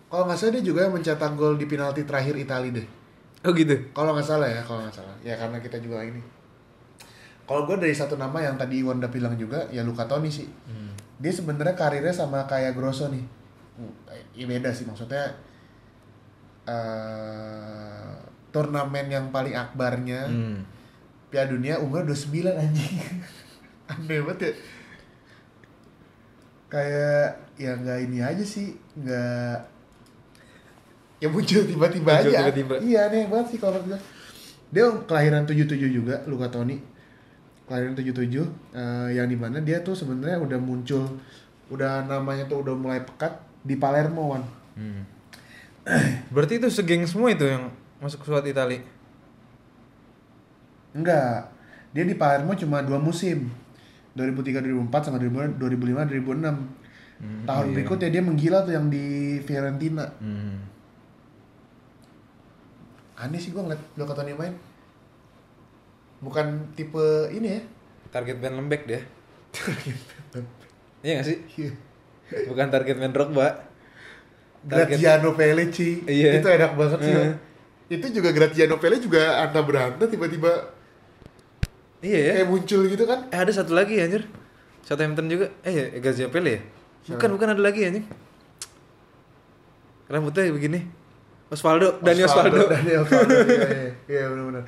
Kalau 0.07 0.23
nggak 0.29 0.37
salah 0.39 0.53
dia 0.55 0.63
juga 0.63 0.87
yang 0.87 0.95
mencetak 0.95 1.31
gol 1.35 1.59
di 1.59 1.67
penalti 1.67 2.07
terakhir 2.07 2.39
Italia 2.39 2.71
deh. 2.79 2.87
Oh 3.43 3.51
gitu. 3.51 3.75
Kalau 3.91 4.15
nggak 4.15 4.23
salah 4.23 4.47
ya, 4.47 4.63
kalau 4.63 4.79
nggak 4.81 4.95
salah. 4.95 5.15
Ya 5.19 5.35
karena 5.35 5.59
kita 5.59 5.77
juga 5.77 5.99
ini. 5.99 6.23
Kalau 7.43 7.67
gue 7.67 7.75
dari 7.75 7.91
satu 7.91 8.15
nama 8.15 8.39
yang 8.39 8.55
tadi 8.55 8.79
Iwan 8.79 9.03
udah 9.03 9.11
bilang 9.11 9.35
juga, 9.35 9.67
ya 9.67 9.83
Luca 9.83 10.07
Toni 10.07 10.31
sih. 10.31 10.47
Hmm. 10.63 10.95
Dia 11.19 11.29
sebenarnya 11.29 11.75
karirnya 11.75 12.15
sama 12.15 12.47
kayak 12.47 12.71
Grosso 12.71 13.11
nih. 13.11 13.23
Hmm, 13.75 13.91
Ya 14.31 14.45
beda 14.45 14.71
sih 14.71 14.83
maksudnya. 14.83 15.35
eh 16.63 18.11
turnamen 18.49 19.11
yang 19.11 19.27
paling 19.29 19.51
akbarnya 19.51 20.23
Hmm. 20.25 20.63
Piala 21.27 21.51
Dunia 21.51 21.75
umur 21.77 22.05
29 22.05 22.53
anjing. 22.53 22.95
Aneh 23.91 24.21
banget 24.21 24.39
ya. 24.39 24.51
Kayak 26.69 27.27
ya 27.55 27.71
nggak 27.75 27.99
ini 28.01 28.17
aja 28.21 28.45
sih, 28.45 28.71
nggak 28.95 29.57
ya 31.23 31.27
muncul 31.31 31.63
tiba-tiba 31.63 32.11
Muncul 32.19 32.31
aja. 32.35 32.39
tiba-tiba. 32.51 32.75
Iya 32.83 32.99
aneh 33.07 33.31
banget 33.31 33.55
sih 33.55 33.59
kalau 33.63 33.79
gue. 33.79 33.95
Dia 34.75 34.91
kelahiran 35.07 35.47
77 35.47 35.79
juga, 35.87 36.19
Luca 36.27 36.51
Toni. 36.51 36.75
Kelahiran 37.63 37.95
77 37.95 38.43
eh, 38.75 39.09
yang 39.15 39.31
di 39.31 39.37
mana 39.39 39.63
dia 39.63 39.79
tuh 39.79 39.95
sebenarnya 39.95 40.43
udah 40.43 40.59
muncul 40.59 41.07
udah 41.71 42.03
namanya 42.05 42.43
tuh 42.45 42.59
udah 42.59 42.75
mulai 42.75 42.99
pekat 43.07 43.39
di 43.63 43.79
Palermo 43.79 44.35
Wan. 44.35 44.43
Hmm. 44.75 45.07
Berarti 46.35 46.59
itu 46.59 46.67
segeng 46.67 47.07
semua 47.07 47.31
itu 47.31 47.47
yang 47.47 47.71
masuk 48.03 48.27
squad 48.27 48.43
Itali. 48.43 48.83
Enggak. 50.91 51.49
Dia 51.95 52.03
di 52.03 52.17
Palermo 52.17 52.51
cuma 52.59 52.83
dua 52.83 52.99
musim. 52.99 53.47
2003-2004 54.13 55.09
sama 55.09 55.17
2005-2006. 55.23 55.57
Hmm, 57.23 57.47
Tahun 57.47 57.65
iya. 57.65 57.73
berikutnya 57.73 58.09
dia 58.13 58.21
menggila 58.21 58.61
tuh 58.67 58.73
yang 58.75 58.91
di 58.91 59.39
Fiorentina. 59.41 60.05
Hmm. 60.21 60.72
Aneh 63.17 63.37
sih 63.37 63.53
gua 63.53 63.65
ngeliat 63.69 63.81
Luka 63.97 64.13
Toni 64.17 64.33
main. 64.33 64.53
Bukan 66.23 66.73
tipe 66.73 67.29
ini 67.29 67.59
ya. 67.59 67.61
Target 68.09 68.37
man 68.39 68.57
lembek 68.63 68.87
dia. 68.87 69.01
Iya 71.03 71.19
gak 71.19 71.27
sih? 71.27 71.37
Iya. 71.59 71.71
Bukan 72.49 72.67
target 72.71 72.95
man 72.97 73.11
Drogba. 73.11 73.69
Target 74.63 74.97
Graziano 74.97 75.35
Pele 75.35 75.67
Ci. 75.69 76.07
Iya. 76.07 76.39
Itu 76.39 76.47
enak 76.47 76.73
banget 76.79 76.99
sih. 77.03 77.13
Itu 77.91 78.07
juga 78.09 78.31
Graziano 78.31 78.79
Pele 78.79 78.97
juga 79.03 79.43
anda 79.43 79.59
beranta 79.61 80.07
tiba-tiba 80.07 80.73
Iya 82.03 82.19
ya. 82.19 82.31
kayak 82.39 82.49
muncul 82.51 82.81
gitu 82.87 83.03
kan. 83.07 83.31
Eh 83.31 83.39
ada 83.39 83.51
satu 83.51 83.71
lagi 83.75 83.95
anjir. 83.99 84.27
Southampton 84.83 85.31
juga. 85.31 85.47
Eh 85.63 85.71
ya, 85.71 85.85
Gazia 86.03 86.27
Pele 86.27 86.59
ya? 86.59 86.61
Bukan, 87.15 87.35
bukan 87.35 87.55
ada 87.55 87.61
lagi 87.63 87.87
anjing. 87.87 88.03
Rambutnya 90.11 90.51
begini. 90.51 90.83
Osvaldo, 91.53 92.01
Dani 92.01 92.21
Osvaldo. 92.25 92.65
Dani 92.65 92.91
Osvaldo. 92.97 93.33
Iya, 93.45 93.67
iya. 93.69 93.91
Iya, 94.13 94.23
benar-benar. 94.33 94.65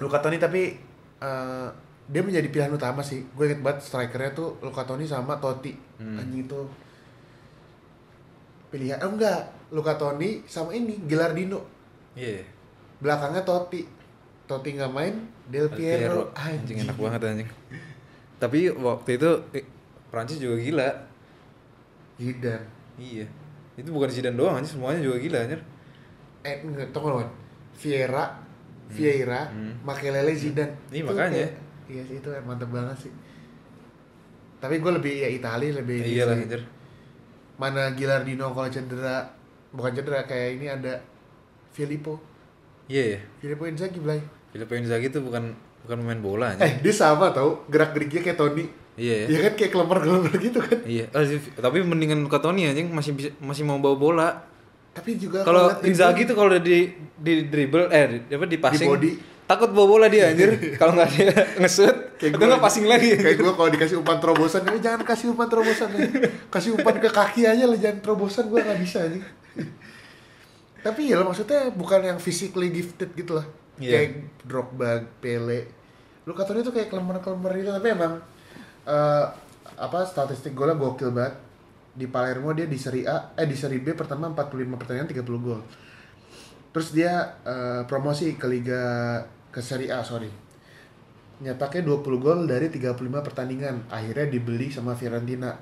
Luka 0.00 0.18
Toni 0.22 0.38
tapi 0.40 0.78
eh, 1.20 1.68
dia 2.10 2.22
menjadi 2.22 2.48
pilihan 2.48 2.72
utama 2.72 3.02
sih. 3.02 3.26
Gue 3.34 3.50
inget 3.50 3.60
banget 3.60 3.82
strikernya 3.82 4.32
tuh 4.32 4.56
Luka 4.62 4.86
Toni 4.86 5.04
sama 5.04 5.36
Totti. 5.42 5.74
Hmm. 5.98 6.22
Anjing 6.22 6.46
itu 6.46 6.60
pilihan. 8.70 9.02
Oh 9.02 9.10
enggak, 9.12 9.50
Luka 9.74 9.98
Toni 9.98 10.46
sama 10.46 10.70
ini 10.70 11.02
Gilardino. 11.04 11.66
Iya. 12.14 12.46
Belakangnya 13.02 13.42
Totti. 13.42 13.82
Totti 14.46 14.74
nggak 14.74 14.90
main, 14.90 15.14
Del 15.46 15.70
Piero. 15.70 16.30
Anjing 16.34 16.82
enak 16.86 16.98
banget 16.98 17.20
anjing. 17.26 17.50
Tapi 18.42 18.72
waktu 18.72 19.10
itu 19.20 19.30
eh, 19.54 19.66
Prancis 20.10 20.42
juga 20.42 20.56
gila. 20.58 20.90
Zidane. 22.18 22.66
Iya. 22.98 23.39
Itu 23.74 23.90
bukan 23.90 24.08
Zidane 24.08 24.34
doang 24.34 24.56
anjing, 24.56 24.76
semuanya 24.76 25.00
juga 25.00 25.16
gila 25.18 25.38
anjir. 25.40 25.60
Eh, 26.40 26.56
enggak, 26.62 26.88
tunggu 26.90 27.20
Wan. 27.20 27.28
Vieira, 27.76 28.24
Vieira, 28.88 29.46
Hmm. 29.46 29.72
Makelele, 29.82 30.32
Zidane. 30.32 30.74
Iya, 30.88 31.00
Itu 31.00 31.08
makanya. 31.08 31.36
kayak- 31.36 31.54
iya 31.86 32.02
sih 32.02 32.16
itu 32.18 32.28
mantep 32.42 32.68
banget 32.68 32.96
sih. 32.98 33.12
Tapi 34.58 34.76
gue 34.76 34.92
lebih 34.92 35.14
ya 35.16 35.28
Itali 35.30 35.72
lebih 35.72 35.96
ini 36.00 36.08
Iya 36.14 36.24
lah 36.24 36.36
anjir. 36.36 36.62
Mana 37.56 37.92
Gilardino 37.92 38.52
kalau 38.52 38.68
cedera, 38.68 39.24
bukan 39.70 39.92
cedera 39.92 40.24
kayak 40.24 40.60
ini 40.60 40.66
ada 40.66 41.00
Filippo. 41.70 42.20
Iya 42.86 43.16
ya. 43.16 43.20
Filippo 43.38 43.64
Inzaghi 43.64 43.98
Blay. 43.98 44.20
Filippo 44.50 44.74
Inzaghi 44.74 45.08
itu 45.08 45.20
bukan 45.20 45.52
bukan 45.80 45.96
pemain 45.98 46.20
bola 46.20 46.46
anjing. 46.50 46.66
Eh, 46.66 46.72
dia 46.80 46.92
sama 46.92 47.30
tau, 47.30 47.64
gerak 47.66 47.92
geriknya 47.92 48.20
kayak 48.22 48.36
Tony. 48.36 48.64
Iya 49.00 49.14
ya. 49.16 49.26
Iya 49.26 49.38
kan 49.40 49.52
kayak 49.56 49.70
kelemar-kelemar 49.72 50.32
gitu 50.38 50.58
kan. 50.60 50.78
Iya. 50.84 51.04
Si- 51.24 51.56
tapi 51.56 51.80
mendingan 51.80 52.20
Luka 52.20 52.36
Toni 52.36 52.68
anjing 52.68 52.92
masih 52.92 53.16
bisa, 53.16 53.32
masih 53.40 53.64
mau 53.64 53.80
bawa 53.80 53.96
bola. 53.96 54.28
Tapi 54.92 55.16
juga 55.16 55.40
Kalau 55.40 55.72
Inzaghi 55.80 56.22
tuh 56.22 56.34
kalau 56.34 56.52
di 56.52 56.92
di 57.16 57.46
dribble 57.46 57.88
eh 57.88 58.04
di, 58.20 58.36
apa 58.36 58.44
di 58.44 58.58
passing 58.58 58.90
body. 58.90 59.10
takut 59.46 59.70
bawa 59.70 59.86
bola 59.88 60.06
dia 60.06 60.28
anjir. 60.28 60.52
kalau 60.80 60.92
nggak 60.92 61.10
dia 61.10 61.32
ngesut 61.56 61.96
Kayak 62.14 62.36
gua- 62.36 62.48
nggak 62.50 62.60
passing 62.60 62.84
lagi. 62.84 63.10
Kayak 63.16 63.36
gue 63.40 63.52
kalau 63.56 63.70
dikasih 63.70 63.96
umpan 63.96 64.18
terobosan, 64.18 64.60
eh, 64.62 64.76
jangan 64.78 65.00
kasih 65.02 65.26
umpan 65.32 65.48
terobosan 65.48 65.88
ya. 65.90 66.04
Kasih 66.46 66.70
umpan 66.74 66.94
ke 66.98 67.08
kaki 67.08 67.42
aja 67.42 67.64
lah, 67.64 67.74
jangan 67.74 67.98
terobosan 67.98 68.44
gue 68.46 68.60
nggak 68.60 68.78
bisa 68.78 69.00
nih. 69.08 69.22
Tapi 70.86 71.02
ya 71.08 71.20
maksudnya 71.20 71.68
bukan 71.70 72.00
yang 72.02 72.18
physically 72.18 72.68
gifted 72.68 73.12
gitu 73.12 73.36
lah. 73.36 73.46
Iya. 73.76 73.90
Kayak 73.96 74.10
Drogba, 74.42 74.90
Pele. 75.18 75.60
Lu 76.24 76.32
katanya 76.32 76.60
tuh 76.62 76.74
kayak 76.74 76.88
kelemar-kelemar 76.88 77.52
gitu, 77.54 77.70
tapi 77.70 77.88
emang 77.90 78.20
eh, 78.90 79.26
apa 79.78 79.98
statistik 80.02 80.58
golnya 80.58 80.74
gokil 80.74 81.14
banget. 81.14 81.38
Di 81.90 82.06
Palermo 82.10 82.50
dia 82.50 82.66
di 82.66 82.78
Serie 82.78 83.06
A, 83.06 83.34
eh 83.38 83.46
di 83.46 83.54
Serie 83.54 83.78
B 83.78 83.94
pertama 83.94 84.30
45 84.34 84.78
pertandingan 84.78 85.10
30 85.10 85.46
gol. 85.46 85.60
Terus 86.74 86.88
dia 86.90 87.38
eh, 87.46 87.82
promosi 87.86 88.34
ke 88.34 88.46
Liga 88.50 88.82
ke 89.54 89.62
Serie 89.62 89.94
A, 89.94 90.02
sorry 90.02 90.50
nyetaknya 91.40 91.88
20 91.88 92.20
gol 92.20 92.38
dari 92.44 92.68
35 92.68 93.00
pertandingan. 93.24 93.88
Akhirnya 93.88 94.28
dibeli 94.28 94.68
sama 94.68 94.92
Fiorentina. 94.92 95.56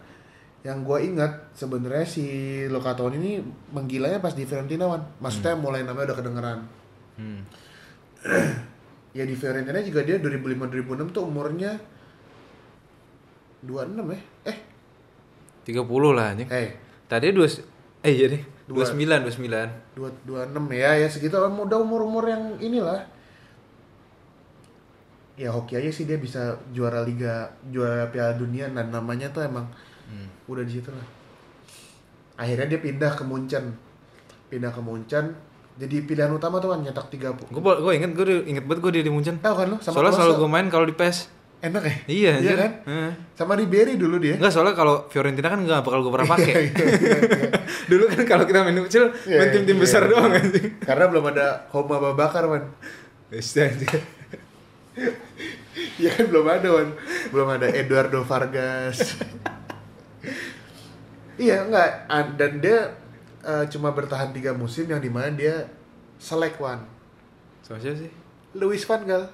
Yang 0.66 0.78
gue 0.82 0.98
ingat 1.14 1.32
sebenarnya 1.54 2.06
si 2.06 2.24
Locatoni 2.66 3.16
ini 3.16 3.32
menggilanya 3.70 4.18
pas 4.18 4.34
di 4.34 4.42
Fiorentina 4.42 4.90
wan. 4.90 5.02
Maksudnya 5.22 5.54
mulai 5.54 5.86
namanya 5.86 6.12
udah 6.12 6.18
kedengeran. 6.18 6.58
Hmm. 7.16 7.40
Ya 9.16 9.24
di 9.24 9.32
Fiorentina 9.32 9.80
juga 9.80 10.04
dia 10.04 10.20
2005-2006 10.20 11.16
tuh 11.16 11.24
umurnya 11.26 11.80
26 13.62 14.14
ya? 14.14 14.20
Eh, 14.48 14.58
30 15.64 15.84
lah 16.12 16.32
anjing. 16.32 16.48
eh 16.48 16.68
Tadi 17.08 17.32
dua 17.32 17.48
eh 18.00 18.12
iya 18.12 18.26
nih. 18.28 18.42
Dua. 18.68 18.84
29 18.84 19.26
29. 19.26 19.96
2, 19.96 20.28
26 20.28 20.76
ya 20.76 20.90
ya 20.94 21.08
segitu 21.08 21.34
udah 21.34 21.78
umur-umur 21.80 22.24
yang 22.24 22.54
inilah. 22.58 23.00
Ya 25.34 25.54
hoki 25.54 25.78
aja 25.78 25.88
sih 25.88 26.02
dia 26.02 26.18
bisa 26.18 26.58
juara 26.70 27.00
liga, 27.00 27.46
juara 27.70 28.06
Piala 28.08 28.34
Dunia 28.34 28.66
dan 28.68 28.90
namanya 28.90 29.30
tuh 29.30 29.42
emang 29.42 29.66
Hmm. 30.08 30.24
udah 30.48 30.64
di 30.64 30.72
situ 30.72 30.88
lah 30.88 31.04
akhirnya 32.40 32.64
dia 32.64 32.80
pindah 32.80 33.12
ke 33.12 33.20
Munchen 33.22 33.76
pindah 34.48 34.72
ke 34.72 34.80
Munchen 34.80 35.36
jadi 35.76 36.00
pilihan 36.00 36.32
utama 36.32 36.56
tuh 36.58 36.72
kan 36.72 36.80
nyetak 36.80 37.12
30 37.12 37.36
Gue 37.52 37.60
gue 37.60 37.92
inget 37.92 38.16
gue 38.16 38.24
inget 38.48 38.64
banget 38.64 38.80
gue 38.80 38.92
dia 38.96 39.04
di 39.04 39.12
Munchen. 39.12 39.36
tahu 39.36 39.52
kan 39.52 39.68
lo 39.68 39.76
sama 39.76 40.00
Soalnya 40.00 40.16
selalu 40.16 40.32
gue 40.40 40.48
main 40.48 40.66
kalau 40.72 40.88
di 40.88 40.96
PES. 40.96 41.28
Enak 41.58 41.82
ya 41.82 41.94
Iya, 42.06 42.30
anjir. 42.38 42.56
kan 42.56 42.72
Heeh. 42.86 43.10
sama 43.34 43.52
Ribery 43.52 43.98
dulu 43.98 44.16
dia 44.16 44.38
Enggak, 44.38 44.52
soalnya 44.52 44.72
kalau 44.72 45.06
Fiorentina 45.06 45.48
kan 45.48 45.58
enggak 45.58 45.82
bakal 45.82 46.00
gue 46.00 46.12
pernah 46.12 46.30
pakai. 46.30 46.54
Iya, 46.54 46.60
iya, 46.70 47.18
iya. 47.18 47.50
Dulu 47.90 48.04
kan 48.06 48.22
kalau 48.24 48.44
kita 48.44 48.62
main 48.62 48.78
kecil, 48.84 49.04
Iya, 49.24 49.38
main 49.38 49.50
tim-tim 49.50 49.74
iya, 49.74 49.82
besar 49.82 50.02
iya. 50.02 50.10
doang 50.12 50.30
anjing. 50.30 50.66
karena 50.78 51.04
belum 51.06 51.24
ada 51.28 51.46
Homa 51.68 51.96
Babakar 51.98 52.44
man 52.46 52.64
Wis 53.28 53.50
anjing. 53.54 53.90
ya 55.96 56.10
kan 56.10 56.24
belum 56.26 56.46
ada 56.46 56.68
Wan. 56.68 56.88
belum 57.28 57.48
ada 57.48 57.66
Eduardo 57.68 58.22
Vargas 58.22 59.14
iya 61.36 61.62
enggak 61.62 61.90
dan 62.34 62.52
dia 62.58 62.78
eh, 63.40 63.64
cuma 63.68 63.90
bertahan 63.90 64.30
tiga 64.30 64.50
musim 64.52 64.86
yang 64.86 64.98
di 64.98 65.06
mana 65.06 65.30
dia 65.30 65.66
select 66.16 66.58
Wan 66.58 66.82
Sama 67.62 67.78
siapa 67.78 67.94
sih? 67.96 68.10
Luis 68.54 68.84
Van 68.84 69.02
Gaal 69.02 69.24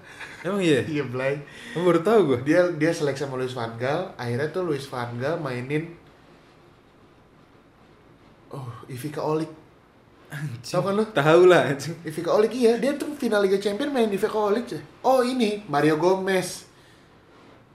Emang 0.41 0.59
iya? 0.59 0.83
iya 0.85 1.03
Blay 1.03 1.39
baru 1.73 2.01
tahu 2.01 2.21
gue. 2.27 2.39
dia 2.45 2.67
dia 2.71 2.91
selek 2.91 3.15
sama 3.15 3.35
Luis 3.35 3.53
Van 3.53 3.71
Gaal 3.75 4.11
akhirnya 4.15 4.49
tuh 4.49 4.63
Luis 4.63 4.85
Van 4.85 5.15
Gaal 5.15 5.39
mainin 5.39 5.95
oh 8.51 8.67
Ivica 8.87 9.21
Olik 9.21 9.51
tau 10.61 10.83
kan 10.83 10.93
lu 10.93 11.05
Tahu 11.07 11.47
lah 11.47 11.71
anjing. 11.71 11.95
Ivica 12.03 12.31
Olik 12.33 12.53
iya 12.53 12.75
dia 12.75 12.95
tuh 12.95 13.15
final 13.15 13.39
Liga 13.39 13.55
Champions 13.57 13.91
main 13.91 14.09
Ivica 14.09 14.35
Olik 14.35 14.67
ya. 14.69 14.81
oh 15.01 15.23
ini 15.23 15.63
Mario 15.65 15.95
Gomez 15.95 16.67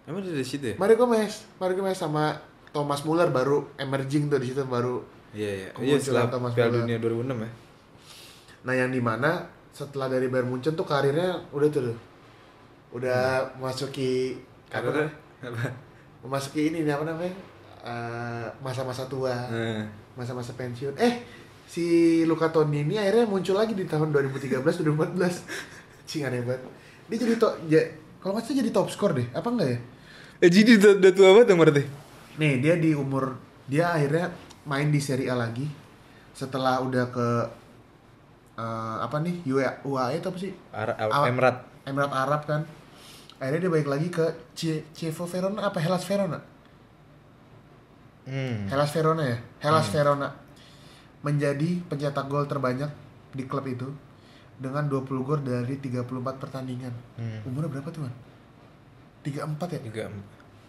Emang 0.03 0.19
dia 0.19 0.33
dari 0.33 0.43
situ 0.43 0.65
ya? 0.65 0.75
Mario 0.75 0.97
Gomez 0.97 1.45
Mario 1.55 1.75
Gomez 1.77 1.95
sama 1.95 2.35
Thomas 2.69 3.01
Muller 3.01 3.29
baru 3.29 3.69
emerging 3.75 4.27
tuh 4.27 4.37
di 4.37 4.47
situ 4.47 4.61
baru 4.63 4.99
Iya 5.29 5.51
iya. 5.55 5.69
Iya 5.77 5.95
setelah 5.95 6.25
Piala. 6.49 6.81
Dunia 6.81 6.97
2006 6.97 7.37
ya. 7.37 7.49
nah 8.59 8.73
yang 8.73 8.89
di 8.89 8.99
mana 8.99 9.45
setelah 9.71 10.11
dari 10.11 10.27
Bayern 10.27 10.49
Munchen 10.49 10.75
tuh 10.75 10.87
karirnya 10.87 11.39
udah 11.53 11.69
tuh 11.69 11.81
tuh. 11.91 11.97
udah 12.89 13.45
masuki 13.61 14.33
apa 14.73 14.89
apa? 14.89 15.05
memasuki 16.25 16.73
ini 16.73 16.83
nih, 16.83 16.93
apa 16.93 17.05
namanya? 17.05 17.33
Eh, 17.85 18.47
masa-masa 18.59 19.05
tua. 19.07 19.31
Nah, 19.31 19.85
masa-masa 20.17 20.51
pensiun. 20.57 20.97
Eh 20.99 21.23
si 21.69 21.85
Luca 22.25 22.49
Toni 22.49 22.81
ini 22.81 22.97
akhirnya 22.97 23.29
muncul 23.29 23.53
lagi 23.53 23.77
di 23.77 23.85
tahun 23.85 24.09
2013 24.09 24.57
2014 24.57 26.09
cing 26.09 26.25
aneh 26.25 26.41
banget 26.41 26.65
dia 27.05 27.17
jadi 27.21 27.37
top 27.37 27.53
ya, 27.69 27.81
kalau 28.17 28.33
nggak 28.33 28.49
salah 28.49 28.57
jadi 28.65 28.71
top 28.73 28.89
skor 28.89 29.13
deh 29.13 29.29
apa 29.37 29.47
enggak 29.53 29.69
ya? 29.69 29.79
Eh 30.41 30.49
jadi 30.49 30.81
udah, 30.81 30.91
udah 30.97 31.11
tua 31.13 31.29
banget 31.37 31.47
dong 31.53 31.61
berarti? 31.61 31.83
nih 32.41 32.53
dia 32.57 32.73
di 32.81 32.97
umur 32.97 33.37
dia 33.69 33.93
akhirnya 33.93 34.33
main 34.65 34.89
di 34.89 34.97
Serie 34.97 35.29
A 35.29 35.37
lagi. 35.37 35.69
Setelah 36.33 36.81
udah 36.81 37.05
ke 37.13 37.27
eh, 38.59 38.95
apa 38.99 39.15
nih 39.19 39.35
UAE 39.45 39.71
UAE 39.83 40.19
itu 40.19 40.27
apa 40.27 40.37
sih 40.37 40.51
Ara, 40.69 40.93
Emrat. 41.25 41.55
Emirat 41.85 42.11
Arab 42.13 42.41
kan 42.43 42.61
akhirnya 43.35 43.59
dia 43.61 43.71
balik 43.71 43.87
lagi 43.87 44.07
ke 44.09 44.25
C 44.51 44.59
Chievo 44.91 45.23
Verona 45.23 45.63
apa 45.63 45.79
Hellas 45.79 46.03
Verona 46.03 46.39
Hmm. 48.23 48.69
Hellas 48.69 48.91
Verona 48.91 49.23
ya 49.25 49.37
Hellas 49.59 49.89
Verona 49.89 50.29
menjadi 51.19 51.81
pencetak 51.83 52.27
gol 52.27 52.45
terbanyak 52.45 52.91
di 53.31 53.43
klub 53.43 53.65
itu 53.65 53.89
dengan 54.55 54.85
20 54.85 55.01
gol 55.19 55.39
dari 55.41 55.75
34 55.75 56.05
pertandingan 56.37 56.93
Hmm. 57.15 57.41
umurnya 57.43 57.71
berapa 57.71 57.89
tuh 57.89 58.05
man? 58.05 58.13
34 59.19 59.67
ya? 59.69 59.79
Tiga. 59.81 60.03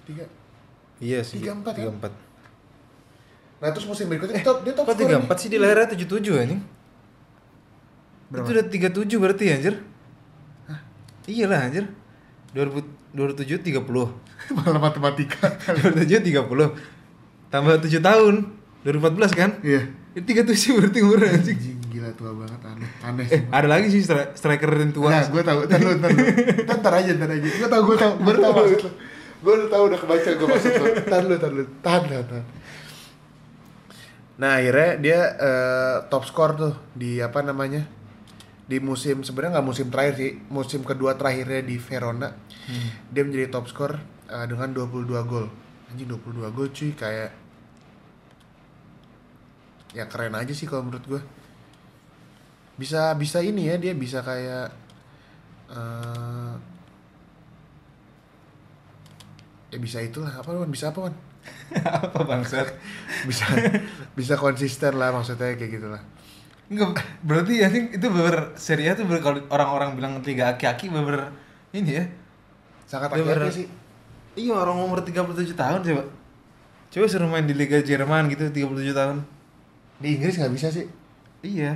Tiga. 0.03 0.25
Iya 0.99 1.21
sih. 1.21 1.39
Tiga 1.39 1.55
empat, 1.55 1.75
Tiga 1.75 1.87
kan? 1.87 1.97
empat. 1.99 2.13
Nah 3.61 3.69
terus 3.71 3.87
musim 3.87 4.09
berikutnya 4.09 4.41
top, 4.41 4.65
dia 4.65 4.73
top 4.73 4.85
Kok 4.85 4.91
scorer 4.91 5.01
tiga 5.01 5.15
nih. 5.15 5.23
empat 5.23 5.37
sih 5.37 5.49
di 5.49 5.59
lahirnya 5.61 5.87
tujuh 5.93 6.09
tujuh 6.09 6.35
anjing? 6.35 6.61
Berapa? 8.31 8.47
Itu 8.47 8.51
udah 8.55 8.67
tiga 8.67 8.89
tujuh 8.89 9.19
berarti 9.19 9.45
anjir? 9.51 9.75
Iya 11.27 11.47
lah 11.47 11.67
anjir. 11.67 11.85
2000 12.53 12.83
2007 13.11 13.59
30. 13.61 13.83
Malah 14.51 14.81
matematika 14.81 15.51
2007 15.69 16.23
30. 16.23 16.47
Tambah 17.49 17.75
7 17.81 17.99
tahun. 18.01 18.35
2014 18.81 19.35
kan? 19.37 19.51
Iya 19.61 19.83
Itu 20.11 20.25
37 20.25 20.79
berarti 20.79 20.99
umurnya 21.03 21.31
anjing. 21.37 21.59
Anjing 21.59 21.79
gila 21.91 22.11
tua 22.15 22.31
banget 22.33 22.61
aneh 22.65 22.91
Aneh 23.03 23.27
Eh, 23.29 23.41
ada 23.51 23.67
lagi 23.67 23.91
sih 23.91 23.99
stri- 24.01 24.31
striker 24.33 24.71
yang 24.73 24.95
tua. 24.95 25.11
Nah 25.11 25.27
gue 25.27 25.43
tau, 25.43 25.67
ntar 25.67 25.79
lu, 25.79 25.91
ntar 25.99 26.09
lu 26.09 26.23
Ntar, 26.65 26.77
ntar 26.79 26.95
aja, 26.97 27.11
ntar 27.13 27.29
aja 27.29 27.49
Gue 27.51 27.67
tau, 27.67 27.83
gue 27.83 27.97
tau, 27.99 28.13
baru 28.17 28.39
tau 28.41 28.53
maksud 28.55 28.79
lu 28.81 28.91
Gue 29.41 29.53
udah 29.59 29.69
tau, 29.69 29.83
udah 29.85 29.99
kebaca 29.99 30.31
gue 30.31 30.47
maksud 30.47 30.73
lu 30.73 30.87
Ntar 31.03 31.21
lu, 31.27 31.35
ntar 31.35 31.51
lu, 31.51 31.63
tahan, 31.83 32.03
tahan, 32.07 32.25
tahan 32.25 32.45
Nah 34.39 34.51
akhirnya 34.57 34.91
dia 34.97 35.21
eh, 35.37 35.97
top 36.09 36.25
skor 36.25 36.51
tuh 36.55 36.73
di 36.95 37.19
apa 37.19 37.43
namanya 37.43 37.85
di 38.71 38.79
musim 38.79 39.27
sebenarnya 39.27 39.59
nggak 39.59 39.67
musim 39.67 39.91
terakhir 39.91 40.15
sih 40.15 40.33
musim 40.47 40.87
kedua 40.87 41.19
terakhirnya 41.19 41.67
di 41.67 41.75
Verona 41.83 42.31
dia 43.11 43.23
menjadi 43.27 43.51
top 43.51 43.67
skor 43.67 43.99
eh, 44.31 44.47
dengan 44.47 44.71
22 44.71 45.11
gol 45.27 45.51
anjing 45.91 46.07
22 46.07 46.55
gol 46.55 46.71
cuy 46.71 46.95
kayak 46.95 47.35
ya 49.91 50.07
keren 50.07 50.39
aja 50.39 50.55
sih 50.55 50.71
kalau 50.71 50.87
menurut 50.87 51.03
gue 51.03 51.23
bisa 52.79 53.11
bisa 53.19 53.43
ini 53.43 53.67
ya 53.67 53.75
dia 53.75 53.91
bisa 53.91 54.23
kayak 54.23 54.71
eh 55.75 56.55
ya 59.71 59.79
bisa 59.79 59.99
itulah 60.03 60.31
apa 60.31 60.51
Wan? 60.51 60.71
bisa 60.71 60.91
apa 60.91 61.11
Wan? 61.11 61.15
Apa 62.05 62.21
bangsat? 62.27 62.69
bisa 63.25 63.49
bisa 64.13 64.35
konsisten 64.37 64.99
lah 65.01 65.09
maksudnya 65.09 65.57
kayak 65.57 65.81
gitulah 65.81 66.03
Enggak, 66.71 67.03
berarti 67.21 67.61
anjing 67.61 67.91
itu 67.91 68.07
bener 68.07 68.55
Serie 68.55 68.89
A 68.89 68.95
tuh 68.95 69.03
bener, 69.03 69.19
kalau 69.19 69.43
orang-orang 69.49 69.91
bilang 69.93 70.13
tiga 70.21 70.55
aki-aki 70.55 70.87
bener 70.87 71.35
ini 71.71 71.99
ya. 71.99 72.05
sangat 72.87 73.11
bener- 73.13 73.51
sih 73.51 73.67
Iya 74.33 74.55
orang 74.55 74.79
umur 74.79 75.03
37 75.03 75.27
tahun 75.53 75.83
coba. 75.83 76.03
Coba 76.89 77.05
suruh 77.05 77.27
main 77.27 77.43
di 77.43 77.53
Liga 77.53 77.79
Jerman 77.79 78.27
gitu 78.29 78.47
37 78.47 78.91
tahun. 78.93 79.19
di 79.99 80.17
Inggris 80.17 80.33
nggak 80.35 80.55
bisa 80.55 80.71
sih 80.71 80.87
Iya. 81.43 81.75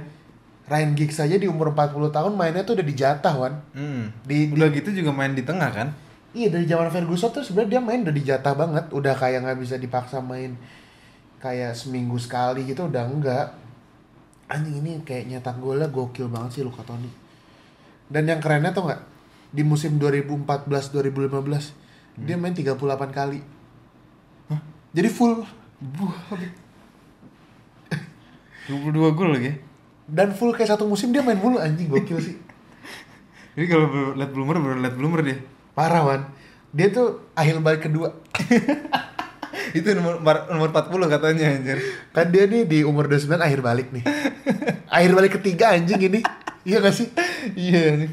Ryan 0.64 0.95
Giggs 0.95 1.18
aja 1.18 1.34
di 1.34 1.45
umur 1.45 1.70
40 1.70 2.09
tahun 2.09 2.32
mainnya 2.32 2.62
tuh 2.62 2.72
udah 2.72 2.86
dijatah 2.86 3.34
Wan 3.36 3.55
Hmm. 3.70 4.09
Di- 4.22 4.49
Udah 4.49 4.70
gitu 4.70 4.95
juga 4.95 5.11
main 5.11 5.32
di 5.32 5.42
tengah 5.42 5.68
kan? 5.68 5.88
iya 6.30 6.49
dari 6.49 6.64
zaman 6.64 6.88
Ferguson 6.88 7.30
tuh 7.30 7.42
sebenarnya 7.42 7.70
dia 7.70 7.82
main 7.84 8.01
udah 8.01 8.11
dijatah 8.12 8.55
banget 8.55 8.84
udah 8.90 9.12
kayak 9.12 9.38
nggak 9.40 9.55
bisa 9.57 9.74
dipaksa 9.76 10.18
main 10.18 10.59
kayak 11.36 11.70
seminggu 11.72 12.16
sekali 12.16 12.64
gitu 12.64 12.88
udah 12.88 13.05
enggak 13.05 13.55
anjing 14.51 14.80
ini 14.84 15.01
kayak 15.03 15.28
nyetak 15.30 15.57
golnya 15.59 15.88
gokil 15.88 16.28
banget 16.28 16.61
sih 16.61 16.62
Luka 16.64 16.84
Toni 16.84 17.24
dan 18.09 18.28
yang 18.28 18.40
kerennya 18.40 18.72
tuh 18.76 18.84
nggak? 18.84 19.03
Di 19.55 19.62
musim 19.64 19.97
2014 19.97 20.68
2015 20.68 22.20
dia 22.20 22.36
main 22.36 22.55
38 22.55 22.78
kali. 23.11 23.40
Jadi 24.95 25.09
full. 25.11 25.42
Buh. 25.82 26.14
22 28.70 28.95
gol 29.18 29.34
lagi. 29.34 29.53
dan 30.05 30.36
full 30.36 30.53
kayak 30.53 30.76
satu 30.76 30.84
musim 30.84 31.16
dia 31.16 31.24
main 31.24 31.40
mulu 31.40 31.57
anjing 31.57 31.88
gokil 31.88 32.20
sih. 32.20 32.36
Jadi 33.57 33.66
kalau 33.66 34.12
liat 34.12 34.30
bloomer 34.36 34.61
baru 34.61 34.78
liat 34.84 34.95
bloomer 34.95 35.20
dia. 35.24 35.38
parah 35.74 36.05
wan. 36.05 36.22
Dia 36.74 36.90
tuh 36.90 37.22
akhir 37.38 37.62
balik 37.62 37.86
kedua 37.86 38.11
itu 39.78 39.88
nomor 39.98 40.22
nomor 40.22 40.68
40 40.70 41.14
katanya 41.18 41.46
anjir. 41.50 41.78
kan 42.14 42.30
dia 42.30 42.46
nih 42.46 42.62
di 42.64 42.78
umur 42.86 43.10
29 43.10 43.34
akhir 43.34 43.60
balik 43.60 43.88
nih. 43.90 44.04
Akhir 44.86 45.10
balik 45.12 45.32
ketiga 45.42 45.74
anjing 45.74 45.98
ini. 45.98 46.20
Iya 46.64 46.80
gak 46.80 46.94
sih? 46.94 47.08
Iya 47.58 48.08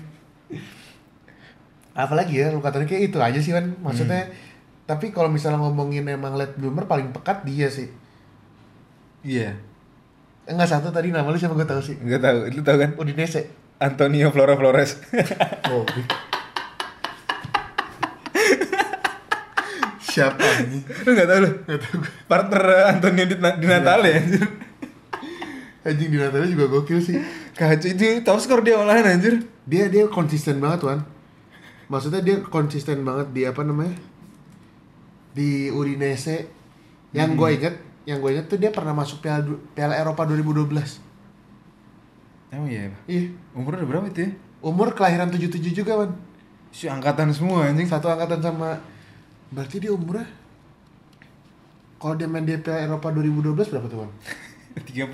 apalagi 1.92 2.40
ya 2.40 2.56
lu 2.56 2.64
katanya 2.64 2.88
kayak 2.88 3.04
itu 3.12 3.18
aja 3.20 3.40
sih 3.44 3.52
kan 3.52 3.76
maksudnya 3.84 4.32
tapi 4.88 5.12
kalau 5.12 5.28
misalnya 5.28 5.60
ngomongin 5.60 6.08
emang 6.08 6.36
late 6.36 6.56
bloomer 6.60 6.84
paling 6.84 7.16
pekat 7.16 7.48
dia 7.48 7.72
sih. 7.72 7.88
Iya. 9.24 9.56
enggak 10.50 10.68
satu 10.68 10.92
tadi 10.92 11.14
nama 11.16 11.32
lu 11.32 11.40
siapa? 11.40 11.56
Gue 11.56 11.64
tahu 11.64 11.80
sih. 11.80 11.96
Enggak 11.96 12.28
tahu. 12.28 12.38
Lu 12.52 12.62
tahu 12.66 12.78
kan? 12.82 12.92
Udinese. 13.00 13.48
Antonio 13.80 14.36
Flora 14.36 14.60
Flores. 14.60 15.00
oh 15.72 15.88
siapa 20.12 20.44
ini 20.68 20.84
lu 21.08 21.10
enggak 21.16 21.28
tahu 21.28 21.40
lu? 21.40 21.50
Partner 22.28 22.62
Antonio 22.92 23.24
di, 23.24 23.36
di 23.40 23.66
Natale 23.66 24.10
anjir. 24.20 24.44
anjing 25.82 26.10
di 26.12 26.18
Natale 26.20 26.46
juga 26.46 26.68
gokil 26.70 27.00
sih 27.00 27.16
Kacau 27.56 27.88
itu 27.88 28.20
top 28.22 28.38
skor 28.40 28.60
dia 28.60 28.76
olahan 28.76 29.08
anjir. 29.08 29.48
dia 29.64 29.88
dia 29.88 30.04
konsisten 30.12 30.60
banget 30.60 30.84
wan 30.84 31.00
maksudnya 31.88 32.20
dia 32.20 32.44
konsisten 32.44 33.02
banget 33.02 33.32
di 33.32 33.42
apa 33.44 33.64
namanya 33.64 33.96
di 35.32 35.72
Udinese 35.72 36.48
yang 37.12 37.36
gue 37.36 37.50
inget 37.52 37.76
yang 38.04 38.20
gue 38.20 38.32
inget 38.32 38.48
tuh 38.48 38.58
dia 38.58 38.72
pernah 38.72 38.92
masuk 38.92 39.20
Piala, 39.20 39.48
Piala 39.72 39.96
Eropa 39.96 40.28
2012 40.28 41.00
Emang 42.52 42.68
iya. 42.68 42.92
iya 43.08 43.32
Umurnya 43.56 43.84
udah 43.84 43.90
berapa 43.90 44.08
itu 44.08 44.28
ya? 44.28 44.32
umur 44.60 44.92
kelahiran 44.92 45.32
77 45.32 45.72
juga 45.72 45.96
wan 45.98 46.12
Si 46.72 46.88
angkatan 46.88 47.32
semua 47.32 47.68
anjing. 47.68 47.88
satu 47.88 48.08
angkatan 48.08 48.40
sama 48.40 48.80
berarti 49.52 49.84
dia 49.84 49.92
umurnya 49.92 50.26
kalau 52.02 52.18
dia 52.18 52.26
main 52.26 52.48
di 52.48 52.58
Piala 52.58 52.88
Eropa 52.88 53.14
2012 53.14 53.54
berapa 53.54 53.88
tuh 53.92 54.00
wan 54.08 54.12
35. 54.80 55.12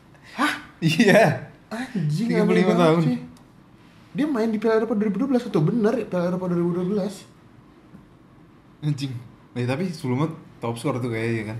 Hah? 0.40 0.54
Iya. 0.80 1.52
anjing 1.68 2.28
35 2.32 2.40
aneh 2.42 2.64
tahun. 2.64 3.00
sih. 3.04 3.18
dia 4.16 4.26
main 4.26 4.48
di 4.48 4.58
Piala 4.58 4.82
Eropa 4.82 4.96
2012 4.96 5.52
itu 5.52 5.60
bener 5.60 5.94
Piala 6.08 6.32
Eropa 6.32 6.48
2012 6.50 7.34
Anjing. 8.84 9.12
Eh 9.56 9.64
tapi 9.64 9.88
sebelumnya 9.88 10.28
top 10.60 10.76
skor 10.76 11.00
tuh 11.00 11.08
kayaknya 11.08 11.32
ya 11.32 11.44
kan. 11.48 11.58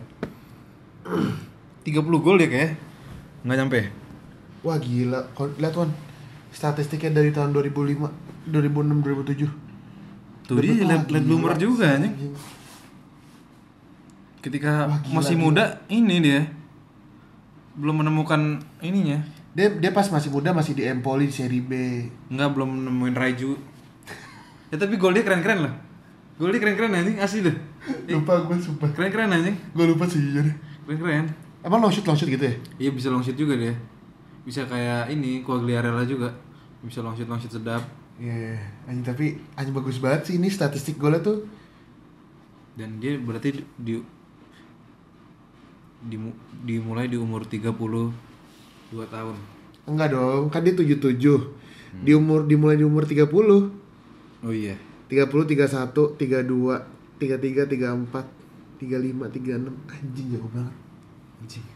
30 1.88 2.04
gol 2.20 2.36
dia 2.36 2.48
kayak. 2.52 2.76
Enggak 3.44 3.56
nyampe. 3.64 3.80
Wah 4.64 4.76
gila, 4.80 5.20
lihat 5.60 5.76
Wan 5.76 5.92
Statistiknya 6.52 7.20
dari 7.20 7.32
tahun 7.32 7.52
2005, 7.52 8.52
2006, 8.52 9.48
2007 9.48 9.63
Tuh 10.44 10.60
dia 10.60 10.84
late, 10.84 11.08
late 11.08 11.24
bloomer 11.24 11.56
juga 11.56 11.96
anjing. 11.96 12.12
Ketika 14.44 14.92
Wah, 14.92 15.00
gila, 15.00 15.14
masih 15.16 15.36
gila. 15.40 15.44
muda 15.48 15.64
ini 15.88 16.16
dia 16.20 16.40
belum 17.80 18.04
menemukan 18.04 18.60
ininya. 18.84 19.24
Dia 19.56 19.72
dia 19.72 19.90
pas 19.94 20.04
masih 20.12 20.28
muda 20.28 20.52
masih 20.52 20.76
di 20.76 20.84
Empoli 20.84 21.32
di 21.32 21.34
Serie 21.34 21.64
B. 21.64 21.72
Enggak 22.28 22.52
belum 22.52 22.84
nemuin 22.84 23.14
Raiju. 23.16 23.52
ya 24.68 24.76
tapi 24.76 25.00
gol 25.00 25.16
dia 25.16 25.24
keren-keren 25.24 25.64
lah. 25.64 25.74
Gol 26.36 26.52
dia 26.52 26.60
keren-keren 26.60 26.92
anjing 26.92 27.16
asli 27.22 27.40
deh. 27.40 27.56
Lupa 28.12 28.44
gue 28.44 28.56
sumpah. 28.60 28.90
Keren-keren 28.92 29.32
anjing. 29.32 29.56
Gue 29.72 29.88
lupa 29.88 30.04
sih 30.04 30.20
jujur. 30.20 30.44
Keren-keren. 30.84 31.32
Emang 31.64 31.80
long 31.80 31.88
shoot 31.88 32.04
long 32.04 32.18
shoot 32.18 32.28
gitu 32.28 32.44
ya? 32.44 32.54
Iya 32.76 32.90
bisa 32.92 33.08
long 33.08 33.24
shoot 33.24 33.38
juga 33.38 33.56
dia. 33.56 33.72
Bisa 34.44 34.68
kayak 34.68 35.08
ini 35.08 35.40
Quagliarella 35.40 36.04
juga. 36.04 36.28
Bisa 36.84 37.00
long 37.00 37.16
shoot 37.16 37.24
long 37.24 37.40
shoot 37.40 37.56
sedap. 37.56 37.80
Iya, 38.14 38.54
anjing 38.86 39.02
tapi 39.02 39.26
anjing 39.58 39.74
bagus 39.74 39.98
banget 39.98 40.30
sih 40.30 40.34
ini 40.38 40.46
statistik 40.46 40.98
golnya 40.98 41.18
tuh. 41.18 41.42
Dan 42.78 42.98
dia 43.02 43.18
berarti 43.18 43.58
di, 43.58 43.62
di 43.78 43.94
dimu- 46.04 46.38
dimulai 46.62 47.10
di 47.10 47.18
umur 47.18 47.42
32 47.46 48.14
tahun. 49.10 49.36
Enggak 49.84 50.14
dong, 50.14 50.48
kan 50.48 50.62
dia 50.62 50.74
77. 50.74 51.50
Di 51.94 52.12
umur 52.14 52.46
dimulai 52.46 52.78
di 52.78 52.86
umur 52.86 53.06
30. 53.06 53.26
Oh 54.42 54.54
iya. 54.54 54.78
30, 55.10 55.30
31, 55.46 56.18
32, 56.18 56.82
33, 57.18 57.66
34, 57.70 58.26
35, 58.78 59.30
36. 59.30 59.74
Anjing 59.90 60.26
jauh 60.34 60.50
banget. 60.50 60.74
Anjing. 61.42 61.73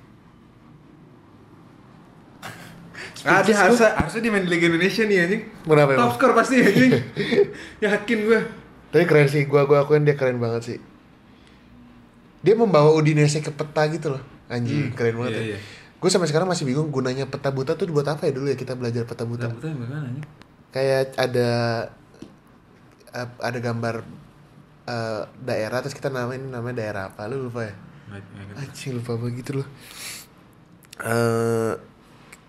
Ah, 3.26 3.42
dia 3.42 3.56
harusnya, 3.56 3.90
harusnya 3.98 4.20
dia 4.22 4.30
main 4.30 4.44
di 4.46 4.50
Liga 4.52 4.70
Indonesia 4.70 5.02
nih 5.02 5.18
anjing. 5.26 5.42
Kenapa 5.66 5.90
Top 5.98 6.12
score 6.14 6.34
pasti 6.38 6.54
anjing. 6.62 6.92
Yakin 7.84 8.18
gue. 8.28 8.40
Tapi 8.88 9.04
keren 9.04 9.28
sih, 9.28 9.42
gua 9.44 9.66
gua 9.66 9.84
akuin 9.84 10.06
dia 10.06 10.14
keren 10.14 10.38
banget 10.38 10.62
sih. 10.64 10.78
Dia 12.40 12.54
membawa 12.54 12.94
Udinese 12.94 13.42
ke 13.42 13.50
peta 13.50 13.82
gitu 13.90 14.14
loh. 14.14 14.22
Anjing, 14.48 14.94
keren 14.94 15.18
banget 15.18 15.32
iya, 15.34 15.42
ya. 15.42 15.48
iya. 15.56 15.58
Gue 15.98 16.10
sampai 16.14 16.30
sekarang 16.30 16.46
masih 16.46 16.62
bingung 16.62 16.94
gunanya 16.94 17.26
peta 17.26 17.50
buta 17.50 17.74
tuh 17.74 17.90
buat 17.90 18.06
apa 18.06 18.30
ya 18.30 18.32
dulu 18.32 18.46
ya 18.48 18.56
kita 18.56 18.78
belajar 18.78 19.02
peta 19.02 19.26
buta. 19.26 19.50
Betul 19.50 19.74
gimana 19.74 20.06
anjing? 20.06 20.26
Kayak 20.70 21.18
ada 21.18 21.50
ada 23.18 23.58
gambar 23.58 24.06
eh, 24.86 25.22
daerah 25.42 25.78
terus 25.82 25.98
kita 25.98 26.08
namain 26.08 26.38
namanya 26.38 26.76
daerah 26.86 27.02
apa 27.10 27.26
lu 27.26 27.50
lupa 27.50 27.66
ya? 27.66 27.74
Anjing 28.56 29.02
lupa 29.02 29.18
begitu 29.18 29.58
loh. 29.58 29.68
Eh 31.02 31.97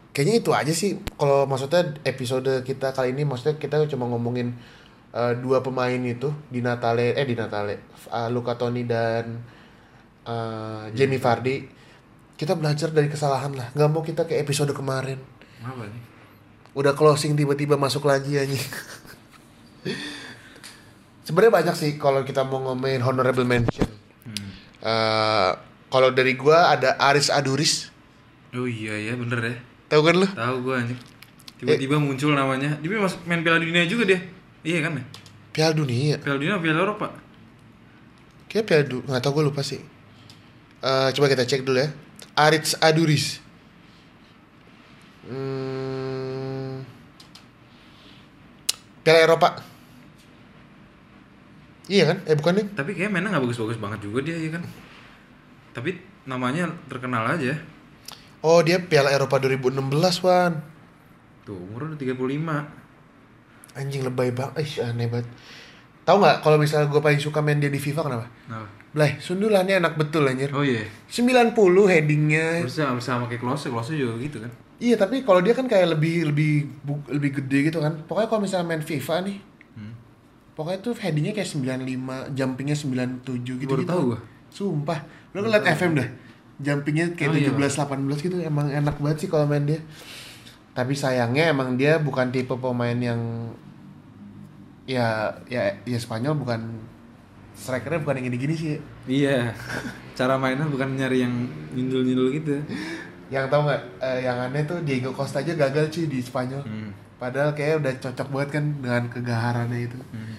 kayaknya 0.09 0.35
itu 0.41 0.51
aja 0.51 0.73
sih 0.73 0.97
kalau 1.15 1.45
maksudnya 1.45 1.93
episode 2.03 2.65
kita 2.65 2.91
kali 2.91 3.13
ini 3.13 3.23
maksudnya 3.23 3.61
kita 3.61 3.85
cuma 3.93 4.09
ngomongin 4.09 4.57
eh, 5.13 5.33
dua 5.37 5.61
pemain 5.61 6.01
itu 6.01 6.33
di 6.49 6.65
Natale 6.65 7.13
eh 7.13 7.25
di 7.25 7.35
Natale 7.37 7.75
eh, 8.09 8.29
Luca 8.33 8.57
Toni 8.57 8.83
dan 8.85 9.37
eh, 10.25 10.83
Jamie 10.93 11.21
Vardy. 11.21 11.57
Kita 12.39 12.55
belajar 12.55 12.95
dari 12.95 13.11
kesalahan 13.11 13.51
lah. 13.51 13.67
nggak 13.75 13.89
mau 13.91 13.99
kita 13.99 14.23
kayak 14.23 14.47
episode 14.47 14.71
kemarin. 14.71 15.19
Apa 15.59 15.83
nih? 15.83 16.03
Udah 16.71 16.95
closing 16.95 17.35
tiba-tiba 17.35 17.75
masuk 17.75 18.07
lagi 18.07 18.39
anjing. 18.39 18.63
Sebenarnya 21.27 21.51
banyak 21.51 21.75
sih 21.75 21.91
kalau 21.99 22.23
kita 22.23 22.47
mau 22.47 22.63
ngomongin 22.63 23.03
honorable 23.03 23.43
mention. 23.43 23.91
Hmm. 24.23 24.49
Eh, 24.79 25.51
kalau 25.91 26.15
dari 26.15 26.39
gua 26.39 26.71
ada 26.71 26.95
Aris 26.95 27.27
Aduris. 27.27 27.91
Oh 28.55 28.65
iya 28.65 28.95
ya 28.97 29.13
bener 29.19 29.39
ya. 29.43 29.55
Tahu 29.89 30.01
kan 30.05 30.15
lu? 30.21 30.27
Tahu 30.29 30.55
gue 30.63 30.73
anjing. 30.77 30.99
Tiba-tiba 31.59 31.97
muncul 31.99 32.31
namanya. 32.37 32.77
Dia 32.79 33.01
masuk 33.01 33.25
main 33.25 33.41
Piala 33.41 33.59
Dunia 33.59 33.83
juga 33.89 34.05
dia. 34.05 34.21
Iya 34.61 34.85
kan 34.85 34.95
ya? 34.95 35.03
Piala 35.51 35.73
Dunia. 35.73 36.15
Piala 36.21 36.37
Dunia 36.37 36.55
Piala 36.61 36.79
Eropa? 36.85 37.07
Kayak 38.47 38.65
Piala 38.69 38.83
Dunia, 38.85 39.05
nggak 39.09 39.21
tahu 39.25 39.33
gue 39.41 39.45
lupa 39.49 39.61
sih. 39.65 39.81
Eh, 40.79 41.09
coba 41.11 41.27
kita 41.27 41.43
cek 41.43 41.65
dulu 41.67 41.81
ya. 41.81 41.89
Aris 42.39 42.77
Aduris. 42.79 43.41
Hmm, 45.29 46.81
Piala 49.03 49.19
Eropa. 49.25 49.59
Iya 51.89 52.13
kan? 52.13 52.17
Eh 52.29 52.37
bukan 52.37 52.53
nih. 52.61 52.65
Tapi 52.77 52.91
kayak 52.93 53.09
mainnya 53.09 53.33
nggak 53.33 53.43
bagus-bagus 53.43 53.81
banget 53.81 54.05
juga 54.05 54.21
dia 54.21 54.37
ya 54.37 54.53
kan. 54.53 54.63
Tapi 55.73 55.97
namanya 56.29 56.69
terkenal 56.85 57.25
aja. 57.25 57.57
Oh 58.39 58.63
dia 58.63 58.79
Piala 58.79 59.11
Eropa 59.11 59.35
2016 59.37 59.83
Wan. 60.23 60.53
Tuh 61.43 61.55
umur 61.55 61.91
udah 61.91 61.97
35. 61.99 63.75
Anjing 63.75 64.01
lebay 64.01 64.31
banget. 64.31 64.63
Ih 64.63 64.73
aneh 64.81 65.07
banget. 65.07 65.27
Tahu 66.03 66.17
nggak 66.17 66.37
kalau 66.41 66.57
misalnya 66.57 66.87
gue 66.87 66.97
paling 66.97 67.19
suka 67.19 67.43
main 67.43 67.59
dia 67.59 67.69
di 67.69 67.77
FIFA 67.77 68.01
kenapa? 68.01 68.25
Nah. 68.47 68.65
Blay, 68.89 69.21
sundulannya 69.21 69.77
enak 69.77 69.93
betul 69.95 70.25
anjir. 70.25 70.49
Oh 70.49 70.65
iya. 70.65 70.81
90 71.05 71.53
headingnya. 71.85 72.65
Terus 72.65 72.73
sama, 72.73 72.97
sama 72.97 73.29
kayak 73.29 73.37
Klose, 73.39 73.69
Klose 73.69 73.93
juga 73.93 74.17
gitu 74.17 74.41
kan. 74.41 74.49
Iya 74.79 74.95
tapi 74.95 75.21
kalau 75.21 75.43
dia 75.43 75.53
kan 75.53 75.67
kayak 75.67 75.93
lebih 75.93 76.31
lebih 76.33 76.53
lebih 77.11 77.31
gede 77.37 77.69
gitu 77.69 77.83
kan. 77.83 77.93
Pokoknya 78.07 78.25
kalau 78.25 78.41
misalnya 78.41 78.65
main 78.65 78.81
FIFA 78.81 79.15
nih, 79.27 79.37
Hmm. 79.77 79.93
pokoknya 80.57 80.79
tuh 80.81 80.97
headingnya 80.97 81.31
kayak 81.31 81.45
95, 81.45 82.33
jumpingnya 82.33 82.73
97 82.73 83.59
gitu 83.61 83.69
Baru 83.69 83.83
gitu. 83.85 83.91
tahu 83.91 84.01
gua. 84.09 84.19
Sumpah. 84.49 84.99
Lu 85.35 85.45
kan 85.45 85.49
liat 85.53 85.67
FM 85.69 85.91
dah. 85.93 86.07
Jumpingnya 86.59 87.15
kayak 87.15 87.31
Oh, 87.31 87.39
iya, 87.39 87.51
17 87.55 87.87
18 87.87 88.25
gitu 88.25 88.35
emang 88.43 88.67
enak 88.67 88.99
banget 88.99 89.17
sih 89.25 89.29
kalau 89.31 89.47
main 89.47 89.63
dia. 89.63 89.79
Tapi 90.75 90.91
sayangnya 90.95 91.55
emang 91.55 91.79
dia 91.79 91.99
bukan 91.99 92.31
tipe 92.31 92.51
pemain 92.55 92.95
yang 92.95 93.19
ya 94.89 95.31
ya 95.47 95.71
ya 95.85 95.99
Spanyol 96.01 96.35
bukan 96.35 96.59
strikernya 97.59 97.99
bukan 98.03 98.19
yang 98.19 98.25
gini-gini 98.31 98.55
sih. 98.55 98.75
Iya. 99.07 99.51
Cara 100.17 100.39
mainnya 100.39 100.67
bukan 100.67 100.95
nyari 100.95 101.23
yang 101.23 101.33
nyundul-nyundul 101.75 102.27
gitu. 102.39 102.55
Yang 103.27 103.45
tau 103.51 103.67
nggak 103.67 103.81
eh, 103.99 104.19
yang 104.23 104.37
aneh 104.39 104.63
tuh 104.63 104.79
Diego 104.87 105.11
Costa 105.11 105.43
aja 105.43 105.53
gagal 105.55 105.91
cuy 105.91 106.07
di 106.07 106.19
Spanyol. 106.23 106.63
Hmm. 106.63 106.91
Padahal 107.19 107.51
kayak 107.51 107.83
udah 107.83 107.93
cocok 107.99 108.27
banget 108.31 108.49
kan 108.59 108.65
dengan 108.79 109.03
kegaharannya 109.11 109.79
itu. 109.91 109.99
Hmm. 110.15 110.35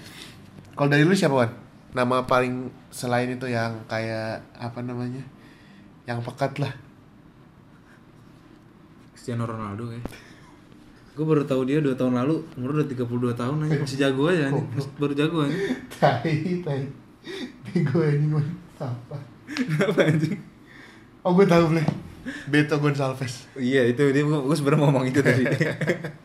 Kalau 0.73 0.89
dari 0.89 1.05
lu 1.05 1.13
siapa 1.13 1.37
Wan? 1.37 1.53
Nama 1.93 2.25
paling 2.25 2.73
selain 2.89 3.29
itu 3.29 3.45
yang 3.45 3.85
kayak 3.85 4.41
apa 4.57 4.81
namanya? 4.81 5.21
Yang 6.11 6.27
pekat 6.27 6.53
lah. 6.59 6.75
Cristiano 9.15 9.47
Ronaldo 9.47 9.95
kayak. 9.95 10.03
Gue 11.15 11.23
baru 11.27 11.47
tahu 11.47 11.71
dia 11.71 11.79
2 11.79 11.95
tahun 11.95 12.19
lalu, 12.19 12.43
umur 12.59 12.83
udah 12.83 12.89
32 12.91 13.37
tahun 13.39 13.57
aja, 13.67 13.77
masih 13.79 13.99
jago 14.01 14.27
aja 14.27 14.51
nih. 14.51 14.65
Baru 14.99 15.15
jago 15.15 15.47
aja. 15.47 15.55
Tai, 16.01 16.35
tai. 16.67 16.83
Bego 17.71 18.01
ini 18.03 18.27
Wan. 18.33 18.47
Apa? 18.81 19.19
Apa 19.85 20.01
anjing? 20.09 20.41
Oh 21.21 21.37
gue 21.37 21.45
tahu 21.45 21.77
boleh. 21.77 21.87
Beto 22.49 22.81
Gonçalves. 22.81 23.47
Iya 23.55 23.93
itu 23.93 24.01
dia 24.09 24.25
gue 24.25 24.57
sebenarnya 24.57 24.81
ngomong 24.89 25.05
itu 25.05 25.21
tadi. 25.21 25.45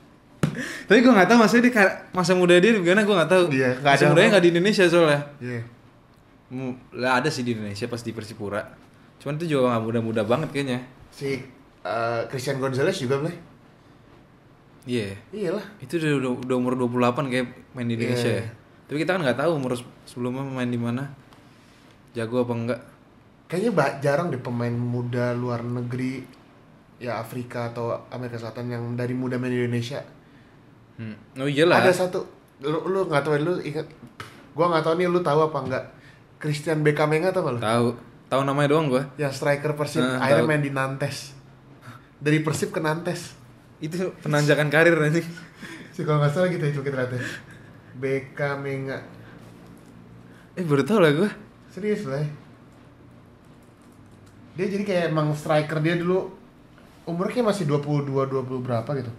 Tapi 0.87 0.99
gue 1.03 1.11
nggak 1.11 1.27
tahu 1.27 1.37
maksudnya 1.43 1.63
dia 1.67 1.85
masa 2.15 2.31
muda 2.31 2.55
dia 2.55 2.71
gimana 2.79 3.03
gue 3.03 3.15
nggak 3.15 3.31
tahu. 3.31 3.43
Iya, 3.51 3.69
nggak 3.83 3.91
masa 3.91 4.03
ada 4.07 4.11
mudanya 4.15 4.29
nggak 4.31 4.43
di 4.47 4.49
Indonesia 4.55 4.83
soalnya. 4.87 5.21
Iya. 5.43 5.61
Lah 6.95 7.11
ada 7.19 7.27
sih 7.27 7.43
di 7.43 7.51
Indonesia 7.51 7.85
pas 7.91 7.99
di 7.99 8.11
Persipura. 8.15 8.63
Cuman 9.25 9.35
itu 9.35 9.45
juga 9.49 9.73
nggak 9.73 9.83
muda-muda 9.83 10.21
banget 10.21 10.53
kayaknya. 10.53 10.79
Si 11.09 11.41
eh, 11.81 12.21
Christian 12.29 12.61
Gonzalez 12.61 12.93
juga 12.93 13.17
boleh. 13.17 13.33
Iya. 14.85 15.17
Iyalah. 15.33 15.65
Itu 15.81 15.97
udah, 15.97 16.11
udah, 16.21 16.31
udah 16.45 16.55
umur 16.55 16.73
28 16.77 17.33
kayak 17.33 17.47
main 17.73 17.89
di 17.89 17.97
Indonesia 17.97 18.29
Iya. 18.29 18.45
ya. 18.45 18.47
Tapi 18.85 18.97
kita 19.01 19.17
kan 19.17 19.21
nggak 19.25 19.39
tahu 19.41 19.51
umur 19.57 19.73
se- 19.73 19.93
sebelumnya 20.05 20.45
main 20.45 20.69
di 20.69 20.77
mana. 20.77 21.09
Jago 22.13 22.45
apa 22.45 22.53
enggak. 22.53 22.79
Kayaknya 23.49 23.71
ba- 23.73 23.97
jarang 23.97 24.29
deh 24.29 24.37
pemain 24.37 24.71
muda 24.71 25.33
luar 25.33 25.65
negeri 25.65 26.21
ya 26.95 27.17
Afrika 27.17 27.73
atau 27.73 27.97
Amerika 28.07 28.37
Selatan 28.37 28.69
yang 28.69 28.83
dari 28.93 29.17
muda 29.17 29.41
main 29.41 29.51
di 29.51 29.65
Indonesia. 29.65 30.05
Hmm. 30.95 31.17
Oh 31.35 31.49
iyalah. 31.49 31.81
Ada 31.81 32.05
satu 32.05 32.21
lu 32.61 32.85
lu 32.87 33.09
nggak 33.09 33.25
tahu 33.25 33.35
lu 33.41 33.57
ingat 33.59 33.83
gua 34.55 34.71
nggak 34.71 34.85
tahu 34.85 34.93
nih 34.95 35.09
lu 35.11 35.19
tahu 35.19 35.39
apa 35.43 35.59
enggak 35.59 35.83
Christian 36.39 36.85
Bekamenga 36.85 37.33
tau 37.33 37.43
gak 37.43 37.57
lu? 37.57 37.59
Tahu. 37.59 37.87
Tahu 38.25 38.41
namanya 38.41 38.73
doang 38.73 38.89
gua. 38.89 39.03
Yang 39.15 39.37
striker 39.37 39.73
Persib 39.73 40.01
Eh, 40.01 40.17
akhirnya 40.17 40.43
tahu. 40.43 40.49
main 40.49 40.61
di 40.61 40.71
Nantes. 40.71 41.31
Dari 42.17 42.41
Persib 42.41 42.69
ke 42.69 42.79
Nantes. 42.79 43.37
Itu 43.77 44.15
penanjakan 44.19 44.67
karir 44.67 44.95
nanti. 44.95 45.21
Sih 45.91 46.03
kalau 46.03 46.19
nggak 46.19 46.31
salah 46.31 46.49
gitu 46.49 46.65
itu 46.65 46.81
kita 46.81 46.95
lihat 46.97 47.11
ya. 47.11 47.21
Bekamenga. 47.95 48.97
Eh 50.53 50.63
baru 50.63 50.81
tahu 50.81 50.99
lah 50.99 51.11
gua. 51.11 51.29
Serius 51.69 52.03
lah. 52.05 52.19
ya. 52.19 52.27
Dia 54.55 54.67
jadi 54.71 54.83
kayak 54.83 55.03
emang 55.11 55.35
striker 55.35 55.83
dia 55.83 55.95
dulu 55.95 56.31
umurnya 57.03 57.43
masih 57.43 57.67
22 57.67 58.07
20 58.25 58.65
berapa 58.65 58.87
gitu. 58.95 59.11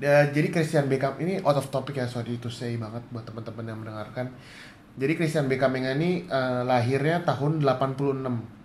Ya, 0.00 0.24
jadi 0.26 0.48
Christian 0.48 0.88
Beckham 0.88 1.20
ini 1.20 1.44
out 1.44 1.54
of 1.54 1.68
topic 1.68 1.92
ya 1.94 2.08
sorry 2.08 2.40
to 2.40 2.48
say 2.48 2.72
banget 2.74 3.04
buat 3.12 3.20
teman-teman 3.22 3.64
yang 3.68 3.78
mendengarkan. 3.78 4.32
Jadi 4.98 5.12
Christian 5.14 5.46
Beckham 5.46 5.78
ini 5.78 6.26
eh, 6.26 6.62
lahirnya 6.66 7.22
tahun 7.22 7.62
86. 7.62 8.58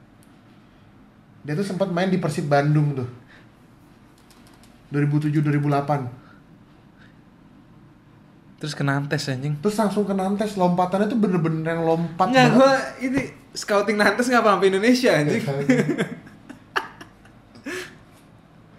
Dia 1.46 1.54
tuh 1.54 1.68
sempat 1.68 1.94
main 1.94 2.10
di 2.10 2.18
Persib 2.18 2.50
Bandung 2.50 2.98
tuh. 2.98 3.10
2007 4.90 5.44
2008. 5.44 6.26
Terus 8.56 8.74
ke 8.74 8.84
Nantes 8.88 9.28
anjing. 9.30 9.60
Terus 9.60 9.76
langsung 9.78 10.08
ke 10.08 10.16
Nantes, 10.16 10.56
lompatannya 10.56 11.12
tuh 11.12 11.20
bener-bener 11.20 11.76
yang 11.76 11.84
lompat 11.84 12.32
Enggak, 12.32 12.56
gua 12.56 12.72
ini 13.04 13.28
scouting 13.52 14.00
Nantes 14.00 14.32
nggak 14.32 14.42
sampai 14.42 14.72
Indonesia 14.72 15.12
anjing. 15.12 15.44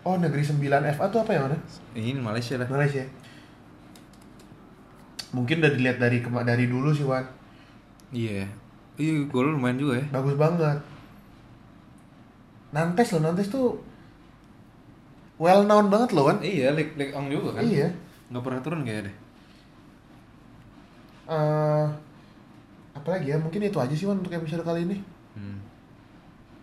oh, 0.08 0.16
negeri 0.16 0.42
9 0.42 0.96
FA 0.96 1.04
tuh 1.12 1.20
apa 1.22 1.30
ya 1.36 1.40
mana? 1.44 1.60
Ini 1.92 2.18
Malaysia 2.18 2.56
lah. 2.56 2.66
Malaysia. 2.66 3.04
Mungkin 5.36 5.60
udah 5.60 5.72
dilihat 5.76 6.00
dari 6.00 6.24
dari 6.24 6.64
dulu 6.64 6.96
sih, 6.96 7.04
Wan. 7.04 7.35
Iya. 8.16 8.48
Iya, 8.96 9.28
gol 9.28 9.52
lumayan 9.52 9.76
juga 9.76 10.00
ya. 10.00 10.06
Bagus 10.08 10.36
banget. 10.40 10.80
Nantes 12.72 13.12
loh, 13.12 13.20
Nantes 13.20 13.52
tuh 13.52 13.76
well 15.36 15.68
known 15.68 15.92
banget 15.92 16.16
loh, 16.16 16.32
Wan. 16.32 16.40
Iya, 16.40 16.72
Lik 16.72 16.96
Lik 16.96 17.12
Ong 17.12 17.28
juga 17.28 17.60
kan. 17.60 17.62
Iya. 17.68 17.92
Nggak 18.32 18.42
pernah 18.42 18.60
turun 18.64 18.88
kayaknya 18.88 19.12
deh. 19.12 19.16
Eh, 21.26 21.86
apalagi 22.96 23.26
ya, 23.28 23.36
mungkin 23.36 23.68
itu 23.68 23.76
aja 23.76 23.92
sih 23.92 24.08
Wan 24.08 24.24
untuk 24.24 24.32
episode 24.32 24.64
kali 24.64 24.88
ini. 24.88 24.96
Hmm. 25.36 25.60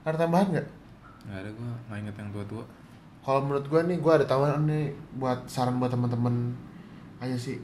Ada 0.10 0.26
tambahan 0.26 0.58
nggak? 0.58 0.68
Nggak 1.30 1.38
ada 1.38 1.50
gua 1.54 1.72
nggak 1.88 2.00
inget 2.02 2.16
yang 2.18 2.30
tua-tua. 2.34 2.66
Kalau 3.24 3.40
menurut 3.46 3.66
gua 3.70 3.82
nih, 3.86 3.98
gua 4.02 4.14
ada 4.18 4.26
tawaran 4.26 4.66
nih 4.66 4.90
buat 5.22 5.46
saran 5.46 5.78
buat 5.78 5.94
teman-teman 5.94 6.58
aja 7.22 7.38
sih. 7.38 7.62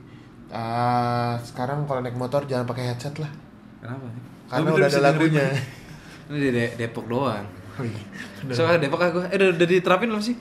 Ah, 0.54 1.42
sekarang 1.42 1.90
kalau 1.90 2.06
naik 2.06 2.16
motor 2.16 2.46
jangan 2.46 2.70
pakai 2.70 2.94
headset 2.94 3.18
lah. 3.18 3.49
Kenapa 3.80 4.06
sih? 4.08 4.24
Karena 4.50 4.70
udah 4.72 4.88
ada 4.88 5.02
lagunya. 5.02 5.46
Ini 6.30 6.38
di 6.38 6.50
De- 6.52 6.74
Depok 6.78 7.06
doang. 7.08 7.46
Oh 7.80 7.84
iya. 7.84 8.04
Soalnya 8.52 8.86
Depok 8.86 9.02
gua. 9.10 9.26
Eh 9.32 9.38
udah, 9.40 9.50
udah 9.56 9.68
diterapin 9.68 10.10
belum 10.12 10.22
sih? 10.22 10.36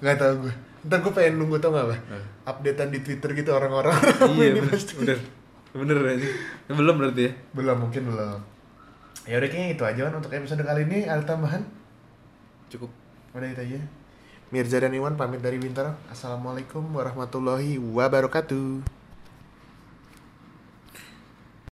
Gak 0.00 0.16
tau 0.16 0.32
gue. 0.40 0.54
Ntar 0.88 1.04
gue 1.04 1.12
pengen 1.12 1.36
nunggu 1.36 1.60
tau 1.60 1.70
gak 1.70 1.92
apa? 1.92 1.96
Eh. 2.16 2.24
Updatean 2.48 2.88
di 2.88 3.04
Twitter 3.04 3.30
gitu 3.36 3.52
orang-orang. 3.52 3.92
iya, 4.34 4.56
Ini 4.56 4.64
bener. 4.64 4.72
pasti. 4.72 4.92
Bener. 4.96 5.18
Bener 5.70 5.96
aja. 6.02 6.28
Ya, 6.66 6.72
belum 6.72 6.94
berarti 6.96 7.22
ya. 7.28 7.32
Belum 7.52 7.76
mungkin 7.78 8.02
belum. 8.08 8.38
Ya 9.28 9.36
udah 9.36 9.48
kayaknya 9.52 9.68
itu 9.76 9.82
aja 9.84 10.00
Wan 10.08 10.14
untuk 10.18 10.32
episode 10.32 10.64
kali 10.64 10.82
ini. 10.88 11.04
Ada 11.04 11.22
tambahan? 11.22 11.62
Cukup. 12.72 12.90
Udah 13.36 13.46
itu 13.46 13.60
aja. 13.60 13.78
Mirza 14.50 14.82
dan 14.82 14.90
Iwan 14.90 15.14
pamit 15.14 15.38
dari 15.38 15.60
Bintaro. 15.62 15.94
Assalamualaikum 16.10 16.82
warahmatullahi 16.90 17.78
wabarakatuh. 17.78 18.99